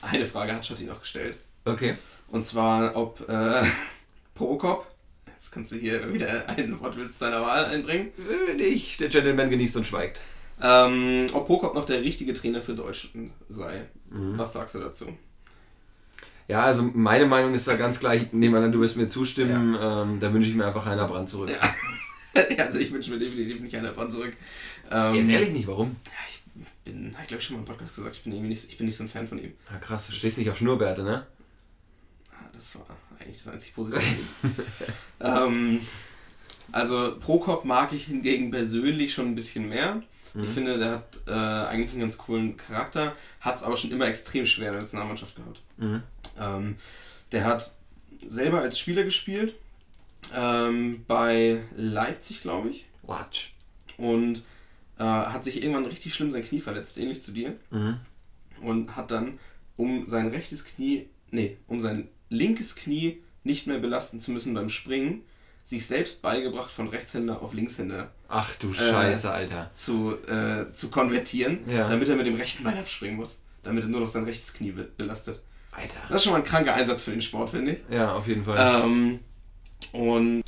eine 0.00 0.26
Frage 0.26 0.54
hat 0.54 0.64
Schotti 0.64 0.84
noch 0.84 1.00
gestellt. 1.00 1.38
Okay. 1.64 1.96
Und 2.28 2.46
zwar, 2.46 2.96
ob 2.96 3.28
äh, 3.28 3.62
Prokop, 4.34 4.86
jetzt 5.26 5.50
kannst 5.50 5.72
du 5.72 5.76
hier 5.76 6.12
wieder 6.14 6.48
einen 6.48 6.80
Wortwitz 6.80 7.18
deiner 7.18 7.42
Wahl 7.42 7.64
einbringen. 7.64 8.12
Äh, 8.48 8.54
nicht, 8.54 9.00
der 9.00 9.08
Gentleman 9.08 9.50
genießt 9.50 9.76
und 9.76 9.86
schweigt. 9.86 10.20
Ähm, 10.62 11.26
ob 11.32 11.46
Prokop 11.46 11.74
noch 11.74 11.84
der 11.84 12.02
richtige 12.02 12.32
Trainer 12.32 12.62
für 12.62 12.74
Deutschland 12.74 13.32
sei. 13.48 13.86
Mhm. 14.08 14.38
Was 14.38 14.52
sagst 14.52 14.76
du 14.76 14.78
dazu? 14.78 15.06
Ja, 16.50 16.64
also 16.64 16.82
meine 16.82 17.26
Meinung 17.26 17.54
ist 17.54 17.68
da 17.68 17.76
ganz 17.76 18.00
gleich. 18.00 18.22
Ich 18.24 18.32
nehme 18.32 18.58
an, 18.58 18.72
du 18.72 18.80
wirst 18.80 18.96
mir 18.96 19.08
zustimmen. 19.08 19.74
Ja. 19.74 20.02
Ähm, 20.02 20.18
da 20.18 20.34
wünsche 20.34 20.50
ich 20.50 20.56
mir 20.56 20.66
einfach 20.66 20.84
Heiner 20.84 21.06
Brand 21.06 21.28
zurück. 21.28 21.50
Ja. 22.32 22.64
also 22.64 22.78
ich 22.78 22.92
wünsche 22.92 23.10
mir 23.10 23.18
definitiv 23.18 23.60
nicht 23.60 23.74
Heiner 23.74 23.90
Brand 23.90 24.12
zurück. 24.12 24.36
Ähm, 24.88 25.14
Jetzt 25.16 25.30
ehrlich 25.30 25.50
nicht, 25.50 25.66
warum? 25.66 25.96
Ja, 26.06 26.12
ich 26.28 26.62
bin, 26.84 27.16
ich 27.20 27.26
glaube 27.26 27.42
schon 27.42 27.56
mal 27.56 27.60
im 27.60 27.66
Podcast 27.66 27.96
gesagt, 27.96 28.14
ich 28.14 28.22
bin 28.22 28.32
irgendwie 28.32 28.50
nicht, 28.50 28.68
ich 28.68 28.78
bin 28.78 28.86
nicht 28.86 28.96
so 28.96 29.02
ein 29.02 29.08
Fan 29.08 29.26
von 29.26 29.42
ihm. 29.42 29.52
Ah, 29.68 29.78
krass, 29.78 30.06
du 30.06 30.12
stehst 30.12 30.38
nicht 30.38 30.48
auf 30.48 30.56
Schnurrbärte, 30.56 31.02
ne? 31.02 31.26
Ah, 32.30 32.48
das 32.52 32.76
war 32.76 32.86
eigentlich 33.18 33.38
das 33.38 33.52
einzig 33.52 33.74
Positive. 33.74 34.02
ähm, 35.20 35.80
also 36.70 37.16
Prokop 37.18 37.64
mag 37.64 37.92
ich 37.92 38.04
hingegen 38.04 38.52
persönlich 38.52 39.12
schon 39.12 39.26
ein 39.26 39.34
bisschen 39.34 39.68
mehr. 39.68 40.00
Mhm. 40.34 40.44
Ich 40.44 40.50
finde, 40.50 40.78
der 40.78 40.90
hat 40.90 41.18
äh, 41.26 41.30
eigentlich 41.30 41.92
einen 41.92 42.00
ganz 42.00 42.18
coolen 42.18 42.56
Charakter, 42.56 43.14
hat 43.40 43.56
es 43.56 43.62
aber 43.62 43.76
schon 43.76 43.90
immer 43.90 44.06
extrem 44.06 44.44
schwer 44.46 44.68
in 44.68 44.74
der 44.74 44.82
Nationalmannschaft 44.82 45.36
gehabt. 45.36 45.62
Mhm. 45.76 46.02
Ähm, 46.38 46.76
der 47.32 47.44
hat 47.44 47.74
selber 48.26 48.60
als 48.60 48.78
Spieler 48.78 49.04
gespielt, 49.04 49.54
ähm, 50.34 51.04
bei 51.06 51.62
Leipzig, 51.76 52.40
glaube 52.42 52.68
ich. 52.70 52.86
Watch. 53.02 53.54
Und 53.96 54.42
äh, 54.98 55.04
hat 55.04 55.44
sich 55.44 55.62
irgendwann 55.62 55.86
richtig 55.86 56.14
schlimm 56.14 56.30
sein 56.30 56.44
Knie 56.44 56.60
verletzt, 56.60 56.98
ähnlich 56.98 57.22
zu 57.22 57.32
dir. 57.32 57.56
Mhm. 57.70 57.98
Und 58.60 58.96
hat 58.96 59.10
dann, 59.10 59.38
um 59.76 60.06
sein 60.06 60.28
rechtes 60.28 60.64
Knie, 60.64 61.08
nee, 61.30 61.56
um 61.66 61.80
sein 61.80 62.08
linkes 62.28 62.76
Knie 62.76 63.22
nicht 63.42 63.66
mehr 63.66 63.78
belasten 63.78 64.20
zu 64.20 64.30
müssen 64.30 64.54
beim 64.54 64.68
Springen, 64.68 65.22
sich 65.64 65.86
selbst 65.86 66.22
beigebracht, 66.22 66.70
von 66.70 66.88
Rechtshänder 66.88 67.42
auf 67.42 67.54
Linkshänder 67.54 68.12
Ach 68.30 68.54
du 68.56 68.72
Scheiße, 68.72 69.26
äh, 69.26 69.30
Alter. 69.30 69.70
Zu, 69.74 70.16
äh, 70.28 70.72
zu 70.72 70.88
konvertieren, 70.88 71.58
ja. 71.68 71.88
damit 71.88 72.08
er 72.08 72.16
mit 72.16 72.26
dem 72.26 72.36
rechten 72.36 72.62
Bein 72.62 72.78
abspringen 72.78 73.16
muss. 73.16 73.36
Damit 73.62 73.84
er 73.84 73.88
nur 73.88 74.00
noch 74.00 74.08
sein 74.08 74.24
rechtes 74.24 74.54
Knie 74.54 74.70
be 74.70 74.84
belastet. 74.96 75.42
Alter. 75.72 76.00
Das 76.08 76.18
ist 76.18 76.24
schon 76.24 76.32
mal 76.32 76.38
ein 76.38 76.44
kranker 76.44 76.74
Einsatz 76.74 77.02
für 77.02 77.10
den 77.10 77.22
Sport, 77.22 77.50
finde 77.50 77.72
ich. 77.72 77.78
Ja, 77.90 78.14
auf 78.14 78.26
jeden 78.26 78.44
Fall. 78.44 78.82
Ähm, 78.84 79.18
und 79.92 80.44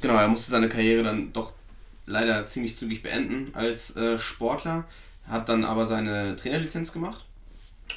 genau, 0.00 0.14
er 0.14 0.28
musste 0.28 0.50
seine 0.50 0.68
Karriere 0.68 1.02
dann 1.02 1.32
doch 1.32 1.54
leider 2.06 2.46
ziemlich 2.46 2.76
zügig 2.76 3.02
beenden 3.02 3.54
als 3.54 3.96
äh, 3.96 4.18
Sportler, 4.18 4.84
hat 5.28 5.48
dann 5.48 5.64
aber 5.64 5.86
seine 5.86 6.36
Trainerlizenz 6.36 6.92
gemacht 6.92 7.24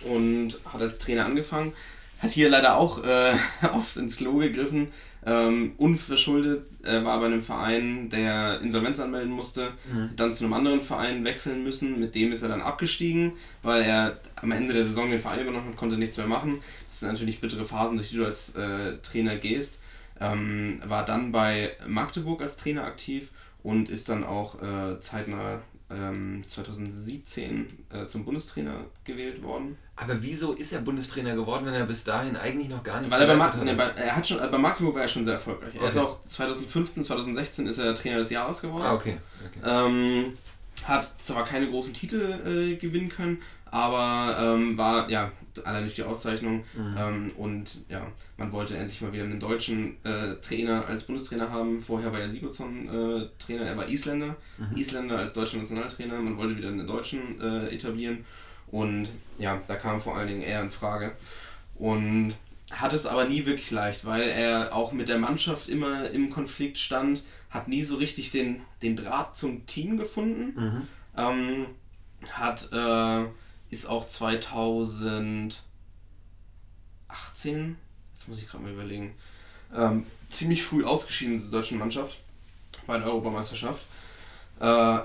und 0.03 0.58
hat 0.65 0.82
als 0.82 0.99
Trainer 0.99 1.25
angefangen. 1.25 1.73
Hat 2.19 2.32
hier 2.32 2.49
leider 2.49 2.77
auch 2.77 3.03
äh, 3.03 3.34
oft 3.73 3.97
ins 3.97 4.17
Klo 4.17 4.38
gegriffen, 4.38 4.89
ähm, 5.25 5.73
unverschuldet. 5.77 6.65
Er 6.84 7.05
war 7.05 7.19
bei 7.19 7.27
einem 7.27 7.41
Verein, 7.41 8.10
der 8.10 8.60
Insolvenz 8.62 8.99
anmelden 8.99 9.32
musste, 9.32 9.71
mhm. 9.91 10.10
dann 10.15 10.34
zu 10.34 10.43
einem 10.43 10.53
anderen 10.53 10.82
Verein 10.82 11.23
wechseln 11.23 11.63
müssen. 11.63 11.99
Mit 11.99 12.15
dem 12.15 12.32
ist 12.32 12.41
er 12.41 12.49
dann 12.49 12.62
abgestiegen, 12.62 13.34
weil 13.63 13.84
er 13.84 14.19
am 14.41 14.51
Ende 14.51 14.73
der 14.73 14.84
Saison 14.84 15.10
den 15.10 15.19
Verein 15.19 15.41
übernommen 15.41 15.70
hat, 15.70 15.78
konnte 15.78 15.97
nichts 15.97 16.17
mehr 16.17 16.28
machen. 16.28 16.59
Das 16.89 16.99
sind 16.99 17.09
natürlich 17.09 17.39
bittere 17.39 17.65
Phasen, 17.65 17.97
durch 17.97 18.09
die 18.09 18.17
du 18.17 18.26
als 18.26 18.55
äh, 18.55 18.97
Trainer 18.97 19.36
gehst. 19.36 19.80
Ähm, 20.22 20.82
war 20.86 21.05
dann 21.05 21.32
bei 21.32 21.72
Magdeburg 21.88 22.41
als 22.41 22.57
Trainer 22.57 22.84
aktiv 22.84 23.30
und 23.63 23.89
ist 23.89 24.09
dann 24.09 24.26
auch 24.26 24.61
äh, 24.61 24.99
zeitnah 24.99 25.61
ähm, 25.91 26.43
2017 26.45 27.85
äh, 27.91 28.05
zum 28.05 28.25
Bundestrainer 28.25 28.85
gewählt 29.03 29.41
worden. 29.41 29.77
Aber 29.95 30.21
wieso 30.21 30.53
ist 30.53 30.71
er 30.71 30.81
Bundestrainer 30.81 31.35
geworden, 31.35 31.65
wenn 31.65 31.73
er 31.73 31.85
bis 31.85 32.03
dahin 32.03 32.35
eigentlich 32.35 32.69
noch 32.69 32.83
gar 32.83 32.99
nicht 32.99 33.11
Weil 33.11 33.21
er 33.21 33.27
bei, 33.27 33.35
Mag 33.35 33.63
ne, 33.63 33.73
bei, 33.73 33.85
er 33.85 34.15
hat 34.15 34.27
schon, 34.27 34.37
bei 34.37 34.57
Magdeburg 34.57 34.95
war 34.95 35.01
er 35.01 35.07
schon 35.07 35.25
sehr 35.25 35.35
erfolgreich. 35.35 35.75
Okay. 35.75 35.83
Er 35.83 35.89
ist 35.89 35.97
auch 35.97 36.23
2015, 36.23 37.03
2016 37.03 37.67
ist 37.67 37.79
er 37.79 37.93
Trainer 37.95 38.17
des 38.17 38.29
Jahres 38.29 38.61
geworden. 38.61 38.83
Ah, 38.83 38.93
okay. 38.93 39.17
okay. 39.45 39.59
Ähm, 39.63 40.37
hat 40.85 41.11
zwar 41.19 41.45
keine 41.45 41.69
großen 41.69 41.93
Titel 41.93 42.39
äh, 42.45 42.75
gewinnen 42.75 43.09
können, 43.09 43.41
aber 43.65 44.37
ähm, 44.39 44.77
war 44.77 45.09
ja 45.09 45.31
allein 45.66 45.84
durch 45.84 45.95
die 45.95 46.03
Auszeichnung 46.03 46.64
mhm. 46.76 46.95
ähm, 46.97 47.32
und 47.38 47.82
ja, 47.89 48.07
man 48.38 48.51
wollte 48.51 48.78
endlich 48.78 49.01
mal 49.01 49.14
wieder 49.14 49.24
einen 49.24 49.39
deutschen 49.39 50.03
äh, 50.03 50.36
Trainer 50.41 50.86
als 50.88 51.03
Bundestrainer 51.03 51.51
haben. 51.51 51.80
Vorher 51.80 52.12
war 52.12 52.20
er 52.20 52.30
Sigurdsson 52.30 52.88
äh, 52.88 53.28
Trainer, 53.38 53.64
er 53.64 53.78
war 53.78 53.88
Isländer, 53.88 54.36
mhm. 54.57 54.78
Isländer 54.78 55.18
als 55.18 55.34
deutscher 55.34 55.57
Nationaltrainer. 55.57 56.20
Man 56.20 56.38
wollte 56.38 56.57
wieder 56.57 56.70
einen 56.70 56.88
Deutschen 56.88 57.41
äh, 57.41 57.68
etablieren 57.74 58.26
und 58.72 59.10
ja, 59.38 59.62
da 59.68 59.76
kam 59.76 59.99
vor 59.99 60.16
allen 60.16 60.28
Dingen 60.28 60.41
er 60.41 60.62
in 60.62 60.70
Frage. 60.70 61.14
und 61.76 62.34
hat 62.72 62.93
es 62.93 63.05
aber 63.07 63.26
nie 63.26 63.45
wirklich 63.45 63.72
leicht, 63.72 64.05
weil 64.05 64.22
er 64.22 64.76
auch 64.76 64.91
mit 64.91 65.10
der 65.10 65.18
Mannschaft 65.18 65.70
immer 65.70 66.10
im 66.12 66.30
Konflikt 66.30 66.78
stand, 66.78 67.24
hat 67.49 67.68
nie 67.68 67.82
so 67.82 67.95
richtig 67.95 68.30
den, 68.30 68.62
den 68.84 68.95
Draht 68.95 69.36
zum 69.36 69.66
Team 69.66 69.97
gefunden. 69.97 70.53
Mhm. 70.55 70.88
Ähm, 71.18 71.66
hat, 72.32 72.70
äh, 72.72 73.26
ist 73.70 73.86
auch 73.88 74.07
2018, 74.07 75.59
jetzt 78.13 78.28
muss 78.28 78.38
ich 78.39 78.47
gerade 78.47 78.63
mal 78.63 78.74
überlegen, 78.74 79.15
ähm, 79.76 80.05
ziemlich 80.30 80.63
früh 80.63 80.84
ausgeschieden 80.84 81.36
in 81.36 81.41
der 81.41 81.49
deutschen 81.51 81.78
Mannschaft 81.78 82.20
bei 82.88 82.97
der 82.97 83.07
Europameisterschaft. 83.07 83.86
Äh, 84.59 84.99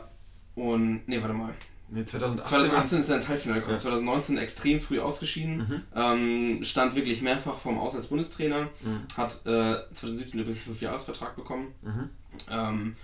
und, 0.55 1.07
nee, 1.09 1.21
warte 1.21 1.35
mal. 1.35 1.53
Nee, 1.91 2.05
2018, 2.05 2.47
2018 2.49 2.99
ist 3.01 3.09
er 3.11 3.17
ins 3.17 3.29
Halbfinale 3.29 3.61
gekommen, 3.61 3.77
Ja. 3.77 3.83
2019 3.83 4.39
extrem 4.39 4.81
früh 4.81 5.01
ausgeschieden, 5.01 5.57
Mhm. 5.59 5.83
ähm, 5.95 6.65
stand 6.65 6.95
wirklich 6.95 7.21
mehrfach 7.23 7.59
vorm 7.59 7.79
Aus 7.79 7.95
als 7.95 8.07
Bundestrainer, 8.07 8.71
Mhm. 8.83 9.03
hat 9.17 9.45
äh, 9.47 9.77
2017 9.93 10.41
übrigens 10.41 10.59
einen 10.61 10.67
Fünfjahresvertrag 10.67 11.37
bekommen 11.37 11.75
Mhm. 11.83 12.11
ähm, 12.51 12.97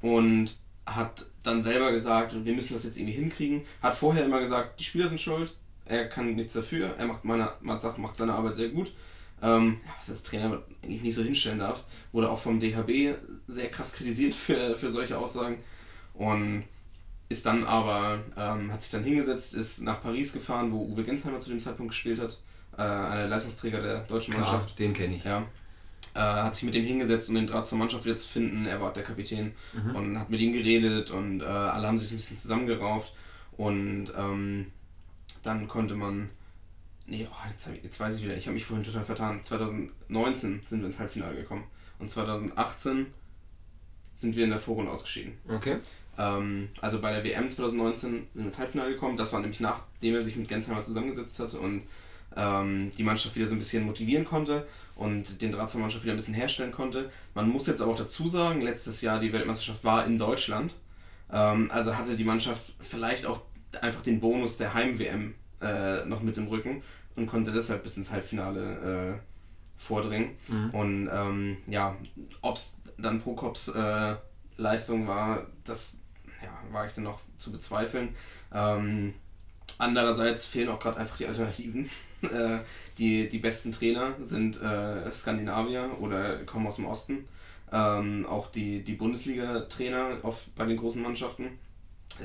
und 0.00 0.56
hat 0.86 1.26
dann 1.48 1.62
selber 1.62 1.90
gesagt, 1.92 2.44
wir 2.44 2.52
müssen 2.54 2.74
das 2.74 2.84
jetzt 2.84 2.96
irgendwie 2.96 3.16
hinkriegen. 3.16 3.62
Hat 3.82 3.94
vorher 3.94 4.24
immer 4.24 4.38
gesagt, 4.38 4.78
die 4.78 4.84
Spieler 4.84 5.08
sind 5.08 5.20
schuld, 5.20 5.52
er 5.86 6.08
kann 6.08 6.34
nichts 6.34 6.52
dafür, 6.52 6.94
er 6.98 7.06
macht, 7.06 7.24
meine, 7.24 7.52
macht 7.60 8.16
seine 8.16 8.34
Arbeit 8.34 8.56
sehr 8.56 8.68
gut. 8.68 8.92
Ähm, 9.40 9.80
ja, 9.86 9.92
was 9.98 10.10
als 10.10 10.22
Trainer 10.24 10.62
eigentlich 10.82 11.02
nicht 11.02 11.14
so 11.14 11.22
hinstellen 11.22 11.60
darfst, 11.60 11.88
wurde 12.12 12.28
auch 12.28 12.38
vom 12.38 12.58
DHB 12.58 13.16
sehr 13.46 13.70
krass 13.70 13.92
kritisiert 13.92 14.34
für, 14.34 14.76
für 14.76 14.88
solche 14.88 15.16
Aussagen. 15.16 15.58
Und 16.14 16.64
ist 17.28 17.46
dann 17.46 17.64
aber, 17.64 18.18
ähm, 18.36 18.72
hat 18.72 18.82
sich 18.82 18.90
dann 18.90 19.04
hingesetzt, 19.04 19.54
ist 19.54 19.82
nach 19.82 20.02
Paris 20.02 20.32
gefahren, 20.32 20.72
wo 20.72 20.84
Uwe 20.86 21.04
Gensheimer 21.04 21.38
zu 21.38 21.50
dem 21.50 21.60
Zeitpunkt 21.60 21.92
gespielt 21.92 22.20
hat, 22.20 22.38
äh, 22.76 22.82
einer 22.82 23.16
der 23.16 23.28
Leistungsträger 23.28 23.80
der 23.80 24.00
deutschen 24.00 24.34
Klar, 24.34 24.50
Mannschaft. 24.50 24.78
den 24.78 24.92
kenne 24.92 25.16
ich. 25.16 25.24
Ja. 25.24 25.46
Äh, 26.18 26.42
hat 26.42 26.54
sich 26.56 26.64
mit 26.64 26.74
dem 26.74 26.84
hingesetzt, 26.84 27.28
um 27.28 27.36
den 27.36 27.46
Draht 27.46 27.66
zur 27.66 27.78
Mannschaft 27.78 28.04
wieder 28.04 28.16
zu 28.16 28.26
finden. 28.26 28.64
Er 28.66 28.80
war 28.80 28.92
der 28.92 29.04
Kapitän 29.04 29.52
Mhm. 29.72 29.94
und 29.94 30.18
hat 30.18 30.30
mit 30.30 30.40
ihm 30.40 30.52
geredet 30.52 31.10
und 31.12 31.40
äh, 31.42 31.44
alle 31.44 31.86
haben 31.86 31.96
sich 31.96 32.10
ein 32.10 32.16
bisschen 32.16 32.36
zusammengerauft. 32.36 33.12
Und 33.56 34.12
ähm, 34.16 34.66
dann 35.44 35.68
konnte 35.68 35.94
man. 35.94 36.30
Nee, 37.06 37.26
oh, 37.30 37.48
jetzt, 37.50 37.68
ich, 37.68 37.84
jetzt 37.84 37.98
weiß 38.00 38.16
ich 38.16 38.24
wieder, 38.24 38.36
ich 38.36 38.46
habe 38.46 38.54
mich 38.54 38.64
vorhin 38.66 38.84
total 38.84 39.04
vertan. 39.04 39.42
2019 39.42 40.60
sind 40.66 40.80
wir 40.80 40.86
ins 40.86 40.98
Halbfinale 40.98 41.36
gekommen. 41.36 41.64
Und 41.98 42.10
2018 42.10 43.06
sind 44.14 44.36
wir 44.36 44.44
in 44.44 44.50
der 44.50 44.58
Vorrunde 44.58 44.90
ausgeschieden. 44.90 45.34
Okay. 45.48 45.78
Ähm, 46.18 46.68
also 46.80 47.00
bei 47.00 47.12
der 47.12 47.24
WM 47.24 47.48
2019 47.48 48.10
sind 48.10 48.28
wir 48.34 48.46
ins 48.46 48.58
Halbfinale 48.58 48.90
gekommen. 48.90 49.16
Das 49.16 49.32
war 49.32 49.40
nämlich 49.40 49.60
nachdem 49.60 50.14
er 50.16 50.22
sich 50.22 50.36
mit 50.36 50.48
Gensheimer 50.48 50.82
zusammengesetzt 50.82 51.38
hat 51.40 51.54
und 51.54 51.84
ähm, 52.36 52.90
die 52.96 53.02
Mannschaft 53.02 53.34
wieder 53.36 53.46
so 53.46 53.54
ein 53.54 53.58
bisschen 53.58 53.84
motivieren 53.84 54.24
konnte 54.24 54.66
und 54.94 55.40
den 55.42 55.52
Draht 55.52 55.70
zur 55.70 55.80
Mannschaft 55.80 56.04
wieder 56.04 56.14
ein 56.14 56.18
bisschen 56.18 56.34
herstellen 56.34 56.72
konnte. 56.72 57.10
Man 57.34 57.48
muss 57.48 57.66
jetzt 57.66 57.80
aber 57.80 57.92
auch 57.92 57.98
dazu 57.98 58.28
sagen, 58.28 58.60
letztes 58.60 59.00
Jahr 59.00 59.20
die 59.20 59.32
Weltmeisterschaft 59.32 59.84
war 59.84 60.06
in 60.06 60.18
Deutschland. 60.18 60.74
Ähm, 61.32 61.70
also 61.70 61.96
hatte 61.96 62.16
die 62.16 62.24
Mannschaft 62.24 62.72
vielleicht 62.80 63.26
auch 63.26 63.42
einfach 63.80 64.02
den 64.02 64.20
Bonus 64.20 64.56
der 64.56 64.74
Heim-WM 64.74 65.34
äh, 65.60 66.04
noch 66.04 66.22
mit 66.22 66.36
im 66.36 66.48
Rücken 66.48 66.82
und 67.16 67.26
konnte 67.26 67.52
deshalb 67.52 67.82
bis 67.82 67.96
ins 67.96 68.10
Halbfinale 68.10 69.18
äh, 69.18 69.18
vordringen. 69.76 70.30
Mhm. 70.48 70.70
Und 70.70 71.10
ähm, 71.12 71.56
ja, 71.66 71.96
ob 72.40 72.56
es 72.56 72.78
dann 72.96 73.20
Prokops 73.20 73.68
äh, 73.68 74.16
Leistung 74.56 75.06
war, 75.06 75.46
das 75.64 76.00
ja, 76.42 76.50
wage 76.72 76.88
ich 76.88 76.92
dann 76.94 77.04
noch 77.04 77.20
zu 77.36 77.52
bezweifeln. 77.52 78.14
Ähm, 78.52 79.14
andererseits 79.78 80.44
fehlen 80.44 80.68
auch 80.68 80.78
gerade 80.78 80.98
einfach 80.98 81.16
die 81.16 81.26
Alternativen. 81.26 81.88
Äh, 82.22 82.58
die, 82.98 83.28
die 83.28 83.38
besten 83.38 83.72
Trainer 83.72 84.14
sind 84.20 84.60
äh, 84.60 85.10
Skandinavier 85.10 85.90
oder 86.00 86.38
kommen 86.44 86.66
aus 86.66 86.76
dem 86.76 86.86
Osten. 86.86 87.28
Ähm, 87.70 88.26
auch 88.26 88.50
die, 88.50 88.82
die 88.82 88.94
Bundesliga-Trainer 88.94 90.16
bei 90.56 90.64
den 90.64 90.76
großen 90.76 91.02
Mannschaften. 91.02 91.58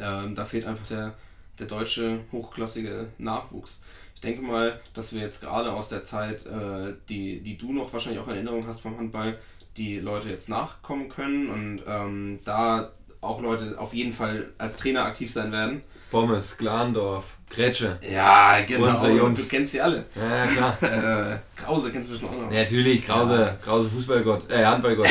Ähm, 0.02 0.36
da 0.36 0.46
fehlt 0.46 0.66
einfach 0.66 0.88
der, 0.88 1.14
der 1.60 1.68
deutsche 1.68 2.20
hochklassige 2.32 3.08
Nachwuchs. 3.18 3.82
Ich 4.16 4.22
denke 4.22 4.42
mal, 4.42 4.80
dass 4.94 5.14
wir 5.14 5.22
jetzt 5.22 5.42
gerade 5.42 5.74
aus 5.74 5.90
der 5.90 6.02
Zeit, 6.02 6.46
äh, 6.46 6.94
die, 7.10 7.42
die 7.42 7.58
du 7.58 7.74
noch 7.74 7.92
wahrscheinlich 7.92 8.22
auch 8.22 8.28
in 8.28 8.36
Erinnerung 8.36 8.66
hast 8.66 8.80
vom 8.80 8.98
Handball, 8.98 9.38
die 9.76 10.00
Leute 10.00 10.30
jetzt 10.30 10.50
nachkommen 10.50 11.10
können 11.10 11.50
und 11.50 11.82
ähm, 11.88 12.40
da 12.46 12.92
auch 13.24 13.42
Leute 13.42 13.76
auf 13.80 13.94
jeden 13.94 14.12
Fall 14.12 14.52
als 14.58 14.76
Trainer 14.76 15.06
aktiv 15.06 15.32
sein 15.32 15.52
werden. 15.52 15.82
Pommes, 16.12 16.58
Glandorf, 16.58 17.38
Gretsche. 17.50 17.98
Ja, 18.08 18.62
genau. 18.62 18.90
Unsere 18.90 19.12
Jungs. 19.12 19.42
Du 19.42 19.48
kennst 19.50 19.72
sie 19.72 19.82
alle. 19.82 20.06
Ja, 20.16 20.46
ja, 20.46 20.48
klar. 20.48 20.78
Äh, 21.34 21.38
Krause 21.56 21.92
kennst 21.92 22.10
du 22.10 22.14
bestimmt 22.14 22.32
auch 22.34 22.42
noch. 22.46 22.52
Ja, 22.52 22.62
Natürlich, 22.62 23.04
Krause, 23.06 23.40
Ja. 23.42 23.58
Krause 23.64 23.90
Fußballgott, 23.90 24.50
äh, 24.50 24.64
Handballgott. 24.64 25.08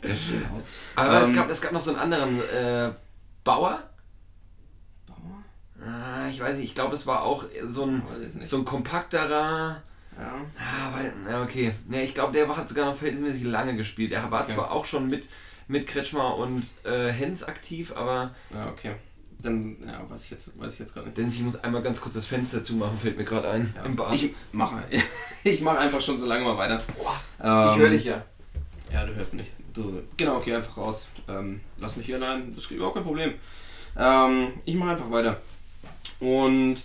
Genau. 0.00 0.14
Aber 0.96 1.22
es, 1.22 1.30
Ähm, 1.30 1.36
gab, 1.36 1.50
es 1.50 1.60
gab 1.60 1.72
noch 1.72 1.82
so 1.82 1.90
einen 1.90 1.98
anderen 1.98 2.40
äh, 2.42 2.92
Bauer. 3.42 3.82
Bauer? 5.06 5.42
Ah, 5.84 6.28
ich 6.30 6.40
weiß 6.40 6.56
nicht, 6.56 6.66
ich 6.66 6.74
glaube, 6.74 6.92
das 6.92 7.06
war 7.06 7.22
auch 7.22 7.44
so 7.64 7.84
ein, 7.86 8.02
so 8.44 8.58
ein 8.58 8.64
kompakterer. 8.64 9.82
Ja. 10.16 10.34
Ah, 10.56 10.94
weil, 10.96 11.12
na, 11.26 11.42
okay. 11.42 11.72
Ne, 11.88 12.04
ich 12.04 12.14
glaube, 12.14 12.32
der 12.32 12.54
hat 12.56 12.68
sogar 12.68 12.84
noch 12.86 12.94
verhältnismäßig 12.96 13.42
lange 13.44 13.76
gespielt. 13.76 14.12
Er 14.12 14.30
war 14.30 14.42
Okay. 14.44 14.52
zwar 14.54 14.70
auch 14.70 14.84
schon 14.84 15.08
mit, 15.08 15.26
mit 15.68 15.86
Kretschmer 15.86 16.36
und 16.36 16.64
äh, 16.84 17.10
Hens 17.10 17.44
aktiv, 17.44 17.92
aber 17.96 18.34
ja, 18.52 18.68
okay. 18.68 18.94
Dann, 19.38 19.76
ja, 19.86 20.08
weiß 20.08 20.24
ich 20.24 20.30
jetzt, 20.30 20.58
weiß 20.58 20.72
ich 20.74 20.78
jetzt 20.78 20.94
gerade 20.94 21.06
nicht. 21.06 21.18
Dennis, 21.18 21.34
ich 21.34 21.42
muss 21.42 21.56
einmal 21.62 21.82
ganz 21.82 22.00
kurz 22.00 22.14
das 22.14 22.24
Fenster 22.26 22.64
zumachen, 22.64 22.98
fällt 22.98 23.18
mir 23.18 23.24
gerade 23.24 23.50
ein. 23.50 23.74
Ja, 23.76 23.84
Im 23.84 23.94
Bad. 23.94 24.14
Ich 24.14 24.34
mache 24.52 24.82
ich 25.44 25.60
mach 25.60 25.76
einfach 25.76 26.00
schon 26.00 26.16
so 26.16 26.24
lange 26.24 26.44
mal 26.44 26.56
weiter. 26.56 26.80
Boah, 26.96 27.20
Ähm, 27.42 27.72
ich 27.74 27.78
höre 27.78 27.90
dich 27.90 28.04
ja. 28.04 28.24
Ja, 28.92 29.04
du 29.04 29.14
hörst 29.14 29.34
nicht. 29.34 29.50
Du, 29.74 30.02
genau, 30.16 30.40
geh 30.40 30.54
einfach 30.54 30.76
raus. 30.78 31.08
Ähm, 31.28 31.60
lass 31.78 31.96
mich 31.96 32.06
hier 32.06 32.16
allein. 32.16 32.54
Das 32.54 32.64
ist 32.64 32.70
überhaupt 32.70 32.94
kein 32.94 33.04
Problem. 33.04 33.34
Ähm, 33.98 34.52
ich 34.64 34.76
mache 34.76 34.90
einfach 34.90 35.10
weiter. 35.10 35.40
Und 36.20 36.78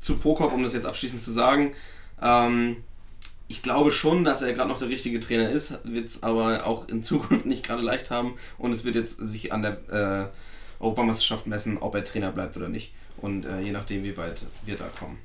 zu 0.00 0.18
Prokop, 0.18 0.52
um 0.52 0.62
das 0.62 0.72
jetzt 0.72 0.86
abschließend 0.86 1.20
zu 1.20 1.32
sagen, 1.32 1.72
ähm, 2.22 2.84
ich 3.48 3.62
glaube 3.62 3.90
schon, 3.90 4.24
dass 4.24 4.42
er 4.42 4.52
gerade 4.52 4.68
noch 4.68 4.78
der 4.78 4.88
richtige 4.88 5.20
Trainer 5.20 5.48
ist, 5.50 5.78
wird 5.84 6.08
es 6.08 6.22
aber 6.22 6.66
auch 6.66 6.88
in 6.88 7.02
Zukunft 7.02 7.46
nicht 7.46 7.64
gerade 7.64 7.82
leicht 7.82 8.10
haben 8.10 8.34
und 8.58 8.72
es 8.72 8.84
wird 8.84 8.94
jetzt 8.94 9.18
sich 9.18 9.52
an 9.52 9.62
der 9.62 10.30
äh, 10.80 10.82
Europameisterschaft 10.82 11.46
messen, 11.46 11.78
ob 11.78 11.94
er 11.94 12.04
Trainer 12.04 12.32
bleibt 12.32 12.56
oder 12.56 12.68
nicht. 12.68 12.92
Und 13.18 13.44
äh, 13.46 13.60
je 13.60 13.72
nachdem, 13.72 14.04
wie 14.04 14.16
weit 14.16 14.42
wir 14.66 14.76
da 14.76 14.84
kommen. 14.98 15.18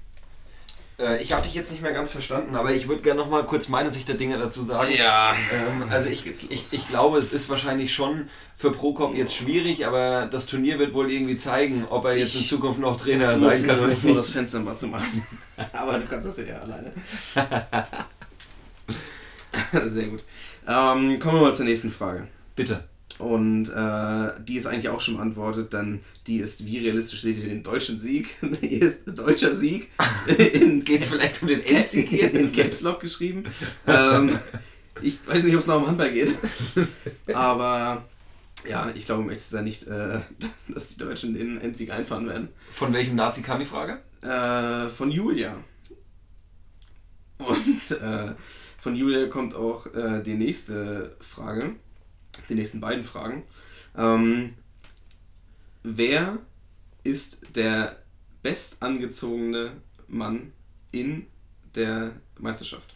Äh, 1.02 1.22
ich 1.22 1.34
habe 1.34 1.42
dich 1.42 1.54
jetzt 1.54 1.72
nicht 1.72 1.82
mehr 1.82 1.92
ganz 1.92 2.12
verstanden, 2.12 2.56
aber 2.56 2.72
ich 2.74 2.88
würde 2.88 3.02
gerne 3.02 3.20
noch 3.20 3.30
mal 3.30 3.46
kurz 3.46 3.68
meine 3.68 3.92
Sicht 3.92 4.08
der 4.08 4.16
Dinge 4.16 4.38
dazu 4.38 4.62
sagen. 4.62 4.94
Ja. 4.94 5.34
Ähm, 5.52 5.90
also 5.90 6.10
ich, 6.10 6.26
ich, 6.28 6.74
ich 6.74 6.88
glaube, 6.88 7.18
es 7.18 7.34
ist 7.34 7.50
wahrscheinlich 7.50 7.94
schon 7.94 8.30
für 8.58 8.72
Prokop 8.72 9.16
jetzt 9.16 9.36
schwierig, 9.36 9.86
aber 9.86 10.28
das 10.28 10.46
Turnier 10.46 10.80
wird 10.80 10.94
wohl 10.94 11.12
irgendwie 11.12 11.38
zeigen, 11.38 11.86
ob 11.90 12.06
er 12.06 12.16
jetzt 12.16 12.36
in 12.36 12.42
Ich 12.42 12.48
Zukunft 12.48 12.80
noch 12.80 12.98
Trainer 12.98 13.40
sein 13.40 13.66
kann 13.66 13.80
oder 13.80 13.88
nicht 13.88 14.04
nur 14.04 14.16
das 14.16 14.32
Fenster 14.32 14.60
mal 14.60 14.78
zu 14.78 14.88
machen. 14.88 15.26
Aber 15.74 16.00
du 16.00 16.06
kannst 16.08 16.28
das 16.28 16.38
ja 16.38 16.60
alleine. 16.60 16.92
Sehr 19.90 20.08
gut. 20.08 20.24
Ähm, 20.68 21.20
kommen 21.20 21.40
wir 21.40 21.42
mal 21.42 21.54
zur 21.54 21.66
nächsten 21.66 21.92
Frage. 21.92 22.28
Bitte. 22.56 22.84
Und 23.18 23.70
äh, 23.70 24.32
die 24.44 24.56
ist 24.56 24.66
eigentlich 24.66 24.90
auch 24.90 25.00
schon 25.00 25.18
beantwortet, 25.18 25.74
denn 25.74 26.00
die 26.26 26.38
ist, 26.38 26.66
wie 26.66 26.80
realistisch 26.80 27.22
seht 27.22 27.38
ihr 27.38 27.50
den 27.50 27.62
deutschen 27.62 28.00
Sieg? 28.00 28.38
Hier 28.62 28.82
ist 28.82 29.06
deutscher 29.06 29.54
Sieg 29.54 29.90
Geht 30.28 31.02
es 31.02 31.08
vielleicht 31.08 31.42
um 31.42 31.48
den 31.48 31.64
Endsieg 31.64 32.10
hier? 32.10 32.34
in 32.34 32.52
Caps 32.52 32.82
Lock 32.82 33.00
geschrieben. 33.00 33.44
Ähm, 33.86 34.40
ich 35.02 35.20
weiß 35.28 35.44
nicht, 35.44 35.54
ob 35.54 35.60
es 35.60 35.68
noch 35.68 35.82
um 35.82 35.88
Handball 35.88 36.12
geht. 36.12 36.36
Aber 37.34 38.06
ja, 38.68 38.92
ich 38.96 39.06
glaube, 39.06 39.22
um 39.22 39.30
echt 39.30 39.42
zu 39.42 39.50
sein 39.52 39.66
nicht, 39.66 39.88
äh, 39.88 40.20
dass 40.68 40.90
die 40.90 40.98
Deutschen 40.98 41.34
den 41.34 41.62
Endsieg 41.62 41.92
einfahren 41.92 42.28
werden. 42.28 42.50
Von 42.74 42.94
welchem 42.94 43.16
Nazi 43.16 43.42
kam 43.42 43.60
die 43.60 43.66
Frage? 43.66 44.00
Äh, 44.22 44.90
von 44.90 45.12
Julia. 45.12 45.58
Und 47.40 47.92
äh, 47.92 48.34
von 48.78 48.96
Julia 48.96 49.28
kommt 49.28 49.56
auch 49.56 49.88
äh, 49.94 50.22
die 50.22 50.36
nächste 50.36 51.16
Frage, 51.20 51.76
die 52.50 52.56
nächsten 52.56 52.80
beiden 52.80 53.04
Fragen. 53.04 53.44
Ähm, 53.98 54.54
wer 55.84 56.38
ist 57.04 57.42
der 57.56 57.98
bestangezogene 58.44 59.72
Mann 60.08 60.52
in 60.92 61.28
der 61.76 62.12
Meisterschaft? 62.40 62.96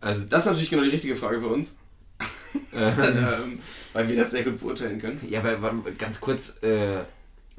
Also, 0.00 0.26
Das 0.26 0.42
ist 0.42 0.46
natürlich 0.46 0.70
genau 0.70 0.84
die 0.84 0.90
richtige 0.90 1.16
Frage 1.16 1.40
für 1.40 1.48
uns, 1.48 1.76
äh, 2.72 2.88
ähm, 3.42 3.58
weil 3.92 4.08
wir 4.08 4.16
das 4.16 4.30
sehr 4.30 4.44
gut 4.44 4.60
beurteilen 4.60 5.00
können. 5.00 5.20
ja, 5.28 5.42
aber 5.42 5.74
ganz 5.98 6.20
kurz, 6.20 6.62
äh, 6.62 7.04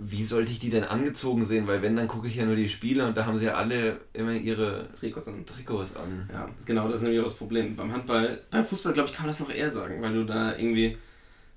wie 0.01 0.23
sollte 0.23 0.51
ich 0.51 0.59
die 0.59 0.69
denn 0.69 0.85
angezogen 0.85 1.43
sehen? 1.43 1.67
Weil 1.67 1.81
wenn, 1.81 1.95
dann 1.95 2.07
gucke 2.07 2.27
ich 2.27 2.35
ja 2.35 2.45
nur 2.45 2.55
die 2.55 2.69
Spiele 2.69 3.05
und 3.05 3.17
da 3.17 3.25
haben 3.25 3.37
sie 3.37 3.45
ja 3.45 3.55
alle 3.55 3.99
immer 4.13 4.31
ihre 4.31 4.87
Trikots 4.97 5.27
und 5.27 5.45
Trikots 5.47 5.95
an. 5.97 6.29
Ja, 6.33 6.49
genau, 6.65 6.87
das 6.87 6.97
ist 6.97 7.01
nämlich 7.03 7.19
auch 7.19 7.25
das 7.25 7.33
Problem. 7.35 7.75
Beim 7.75 7.91
Handball, 7.91 8.41
beim 8.49 8.63
Fußball, 8.63 8.93
glaube 8.93 9.09
ich, 9.09 9.15
kann 9.15 9.25
man 9.25 9.31
das 9.31 9.39
noch 9.41 9.51
eher 9.53 9.69
sagen, 9.69 10.01
weil 10.01 10.13
du 10.13 10.23
da 10.25 10.55
irgendwie 10.57 10.97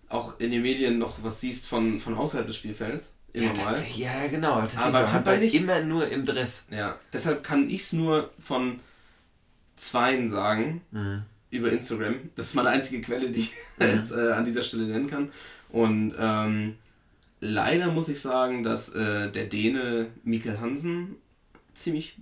auch 0.09 0.41
in 0.41 0.51
den 0.51 0.63
Medien 0.63 0.99
noch 0.99 1.23
was 1.23 1.41
siehst 1.41 1.67
von, 1.67 1.99
von 2.01 2.15
außerhalb 2.15 2.47
des 2.47 2.57
Spielfelds. 2.57 3.15
Immer 3.33 3.55
ja, 3.55 3.65
mal. 3.65 3.77
Ja, 3.97 4.27
genau. 4.27 4.53
Aber 4.55 4.67
beim 4.67 4.77
Handball 4.83 5.07
Handball 5.13 5.39
nicht. 5.39 5.55
immer 5.55 5.81
nur 5.81 6.09
im 6.09 6.27
Dress. 6.27 6.67
Ja. 6.71 6.97
Deshalb 7.13 7.43
kann 7.43 7.69
ich 7.71 7.83
es 7.83 7.93
nur 7.93 8.31
von 8.39 8.81
zweien 9.77 10.29
sagen 10.29 10.83
Mhm. 10.91 11.23
über 11.51 11.71
Instagram. 11.73 12.17
Das 12.37 12.47
ist 12.47 12.55
meine 12.55 12.69
einzige 12.71 13.01
Quelle, 13.01 13.31
die 13.31 13.41
ich 13.41 13.53
jetzt 13.79 14.13
äh, 14.13 14.33
an 14.33 14.45
dieser 14.45 14.63
Stelle 14.63 14.85
nennen 14.85 15.09
kann. 15.09 15.31
Und 15.71 16.15
ähm, 16.19 16.77
leider 17.45 17.91
muss 17.91 18.09
ich 18.09 18.21
sagen, 18.21 18.63
dass 18.63 18.89
äh, 18.91 19.31
der 19.31 19.45
Däne 19.47 20.07
Mikkel 20.23 20.61
Hansen 20.61 21.17
ziemlich 21.75 22.17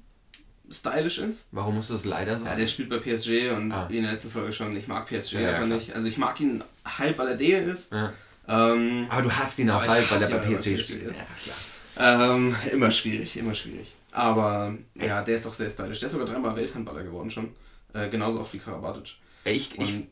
stylisch 0.70 1.18
ist. 1.18 1.48
Warum 1.52 1.74
musst 1.76 1.90
du 1.90 1.94
das 1.94 2.04
leider 2.04 2.34
sagen? 2.38 2.46
Ja, 2.50 2.54
der 2.56 2.66
spielt 2.66 2.88
bei 2.88 2.98
PSG 2.98 3.50
und 3.50 3.72
Ah. 3.72 3.86
wie 3.88 3.96
in 3.98 4.04
der 4.04 4.12
letzten 4.12 4.30
Folge 4.30 4.52
schon, 4.52 4.74
ich 4.76 4.88
mag 4.88 5.06
PSG 5.06 5.34
Ja, 5.34 5.40
ja, 5.40 5.48
einfach 5.48 5.64
klar. 5.66 5.76
nicht. 5.78 5.94
Also 5.94 6.06
ich 6.08 6.16
mag 6.16 6.40
ihn 6.40 6.62
halb, 6.84 7.18
weil 7.18 7.28
er 7.28 7.36
Däne 7.36 7.70
ist. 7.70 7.92
Ja. 7.92 8.12
Ähm, 8.48 9.06
Aber 9.10 9.22
du 9.22 9.30
hast 9.32 9.58
ihn 9.58 9.70
auch 9.70 9.86
halt, 9.86 10.10
weil 10.10 10.22
er 10.22 10.28
bei 10.30 10.38
PSG 10.38 10.50
bei 10.54 10.58
spielt. 10.60 10.80
PSG 10.86 10.92
ist. 11.10 11.20
Ja, 11.20 11.26
klar. 11.96 12.36
ähm, 12.36 12.56
immer 12.72 12.90
schwierig, 12.90 13.36
immer 13.36 13.54
schwierig. 13.54 13.94
Aber 14.12 14.74
ja, 14.94 15.22
der 15.22 15.34
ist 15.36 15.44
doch 15.46 15.52
sehr 15.54 15.70
stylisch. 15.70 15.98
Der 16.00 16.06
ist 16.06 16.12
sogar 16.12 16.26
dreimal 16.26 16.56
Welthandballer 16.56 17.02
geworden 17.04 17.30
schon. 17.30 17.50
Äh, 17.92 18.08
genauso 18.08 18.40
oft 18.40 18.52
wie 18.54 18.58
Karabatic. 18.58 19.16
Ich, 19.44 19.76
ich, 19.78 20.04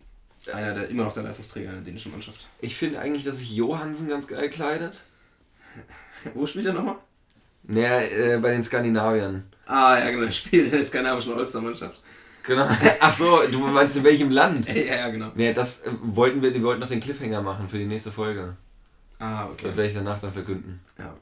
einer 0.51 0.75
der 0.75 0.89
immer 0.89 1.05
noch 1.05 1.15
der 1.15 1.23
Leistungsträger 1.23 1.71
in 1.71 1.77
der 1.77 1.85
dänischen 1.85 2.13
Mannschaft. 2.13 2.49
ich 2.61 2.77
finde 2.77 3.01
eigentlich, 3.01 3.25
dass 3.25 3.39
sich 3.39 3.55
Johansen 3.55 4.09
ganz 4.09 4.27
geil 4.27 4.51
kleidet. 4.51 5.03
Wo 6.35 6.47
spielt 6.47 6.67
er 6.67 6.73
nochmal? 6.73 6.97
Naja, 7.65 8.01
äh, 8.01 8.39
bei 8.39 8.53
den 8.53 8.65
Skandinaviern. 8.65 9.45
Ah, 9.67 9.99
ja, 9.99 10.11
genau, 10.11 10.25
er 10.25 10.33
spielt 10.33 10.67
in 10.67 10.71
der 10.73 10.85
skandinavischen 10.85 11.35
All-Star-Mannschaft. 11.35 12.01
Genau. 12.43 12.67
Ach 13.01 13.15
so, 13.15 13.43
du 13.51 13.59
meinst 13.59 13.99
in 13.99 14.05
welchem 14.05 14.31
Land? 14.31 14.67
Ja, 14.69 14.97
ja, 14.97 15.11
genau. 15.11 15.31
Nee, 15.35 15.53
das 15.53 15.83
äh, 15.83 15.91
wollten 16.01 16.43
wir, 16.43 16.53
wir 16.55 16.63
wollten 16.63 16.81
noch 16.81 16.89
den 16.89 17.01
Cliffhanger 17.01 17.43
machen 17.43 17.69
für 17.69 17.79
die 17.79 17.87
nächste 17.87 18.11
Folge. 18.11 18.57
Ah, 19.19 19.47
okay. 19.47 19.67
Das 19.67 19.77
werde 19.77 19.89
ich 19.89 19.95
danach 19.95 20.21
dann 20.21 20.33
verkünden. 20.33 20.81
Ja. 20.99 21.15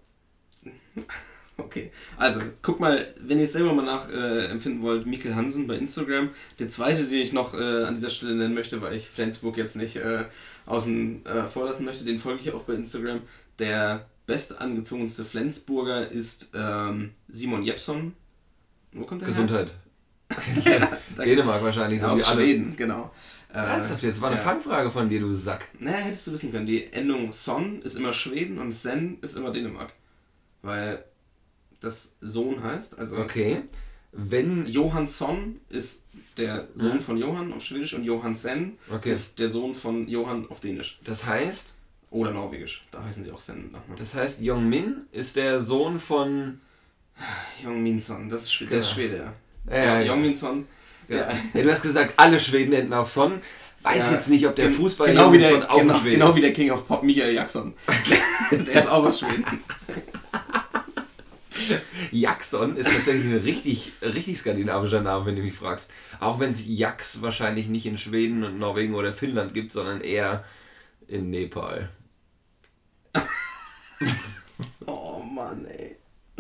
Okay, 1.59 1.91
also 2.19 2.41
guck 2.61 2.81
mal, 2.81 3.07
wenn 3.19 3.39
ihr 3.39 3.45
es 3.45 3.53
selber 3.53 3.73
mal 3.73 3.85
nachempfinden 3.85 4.83
wollt, 4.83 5.07
Mikkel 5.07 5.35
Hansen 5.35 5.67
bei 5.67 5.77
Instagram. 5.77 6.31
Der 6.59 6.69
zweite, 6.69 7.07
den 7.07 7.21
ich 7.21 7.33
noch 7.33 7.55
äh, 7.55 7.85
an 7.85 7.95
dieser 7.95 8.11
Stelle 8.11 8.35
nennen 8.35 8.55
möchte, 8.55 8.83
weil 8.83 8.95
ich 8.95 9.09
Flensburg 9.09 9.57
jetzt 9.57 9.75
nicht 9.77 9.97
äh, 9.97 10.25
außen 10.67 11.25
äh, 11.25 11.49
vorlassen 11.49 11.87
möchte, 11.87 12.05
den 12.05 12.19
folge 12.19 12.43
ich 12.43 12.53
auch 12.53 12.65
bei 12.65 12.75
Instagram. 12.75 13.23
Der 13.59 14.07
bestangezogenste 14.27 15.25
Flensburger 15.25 16.11
ist 16.11 16.51
ähm, 16.55 17.13
Simon 17.29 17.63
Jepson. 17.63 18.13
Wo 18.93 19.05
kommt 19.05 19.23
der 19.23 19.29
Gesundheit. 19.29 19.69
her? 19.69 19.77
Ja, 21.17 21.25
Dänemark 21.25 21.63
wahrscheinlich, 21.63 22.01
so 22.01 22.09
aus 22.09 22.21
wie 22.21 22.25
alle. 22.25 22.45
Schweden, 22.45 22.77
genau. 22.77 23.13
Äh, 23.55 23.59
Ernsthaft, 23.59 24.03
jetzt 24.03 24.21
war 24.21 24.31
eine 24.31 24.39
ja. 24.39 24.45
Fangfrage 24.45 24.91
von 24.91 25.09
dir, 25.09 25.21
du 25.21 25.33
Sack. 25.33 25.69
Naja, 25.79 25.99
hättest 25.99 26.27
du 26.27 26.33
wissen 26.33 26.53
können. 26.53 26.67
Die 26.67 26.93
Endung 26.93 27.33
Son 27.33 27.81
ist 27.83 27.95
immer 27.95 28.13
Schweden 28.13 28.59
und 28.59 28.73
Sen 28.73 29.19
ist 29.23 29.37
immer 29.37 29.53
Dänemark. 29.53 29.93
Weil 30.63 31.05
das 31.81 32.17
Sohn 32.21 32.63
heißt. 32.63 32.99
Also 32.99 33.19
Okay. 33.19 33.63
Wenn. 34.13 34.67
Johansson 34.67 35.61
ist 35.69 36.03
der 36.39 36.69
Sohn 36.75 36.95
Mhm. 36.97 37.01
von 37.01 37.17
Johann 37.19 37.53
auf 37.53 37.63
Schwedisch 37.63 37.93
und 37.95 38.05
Johansen 38.05 38.79
Okay. 38.91 39.11
ist 39.11 39.39
der 39.39 39.49
Sohn 39.49 39.75
von 39.75 40.09
Johann 40.09 40.47
auf 40.49 40.61
Dänisch. 40.61 40.99
Das 41.05 41.27
heißt, 41.27 41.75
Oder 42.11 42.31
Norwegisch. 42.31 42.85
Da 42.93 43.03
heißen 43.05 43.25
sie 43.25 43.31
auch 43.33 43.41
Sen. 43.41 43.73
Nachnamen. 43.73 43.97
das 43.99 44.15
heißt, 44.15 44.41
Jongmin 44.41 45.03
ist 45.13 45.37
der 45.37 45.61
Sohn 45.61 46.01
von. 46.01 46.61
Jong 47.63 47.83
Minson, 47.83 48.29
das 48.29 48.43
ist, 48.45 48.55
Schwede, 48.55 48.71
der 48.71 48.79
ist 48.79 48.87
Genau. 48.87 48.95
Schwede, 48.95 49.17
ja. 49.17 49.77
Ja, 49.77 49.85
ja, 49.85 50.01
ja. 50.01 50.07
Jong 50.07 50.23
Minson. 50.23 50.67
Ja. 51.09 51.29
ja, 51.55 51.63
du 51.63 51.71
hast 51.73 51.83
gesagt, 51.83 52.15
alle 52.17 52.39
Schweden 52.41 52.73
enden 52.73 52.93
auf 52.95 53.11
Son. 53.11 53.41
Weiß 53.83 53.99
Ja, 54.11 54.13
jetzt 54.15 54.29
nicht, 54.29 54.47
ob 54.47 54.57
der 54.57 54.71
Fußball 54.73 55.09
genau 55.09 55.33
wie 55.33 55.39
der, 55.39 55.51
Son 55.51 55.63
auch 55.65 55.79
genau, 55.79 55.95
ein 55.95 56.01
Schwede 56.01 56.15
genau 56.17 56.31
ist. 56.31 56.37
wie 56.37 56.41
der 56.41 56.53
King 56.53 56.71
of 56.73 56.87
Pop, 56.87 57.03
Michael 57.03 57.35
Jackson. 57.35 57.75
der 58.51 58.83
ist 58.83 58.89
auch 58.89 59.05
aus 59.05 59.21
Schweden. 59.21 59.45
Jackson 62.13 62.77
ist 62.77 62.91
tatsächlich 62.91 63.25
ein 63.27 63.39
richtig, 63.39 63.93
richtig 64.03 64.39
skandinavischer 64.39 65.01
Name, 65.01 65.27
wenn 65.27 65.37
du 65.37 65.43
mich 65.43 65.55
fragst. 65.55 65.93
Auch 66.21 66.39
wenn 66.41 66.53
es 66.53 66.65
Jax 66.67 67.23
wahrscheinlich 67.23 67.69
nicht 67.69 67.87
in 67.87 67.99
Schweden 67.99 68.45
und 68.45 68.59
Norwegen 68.59 68.95
oder 68.95 69.13
Finnland 69.13 69.55
gibt, 69.55 69.73
sondern 69.73 70.01
eher 70.01 70.45
in 71.09 71.31
Nepal. 71.31 71.91
Oh 74.87 75.21
Mann, 75.23 75.65
ey. 75.67 75.97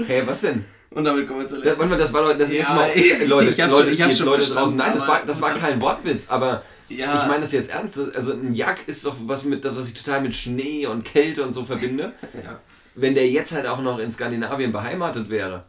Hey, 0.06 0.22
was 0.26 0.40
denn? 0.42 0.64
Und 0.90 1.04
damit 1.04 1.26
kommen 1.26 1.40
wir 1.40 1.48
zur 1.48 1.58
Das, 1.58 1.66
letzten 1.78 1.88
mal, 1.90 1.98
das 1.98 2.12
war 2.12 2.22
Leute, 2.22 2.38
das 2.38 2.48
ist 2.48 2.54
jetzt 2.56 2.68
Ja, 2.68 2.74
mal, 2.74 2.90
ich- 2.94 3.28
Leute, 3.28 3.50
ich 3.50 3.58
Leute, 3.58 3.96
schon- 3.96 4.10
ich 4.10 4.16
schon 4.16 4.26
Leute 4.26 4.46
draußen. 4.52 4.76
Nein, 4.76 4.92
das 4.94 5.06
war, 5.08 5.24
das 5.26 5.40
war 5.40 5.50
das- 5.52 5.60
kein 5.60 5.80
Wortwitz, 5.80 6.28
aber 6.30 6.62
Ja. 6.88 7.20
ich 7.22 7.28
meine 7.28 7.40
das 7.42 7.52
jetzt 7.52 7.70
ernst. 7.70 7.98
Also 8.14 8.32
ein 8.32 8.54
Jak 8.54 8.86
ist 8.88 9.04
doch 9.04 9.16
was 9.26 9.44
mit, 9.44 9.64
was 9.64 9.88
ich 9.88 9.94
total 9.94 10.20
mit 10.22 10.34
Schnee 10.34 10.86
und 10.86 11.04
Kälte 11.04 11.42
und 11.42 11.52
so 11.52 11.64
verbinde. 11.64 12.12
Ja. 12.42 12.60
Wenn 12.96 13.14
der 13.14 13.28
jetzt 13.28 13.52
halt 13.52 13.66
auch 13.66 13.80
noch 13.80 13.98
in 13.98 14.12
Skandinavien 14.12 14.72
beheimatet 14.72 15.28
wäre. 15.28 15.64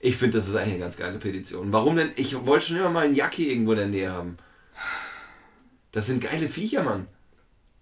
Ich 0.00 0.16
finde, 0.16 0.38
das 0.38 0.48
ist 0.48 0.54
eigentlich 0.54 0.74
eine 0.74 0.82
ganz 0.84 0.96
geile 0.96 1.18
Petition. 1.18 1.72
Warum 1.72 1.96
denn? 1.96 2.12
Ich 2.16 2.46
wollte 2.46 2.66
schon 2.66 2.76
immer 2.76 2.90
mal 2.90 3.06
einen 3.06 3.14
Jak 3.14 3.34
hier 3.34 3.50
irgendwo 3.50 3.72
in 3.72 3.78
der 3.78 3.86
Nähe 3.88 4.12
haben. 4.12 4.36
Das 5.92 6.06
sind 6.06 6.22
geile 6.22 6.48
Viecher, 6.48 6.82
Mann. 6.82 7.06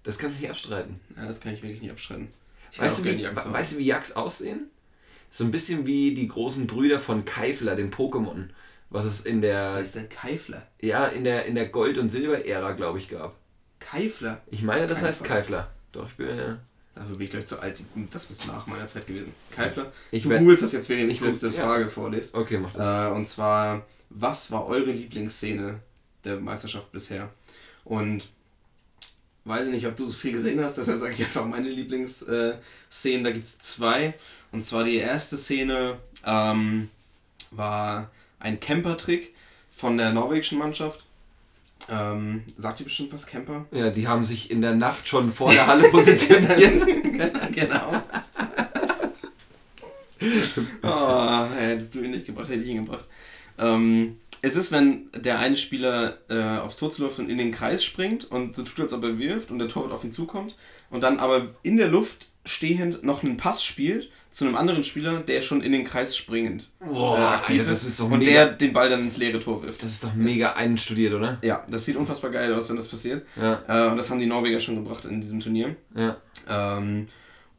Das 0.02 0.18
kannst 0.18 0.38
du 0.38 0.42
nicht 0.42 0.50
abstreiten. 0.50 1.00
ja, 1.16 1.26
das 1.26 1.40
kann 1.40 1.52
ich 1.52 1.62
wirklich 1.62 1.82
nicht 1.82 1.90
abschreiten. 1.90 2.28
Ich 2.70 2.80
Weißt 2.80 3.00
du, 3.00 3.04
wie, 3.04 3.24
weißt 3.24 3.72
du, 3.74 3.78
wie 3.78 3.86
Yaks 3.86 4.12
aussehen? 4.12 4.70
So 5.30 5.44
ein 5.44 5.50
bisschen 5.50 5.86
wie 5.86 6.14
die 6.14 6.28
großen 6.28 6.66
Brüder 6.66 7.00
von 7.00 7.24
Keifler, 7.24 7.76
dem 7.76 7.90
Pokémon. 7.90 8.48
Was 8.90 9.04
es 9.06 9.22
in 9.22 9.40
der, 9.40 9.78
ist 9.78 9.94
denn 9.94 10.08
Keifler? 10.08 10.66
ja, 10.80 11.06
in 11.06 11.24
der, 11.24 11.46
in 11.46 11.54
der 11.54 11.68
Gold- 11.68 11.98
und 11.98 12.10
Silber-Ära, 12.10 12.72
glaube 12.72 12.98
ich, 12.98 13.08
gab. 13.08 13.36
Keifler? 13.80 14.42
Ich 14.50 14.62
meine, 14.62 14.86
das 14.86 15.02
heißt. 15.02 15.24
Keifler. 15.24 15.70
Doch, 15.92 16.06
ich 16.08 16.14
bin, 16.14 16.36
ja. 16.36 16.58
Dafür 16.94 17.16
bin 17.16 17.24
ich 17.24 17.30
gleich 17.30 17.46
zu 17.46 17.58
alt. 17.58 17.82
Das 18.10 18.30
ist 18.30 18.46
nach 18.46 18.66
meiner 18.66 18.86
Zeit 18.86 19.06
gewesen. 19.06 19.32
Keifler? 19.50 19.90
Ich 20.10 20.24
du 20.24 20.28
googelst 20.28 20.62
das 20.62 20.72
jetzt, 20.72 20.90
ich 20.90 20.98
Ich 20.98 21.18
die 21.18 21.24
letzte 21.24 21.48
ja. 21.48 21.52
Frage 21.52 21.88
vorlese. 21.88 22.34
Okay, 22.34 22.58
mach 22.58 22.72
das. 22.72 23.10
Äh, 23.10 23.14
und 23.14 23.26
zwar, 23.26 23.86
was 24.10 24.50
war 24.50 24.66
eure 24.66 24.90
Lieblingsszene 24.90 25.80
der 26.24 26.40
Meisterschaft 26.40 26.92
bisher? 26.92 27.30
Und 27.84 28.28
weiß 29.44 29.66
ich 29.66 29.72
nicht, 29.72 29.86
ob 29.86 29.96
du 29.96 30.04
so 30.04 30.12
viel 30.12 30.32
gesehen 30.32 30.62
hast, 30.62 30.76
deshalb 30.76 30.98
sage 30.98 31.14
ich 31.14 31.24
einfach 31.24 31.46
meine 31.46 31.68
Lieblingsszenen. 31.68 33.24
Da 33.24 33.30
gibt 33.30 33.44
es 33.44 33.58
zwei. 33.58 34.14
Und 34.52 34.62
zwar 34.64 34.84
die 34.84 34.96
erste 34.96 35.38
Szene 35.38 35.98
ähm, 36.24 36.90
war 37.50 38.10
ein 38.38 38.60
Camper-Trick 38.60 39.34
von 39.70 39.96
der 39.96 40.12
norwegischen 40.12 40.58
Mannschaft. 40.58 41.06
Ähm, 41.90 42.42
sagt 42.56 42.80
ihr 42.80 42.84
bestimmt 42.84 43.12
was, 43.12 43.26
Camper? 43.26 43.66
Ja, 43.70 43.90
die 43.90 44.06
haben 44.06 44.26
sich 44.26 44.50
in 44.50 44.60
der 44.60 44.74
Nacht 44.74 45.08
schon 45.08 45.32
vor 45.32 45.52
der 45.52 45.66
Halle 45.66 45.88
positioniert. 45.88 46.86
genau. 47.52 48.02
oh, 50.82 51.46
hättest 51.54 51.94
du 51.94 52.00
ihn 52.02 52.10
nicht 52.12 52.26
gebracht, 52.26 52.48
hätte 52.48 52.62
ich 52.62 52.68
ihn 52.68 52.84
gebracht. 52.84 53.06
Ähm, 53.58 54.18
es 54.42 54.56
ist, 54.56 54.72
wenn 54.72 55.08
der 55.14 55.38
eine 55.38 55.56
Spieler 55.56 56.18
äh, 56.28 56.58
aufs 56.58 56.76
Tor 56.76 56.90
zuläuft 56.90 57.20
und 57.20 57.30
in 57.30 57.38
den 57.38 57.52
Kreis 57.52 57.84
springt 57.84 58.24
und 58.30 58.56
so 58.56 58.62
tut, 58.62 58.80
als 58.80 58.92
ob 58.92 59.04
er 59.04 59.18
wirft 59.18 59.50
und 59.50 59.58
der 59.58 59.68
Torwart 59.68 59.92
auf 59.92 60.04
ihn 60.04 60.12
zukommt 60.12 60.56
und 60.90 61.02
dann 61.02 61.20
aber 61.20 61.48
in 61.62 61.76
der 61.76 61.88
Luft 61.88 62.26
stehend 62.44 63.04
noch 63.04 63.22
einen 63.22 63.36
Pass 63.36 63.62
spielt 63.64 64.10
zu 64.30 64.44
einem 64.46 64.56
anderen 64.56 64.82
Spieler, 64.82 65.20
der 65.20 65.42
schon 65.42 65.62
in 65.62 65.72
den 65.72 65.84
Kreis 65.84 66.16
springend 66.16 66.70
Boah, 66.80 67.18
äh, 67.18 67.22
aktiv 67.22 67.58
Alter, 67.60 67.70
das 67.70 67.82
ist, 67.84 67.90
ist 67.90 68.00
und 68.00 68.18
mega- 68.18 68.30
der 68.30 68.46
den 68.52 68.72
Ball 68.72 68.88
dann 68.90 69.02
ins 69.02 69.16
leere 69.16 69.38
Tor 69.38 69.62
wirft. 69.62 69.82
Das 69.82 69.90
ist 69.90 70.02
doch 70.04 70.14
mega 70.14 70.52
einstudiert, 70.54 71.12
oder? 71.14 71.38
Ja, 71.42 71.64
das 71.70 71.84
sieht 71.84 71.96
unfassbar 71.96 72.30
geil 72.30 72.52
aus, 72.54 72.68
wenn 72.68 72.76
das 72.76 72.88
passiert. 72.88 73.24
Ja, 73.40 73.62
Äh, 73.68 73.90
und 73.90 73.96
das 73.96 74.10
haben 74.10 74.18
die 74.18 74.26
Norweger 74.26 74.58
schon 74.58 74.74
gebracht 74.76 75.04
in 75.04 75.20
diesem 75.20 75.40
Turnier. 75.40 75.76
ja. 75.94 76.16
Ähm, 76.48 77.06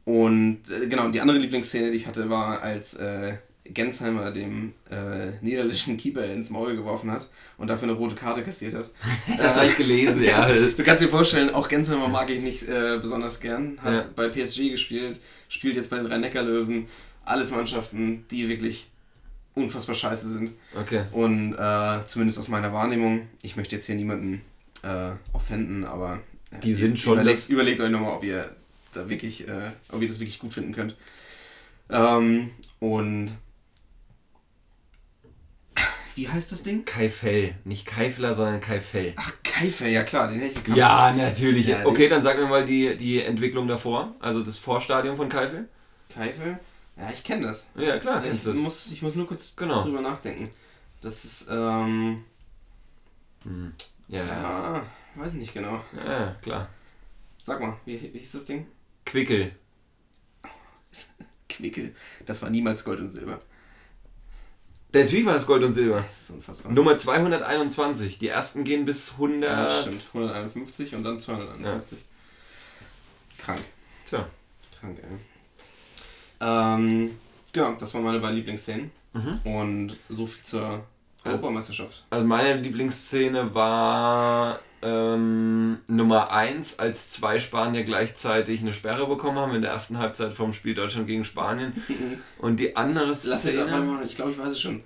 und 0.04 0.60
äh, 0.68 0.86
genau, 0.88 1.08
die 1.08 1.20
andere 1.22 1.38
Lieblingsszene, 1.38 1.90
die 1.90 1.96
ich 1.96 2.06
hatte, 2.06 2.28
war, 2.28 2.60
als 2.60 2.92
äh, 2.94 3.34
Gensheimer 3.66 4.30
dem 4.30 4.74
äh, 4.90 5.30
niederländischen 5.40 5.96
Keeper 5.96 6.24
ins 6.26 6.50
Maul 6.50 6.76
geworfen 6.76 7.10
hat 7.10 7.28
und 7.56 7.68
dafür 7.68 7.88
eine 7.88 7.96
rote 7.96 8.14
Karte 8.14 8.42
kassiert 8.42 8.74
hat. 8.74 8.90
Das 9.38 9.56
habe 9.56 9.68
ich 9.68 9.76
gelesen, 9.76 10.22
ja. 10.22 10.46
Du 10.76 10.82
kannst 10.84 11.02
dir 11.02 11.08
vorstellen, 11.08 11.50
auch 11.50 11.68
Gensheimer 11.68 12.08
mag 12.08 12.28
ich 12.30 12.40
nicht 12.40 12.68
äh, 12.68 12.98
besonders 13.00 13.40
gern. 13.40 13.78
Hat 13.82 13.94
Ja. 14.00 14.04
bei 14.14 14.28
PSG 14.28 14.70
gespielt, 14.70 15.18
spielt 15.48 15.76
jetzt 15.76 15.88
bei 15.90 15.96
den 15.96 16.06
Rhein-Neckar-Löwen. 16.06 16.86
Alles 17.24 17.50
Mannschaften, 17.52 18.26
die 18.30 18.48
wirklich 18.50 18.88
unfassbar 19.54 19.94
scheiße 19.94 20.28
sind. 20.28 20.52
Okay. 20.78 21.04
Und 21.12 21.54
äh, 21.54 22.04
zumindest 22.04 22.38
aus 22.38 22.48
meiner 22.48 22.72
Wahrnehmung, 22.72 23.28
ich 23.40 23.56
möchte 23.56 23.76
jetzt 23.76 23.86
hier 23.86 23.94
niemanden 23.94 24.42
äh, 24.82 25.12
offenden, 25.32 25.84
aber 25.84 26.20
äh, 26.50 26.58
Die 26.60 26.74
sind 26.74 27.00
schon 27.00 27.14
überlegt, 27.14 27.48
überlegt 27.48 27.80
euch 27.80 27.90
nochmal, 27.90 28.12
ob 28.16 28.24
ihr 28.24 28.50
da 28.92 29.08
wirklich, 29.08 29.48
äh, 29.48 29.70
ob 29.90 30.02
ihr 30.02 30.08
das 30.08 30.20
wirklich 30.20 30.38
gut 30.38 30.52
finden 30.52 30.72
könnt. 30.72 30.96
Ähm, 31.88 32.50
und 32.80 33.30
wie 36.14 36.28
heißt 36.28 36.52
das 36.52 36.62
Ding? 36.62 36.84
Kaifel. 36.84 37.54
Nicht 37.64 37.86
Keifler, 37.86 38.34
sondern 38.34 38.60
Kaifel. 38.60 39.12
Ach, 39.16 39.32
Keifer, 39.42 39.86
ja 39.88 40.02
klar, 40.04 40.28
den 40.28 40.38
hätte 40.40 40.52
ich 40.52 40.58
gekannt. 40.58 40.76
Ja, 40.76 41.12
natürlich. 41.12 41.66
Ja, 41.66 41.84
okay, 41.86 42.08
dann 42.08 42.22
sag 42.22 42.38
mir 42.38 42.46
mal 42.46 42.64
die, 42.64 42.96
die 42.96 43.22
Entwicklung 43.22 43.66
davor. 43.68 44.14
Also 44.20 44.42
das 44.42 44.58
Vorstadium 44.58 45.16
von 45.16 45.28
Keifel. 45.28 45.68
Keifer? 46.08 46.58
Ja, 46.96 47.10
ich 47.12 47.24
kenne 47.24 47.46
das. 47.46 47.70
Ja, 47.76 47.98
klar, 47.98 48.22
ich, 48.24 48.30
kennst 48.30 48.46
das. 48.46 48.56
muss, 48.56 48.90
ich 48.92 49.02
muss 49.02 49.16
nur 49.16 49.26
kurz 49.26 49.56
Genau. 49.56 49.82
drüber 49.82 50.00
nachdenken. 50.00 50.50
Das 51.00 51.24
ist, 51.24 51.48
ähm, 51.50 52.24
Hm. 53.44 53.72
Ja, 54.08 54.24
ja, 54.24 54.74
ja, 54.74 54.82
weiß 55.16 55.34
ich 55.34 55.40
nicht 55.40 55.54
genau. 55.54 55.82
ja, 56.06 56.36
klar. 56.42 56.68
Sag 57.42 57.60
mal, 57.60 57.76
wie, 57.84 58.00
wie 58.12 58.18
hieß 58.18 58.32
das 58.32 58.44
Ding? 58.44 58.66
Quickel. 59.04 59.52
Quickel. 61.48 61.94
Das 62.26 62.40
war 62.42 62.50
niemals 62.50 62.84
Gold 62.84 63.00
und 63.00 63.10
Silber. 63.10 63.38
Der 64.94 65.26
war 65.26 65.34
das 65.34 65.46
Gold 65.46 65.64
und 65.64 65.74
Silber. 65.74 66.00
Das 66.02 66.22
ist 66.22 66.30
unfassbar. 66.30 66.72
Nummer 66.72 66.96
221. 66.96 68.18
Die 68.18 68.28
ersten 68.28 68.62
gehen 68.64 68.84
bis 68.84 69.12
100. 69.12 69.50
Ja, 69.50 69.70
stimmt. 69.82 70.06
151 70.14 70.94
und 70.94 71.02
dann 71.02 71.18
251. 71.18 71.98
Krank. 73.38 73.60
Tja. 74.06 74.26
Krank, 74.80 74.98
ey. 75.02 75.18
Ähm, 76.40 77.18
genau, 77.52 77.72
das 77.72 77.92
waren 77.94 78.04
meine 78.04 78.20
beiden 78.20 78.36
Lieblingsszenen. 78.36 78.90
Mhm. 79.12 79.40
Und 79.44 79.96
so 80.08 80.26
viel 80.26 80.42
zur 80.44 80.62
Also- 80.62 80.84
Europameisterschaft. 81.24 82.04
Also 82.10 82.24
meine 82.26 82.60
Lieblingsszene 82.60 83.54
war 83.54 84.60
ähm, 84.84 85.78
Nummer 85.86 86.30
1, 86.30 86.78
als 86.78 87.10
zwei 87.10 87.40
Spanier 87.40 87.84
gleichzeitig 87.84 88.60
eine 88.60 88.74
Sperre 88.74 89.06
bekommen 89.06 89.38
haben 89.38 89.54
in 89.54 89.62
der 89.62 89.70
ersten 89.70 89.98
Halbzeit 89.98 90.34
vom 90.34 90.52
Spiel 90.52 90.74
Deutschland 90.74 91.06
gegen 91.06 91.24
Spanien. 91.24 91.72
Und 92.38 92.60
die 92.60 92.76
andere 92.76 93.06
Lass 93.08 93.22
Szene. 93.40 93.64
mal, 93.66 94.04
ich 94.06 94.14
glaube, 94.14 94.30
ich 94.32 94.38
weiß 94.38 94.50
es 94.52 94.60
schon. 94.60 94.82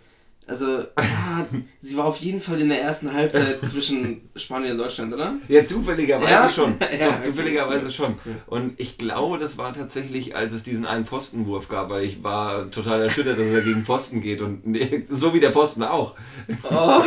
Also, 0.46 0.78
ja, 0.78 1.46
sie 1.80 1.96
war 1.98 2.06
auf 2.06 2.16
jeden 2.18 2.40
Fall 2.40 2.58
in 2.62 2.70
der 2.70 2.80
ersten 2.80 3.12
Halbzeit 3.12 3.62
zwischen 3.66 4.22
Spanien 4.34 4.72
und 4.72 4.78
Deutschland, 4.78 5.12
oder? 5.12 5.34
Ja, 5.46 5.62
zufälligerweise 5.62 6.30
Ja? 6.30 6.48
schon. 6.50 6.76
Ja, 6.98 7.08
Doch, 7.08 7.16
okay. 7.18 7.22
zufälligerweise 7.24 7.92
schon. 7.92 8.12
Ja. 8.24 8.32
Und 8.46 8.80
ich 8.80 8.96
glaube, 8.96 9.38
das 9.38 9.58
war 9.58 9.74
tatsächlich, 9.74 10.36
als 10.36 10.54
es 10.54 10.62
diesen 10.62 10.86
einen 10.86 11.04
Pfostenwurf 11.04 11.68
gab, 11.68 11.90
weil 11.90 12.04
ich 12.04 12.22
war 12.22 12.70
total 12.70 13.02
erschüttert, 13.02 13.38
dass 13.38 13.46
er 13.46 13.60
gegen 13.60 13.84
Pfosten 13.84 14.22
geht. 14.22 14.40
Und 14.40 14.62
so 15.10 15.34
wie 15.34 15.40
der 15.40 15.52
Pfosten 15.52 15.82
auch. 15.82 16.14
Oh. 16.70 17.02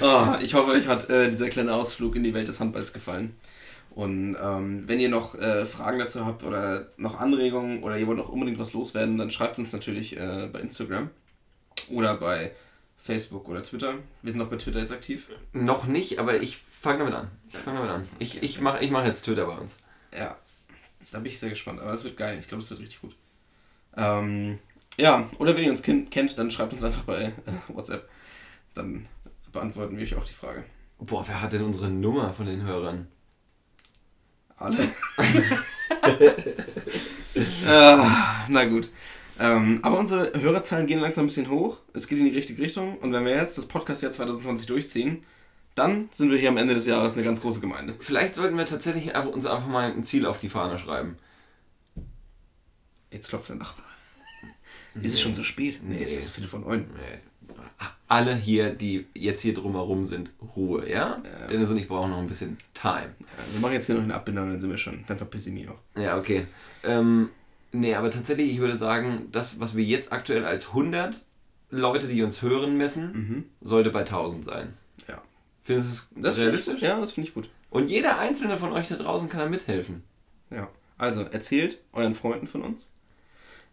Oh, 0.00 0.34
ich 0.40 0.54
hoffe, 0.54 0.72
euch 0.72 0.86
hat 0.86 1.08
äh, 1.10 1.30
dieser 1.30 1.48
kleine 1.48 1.74
Ausflug 1.74 2.16
in 2.16 2.22
die 2.22 2.34
Welt 2.34 2.48
des 2.48 2.60
Handballs 2.60 2.92
gefallen. 2.92 3.34
Und 3.90 4.36
ähm, 4.40 4.84
wenn 4.86 5.00
ihr 5.00 5.08
noch 5.08 5.34
äh, 5.34 5.66
Fragen 5.66 5.98
dazu 5.98 6.24
habt 6.24 6.44
oder 6.44 6.88
noch 6.96 7.18
Anregungen 7.18 7.82
oder 7.82 7.98
ihr 7.98 8.06
wollt 8.06 8.18
noch 8.18 8.28
unbedingt 8.28 8.58
was 8.58 8.72
loswerden, 8.72 9.18
dann 9.18 9.30
schreibt 9.30 9.58
uns 9.58 9.72
natürlich 9.72 10.16
äh, 10.16 10.48
bei 10.52 10.60
Instagram 10.60 11.10
oder 11.90 12.14
bei 12.14 12.52
Facebook 13.02 13.48
oder 13.48 13.62
Twitter. 13.62 13.94
Wir 14.22 14.32
sind 14.32 14.40
auch 14.42 14.48
bei 14.48 14.56
Twitter 14.56 14.78
jetzt 14.78 14.92
aktiv. 14.92 15.28
Noch 15.52 15.86
nicht, 15.86 16.18
aber 16.18 16.40
ich 16.40 16.58
fange 16.80 17.00
damit 17.00 17.14
an. 17.14 17.30
Ich 17.48 17.56
fange 17.56 17.78
damit 17.78 17.90
an. 17.90 18.08
Ich, 18.18 18.42
ich 18.42 18.60
mache 18.60 18.84
ich 18.84 18.90
mach 18.90 19.04
jetzt 19.04 19.24
Twitter 19.24 19.46
bei 19.46 19.56
uns. 19.56 19.78
Ja, 20.16 20.36
da 21.10 21.18
bin 21.18 21.26
ich 21.26 21.40
sehr 21.40 21.50
gespannt. 21.50 21.80
Aber 21.80 21.90
das 21.90 22.04
wird 22.04 22.16
geil. 22.16 22.38
Ich 22.38 22.48
glaube, 22.48 22.62
das 22.62 22.70
wird 22.70 22.80
richtig 22.80 23.00
gut. 23.00 23.16
Ähm, 23.96 24.58
ja, 24.96 25.28
oder 25.38 25.56
wenn 25.56 25.64
ihr 25.64 25.70
uns 25.70 25.82
ken 25.82 26.10
kennt, 26.10 26.38
dann 26.38 26.50
schreibt 26.50 26.72
uns 26.72 26.84
einfach 26.84 27.04
bei 27.04 27.24
äh, 27.24 27.32
WhatsApp. 27.68 28.08
Dann 28.74 29.06
beantworten 29.52 29.96
wir 29.96 30.02
euch 30.04 30.14
auch 30.16 30.24
die 30.24 30.32
Frage. 30.32 30.64
Boah, 30.98 31.24
wer 31.26 31.40
hat 31.40 31.52
denn 31.52 31.62
unsere 31.62 31.90
Nummer 31.90 32.32
von 32.34 32.46
den 32.46 32.62
Hörern? 32.62 33.08
Alle. 34.56 34.76
ah, 37.66 38.44
na 38.48 38.64
gut. 38.66 38.90
Ähm, 39.38 39.78
aber 39.82 39.98
unsere 39.98 40.38
Hörerzahlen 40.38 40.86
gehen 40.86 41.00
langsam 41.00 41.24
ein 41.24 41.28
bisschen 41.28 41.48
hoch. 41.48 41.78
Es 41.94 42.08
geht 42.08 42.18
in 42.18 42.26
die 42.26 42.36
richtige 42.36 42.60
Richtung. 42.62 42.98
Und 42.98 43.12
wenn 43.12 43.24
wir 43.24 43.34
jetzt 43.34 43.56
das 43.56 43.66
Podcast-Jahr 43.66 44.12
2020 44.12 44.66
durchziehen, 44.66 45.24
dann 45.74 46.10
sind 46.12 46.30
wir 46.30 46.38
hier 46.38 46.50
am 46.50 46.58
Ende 46.58 46.74
des 46.74 46.86
Jahres 46.86 47.14
eine 47.14 47.22
ganz 47.22 47.40
große 47.40 47.60
Gemeinde. 47.60 47.94
Vielleicht 48.00 48.34
sollten 48.34 48.58
wir 48.58 48.66
tatsächlich 48.66 49.14
einfach, 49.14 49.32
uns 49.32 49.46
einfach 49.46 49.68
mal 49.68 49.90
ein 49.90 50.04
Ziel 50.04 50.26
auf 50.26 50.38
die 50.38 50.50
Fahne 50.50 50.78
schreiben. 50.78 51.16
Jetzt 53.10 53.28
klopft 53.30 53.48
der 53.48 53.56
Nachbar. 53.56 53.86
Ist 55.02 55.14
es 55.14 55.20
schon 55.22 55.34
so 55.34 55.42
spät? 55.42 55.80
Nee, 55.82 56.02
es 56.02 56.10
Nee. 56.12 56.18
ist 56.18 56.30
Viertel 56.30 56.48
von 56.48 56.60
neun. 56.62 56.80
Nee. 56.94 57.18
Alle 58.08 58.34
hier, 58.34 58.70
die 58.74 59.06
jetzt 59.14 59.40
hier 59.40 59.54
drumherum 59.54 60.04
sind, 60.04 60.30
Ruhe, 60.56 60.88
ja? 60.90 61.22
Ja. 61.22 61.46
Dennis 61.48 61.70
und 61.70 61.76
ich 61.76 61.86
brauchen 61.86 62.10
noch 62.10 62.18
ein 62.18 62.26
bisschen 62.26 62.58
Time. 62.74 63.14
Ja, 63.20 63.52
wir 63.52 63.60
machen 63.60 63.72
jetzt 63.74 63.86
hier 63.86 63.94
noch 63.94 64.02
eine 64.02 64.14
Abbinder 64.14 64.42
und 64.42 64.50
dann 64.50 64.60
sind 64.60 64.70
wir 64.70 64.78
schon. 64.78 65.04
Dann 65.06 65.16
verpisse 65.16 65.50
ich 65.50 65.54
mich 65.54 65.68
auch. 65.68 65.78
Ja, 65.96 66.18
okay. 66.18 66.46
Ähm, 66.82 67.30
nee, 67.72 67.94
aber 67.94 68.10
tatsächlich, 68.10 68.50
ich 68.50 68.58
würde 68.58 68.76
sagen, 68.76 69.28
das, 69.30 69.60
was 69.60 69.76
wir 69.76 69.84
jetzt 69.84 70.12
aktuell 70.12 70.44
als 70.44 70.68
100 70.68 71.24
Leute, 71.70 72.08
die 72.08 72.22
uns 72.24 72.42
hören, 72.42 72.76
messen, 72.76 73.12
Mhm. 73.12 73.44
sollte 73.60 73.90
bei 73.90 74.02
1000 74.04 74.44
sein. 74.44 74.74
Ja. 75.08 75.22
Findest 75.62 75.88
du 75.88 75.92
es 76.16 76.22
Das 76.22 76.38
realistisch? 76.38 76.76
Ich, 76.76 76.82
ja, 76.82 76.98
das 77.00 77.12
finde 77.12 77.28
ich 77.28 77.34
gut. 77.34 77.48
Und 77.70 77.88
jeder 77.90 78.18
einzelne 78.18 78.58
von 78.58 78.72
euch 78.72 78.88
da 78.88 78.96
draußen 78.96 79.28
kann 79.28 79.38
da 79.40 79.48
mithelfen. 79.48 80.02
Ja. 80.50 80.68
Also, 80.98 81.22
erzählt 81.22 81.78
euren 81.92 82.14
Freunden 82.16 82.48
von 82.48 82.62
uns. 82.62 82.90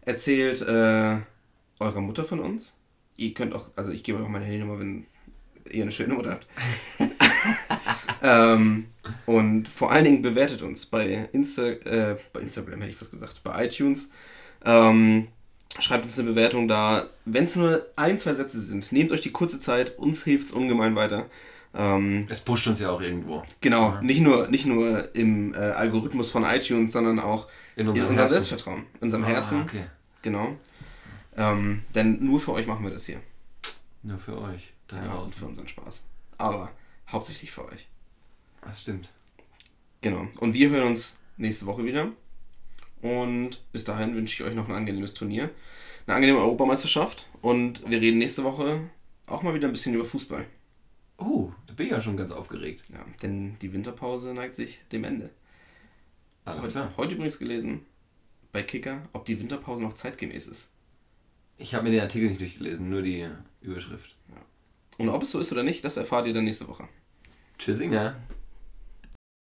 Erzählt 0.02 0.62
äh, 0.62 1.16
eurer 1.80 2.00
Mutter 2.00 2.22
von 2.24 2.38
uns. 2.38 2.74
Ihr 3.18 3.34
könnt 3.34 3.54
auch, 3.54 3.70
also 3.76 3.90
ich 3.92 4.02
gebe 4.02 4.18
euch 4.18 4.24
auch 4.24 4.28
meine 4.30 4.44
Handynummer, 4.46 4.78
wenn 4.80 5.04
ihr 5.70 5.82
eine 5.82 5.92
schöne 5.92 6.14
Mutter 6.14 6.30
habt. 6.30 6.46
ähm, 8.22 8.86
und 9.26 9.68
vor 9.68 9.90
allen 9.90 10.04
Dingen 10.04 10.22
bewertet 10.22 10.62
uns 10.62 10.86
bei, 10.86 11.28
Insta, 11.32 11.62
äh, 11.68 12.16
bei 12.32 12.40
Instagram, 12.40 12.80
hätte 12.80 12.92
ich 12.92 13.00
was 13.00 13.10
gesagt, 13.10 13.42
bei 13.42 13.66
iTunes. 13.66 14.10
Ähm, 14.64 15.28
schreibt 15.78 16.04
uns 16.04 16.18
eine 16.18 16.30
Bewertung 16.30 16.68
da. 16.68 17.08
Wenn 17.24 17.44
es 17.44 17.56
nur 17.56 17.84
ein, 17.96 18.18
zwei 18.18 18.34
Sätze 18.34 18.60
sind, 18.60 18.92
nehmt 18.92 19.12
euch 19.12 19.20
die 19.20 19.32
kurze 19.32 19.60
Zeit, 19.60 19.98
uns 19.98 20.24
hilft 20.24 20.46
es 20.46 20.52
ungemein 20.52 20.94
weiter. 20.96 21.26
Ähm, 21.74 22.26
Es 22.30 22.40
pusht 22.40 22.66
uns 22.66 22.80
ja 22.80 22.90
auch 22.90 23.00
irgendwo. 23.00 23.42
Genau, 23.60 23.90
Ja. 23.94 24.00
nicht 24.02 24.20
nur, 24.20 24.48
nicht 24.48 24.64
nur 24.64 25.14
im 25.14 25.54
äh, 25.54 25.58
Algorithmus 25.58 26.30
von 26.30 26.44
iTunes, 26.44 26.92
sondern 26.92 27.18
auch 27.20 27.46
In 27.76 27.82
in 27.82 27.88
unserem 27.88 28.08
unserem 28.10 28.28
Herzen. 28.28 28.32
Selbstvertrauen, 28.44 28.82
in 28.94 29.02
unserem 29.02 29.24
Herzen. 29.24 29.58
Ah, 29.58 29.62
okay. 29.64 29.84
Genau. 30.22 30.56
Ähm, 31.38 31.84
denn 31.94 32.22
nur 32.24 32.40
für 32.40 32.52
euch 32.52 32.66
machen 32.66 32.84
wir 32.84 32.90
das 32.90 33.06
hier. 33.06 33.20
Nur 34.02 34.18
für 34.18 34.40
euch 34.40 34.72
da 34.88 35.02
Ja, 35.02 35.14
und 35.14 35.32
für 35.32 35.46
unseren 35.46 35.68
Spaß. 35.68 36.04
Aber 36.36 36.70
hauptsächlich 37.08 37.52
für 37.52 37.64
euch. 37.66 37.86
Das 38.62 38.82
stimmt. 38.82 39.08
Genau. 40.00 40.26
Und 40.40 40.54
wir 40.54 40.68
hören 40.70 40.88
uns 40.88 41.20
nächste 41.36 41.66
Woche 41.66 41.84
wieder. 41.84 42.08
Und 43.02 43.62
bis 43.70 43.84
dahin 43.84 44.16
wünsche 44.16 44.34
ich 44.34 44.48
euch 44.48 44.56
noch 44.56 44.68
ein 44.68 44.74
angenehmes 44.74 45.14
Turnier. 45.14 45.50
Eine 46.06 46.16
angenehme 46.16 46.40
Europameisterschaft. 46.40 47.28
Und 47.40 47.88
wir 47.88 48.00
reden 48.00 48.18
nächste 48.18 48.42
Woche 48.42 48.80
auch 49.28 49.42
mal 49.42 49.54
wieder 49.54 49.68
ein 49.68 49.72
bisschen 49.72 49.94
über 49.94 50.04
Fußball. 50.04 50.44
Oh, 51.18 51.52
da 51.68 51.74
bin 51.74 51.86
ich 51.86 51.92
ja 51.92 52.00
schon 52.00 52.16
ganz 52.16 52.32
aufgeregt. 52.32 52.82
Ja, 52.92 53.04
denn 53.22 53.56
die 53.60 53.72
Winterpause 53.72 54.34
neigt 54.34 54.56
sich 54.56 54.80
dem 54.90 55.04
Ende. 55.04 55.30
Alles 56.44 56.64
heute, 56.64 56.72
klar. 56.72 56.92
heute 56.96 57.14
übrigens 57.14 57.38
gelesen 57.38 57.86
bei 58.50 58.62
Kicker, 58.62 59.02
ob 59.12 59.24
die 59.24 59.38
Winterpause 59.38 59.84
noch 59.84 59.92
zeitgemäß 59.92 60.48
ist. 60.48 60.70
Ich 61.58 61.74
habe 61.74 61.84
mir 61.84 61.90
den 61.90 62.00
Artikel 62.00 62.28
nicht 62.28 62.40
durchgelesen, 62.40 62.88
nur 62.88 63.02
die 63.02 63.28
Überschrift. 63.60 64.16
Und 64.96 65.08
ob 65.08 65.22
es 65.22 65.32
so 65.32 65.40
ist 65.40 65.52
oder 65.52 65.62
nicht, 65.62 65.84
das 65.84 65.96
erfahrt 65.96 66.26
ihr 66.26 66.34
dann 66.34 66.44
nächste 66.44 66.68
Woche. 66.68 66.88
Tschüssinger. 67.58 68.16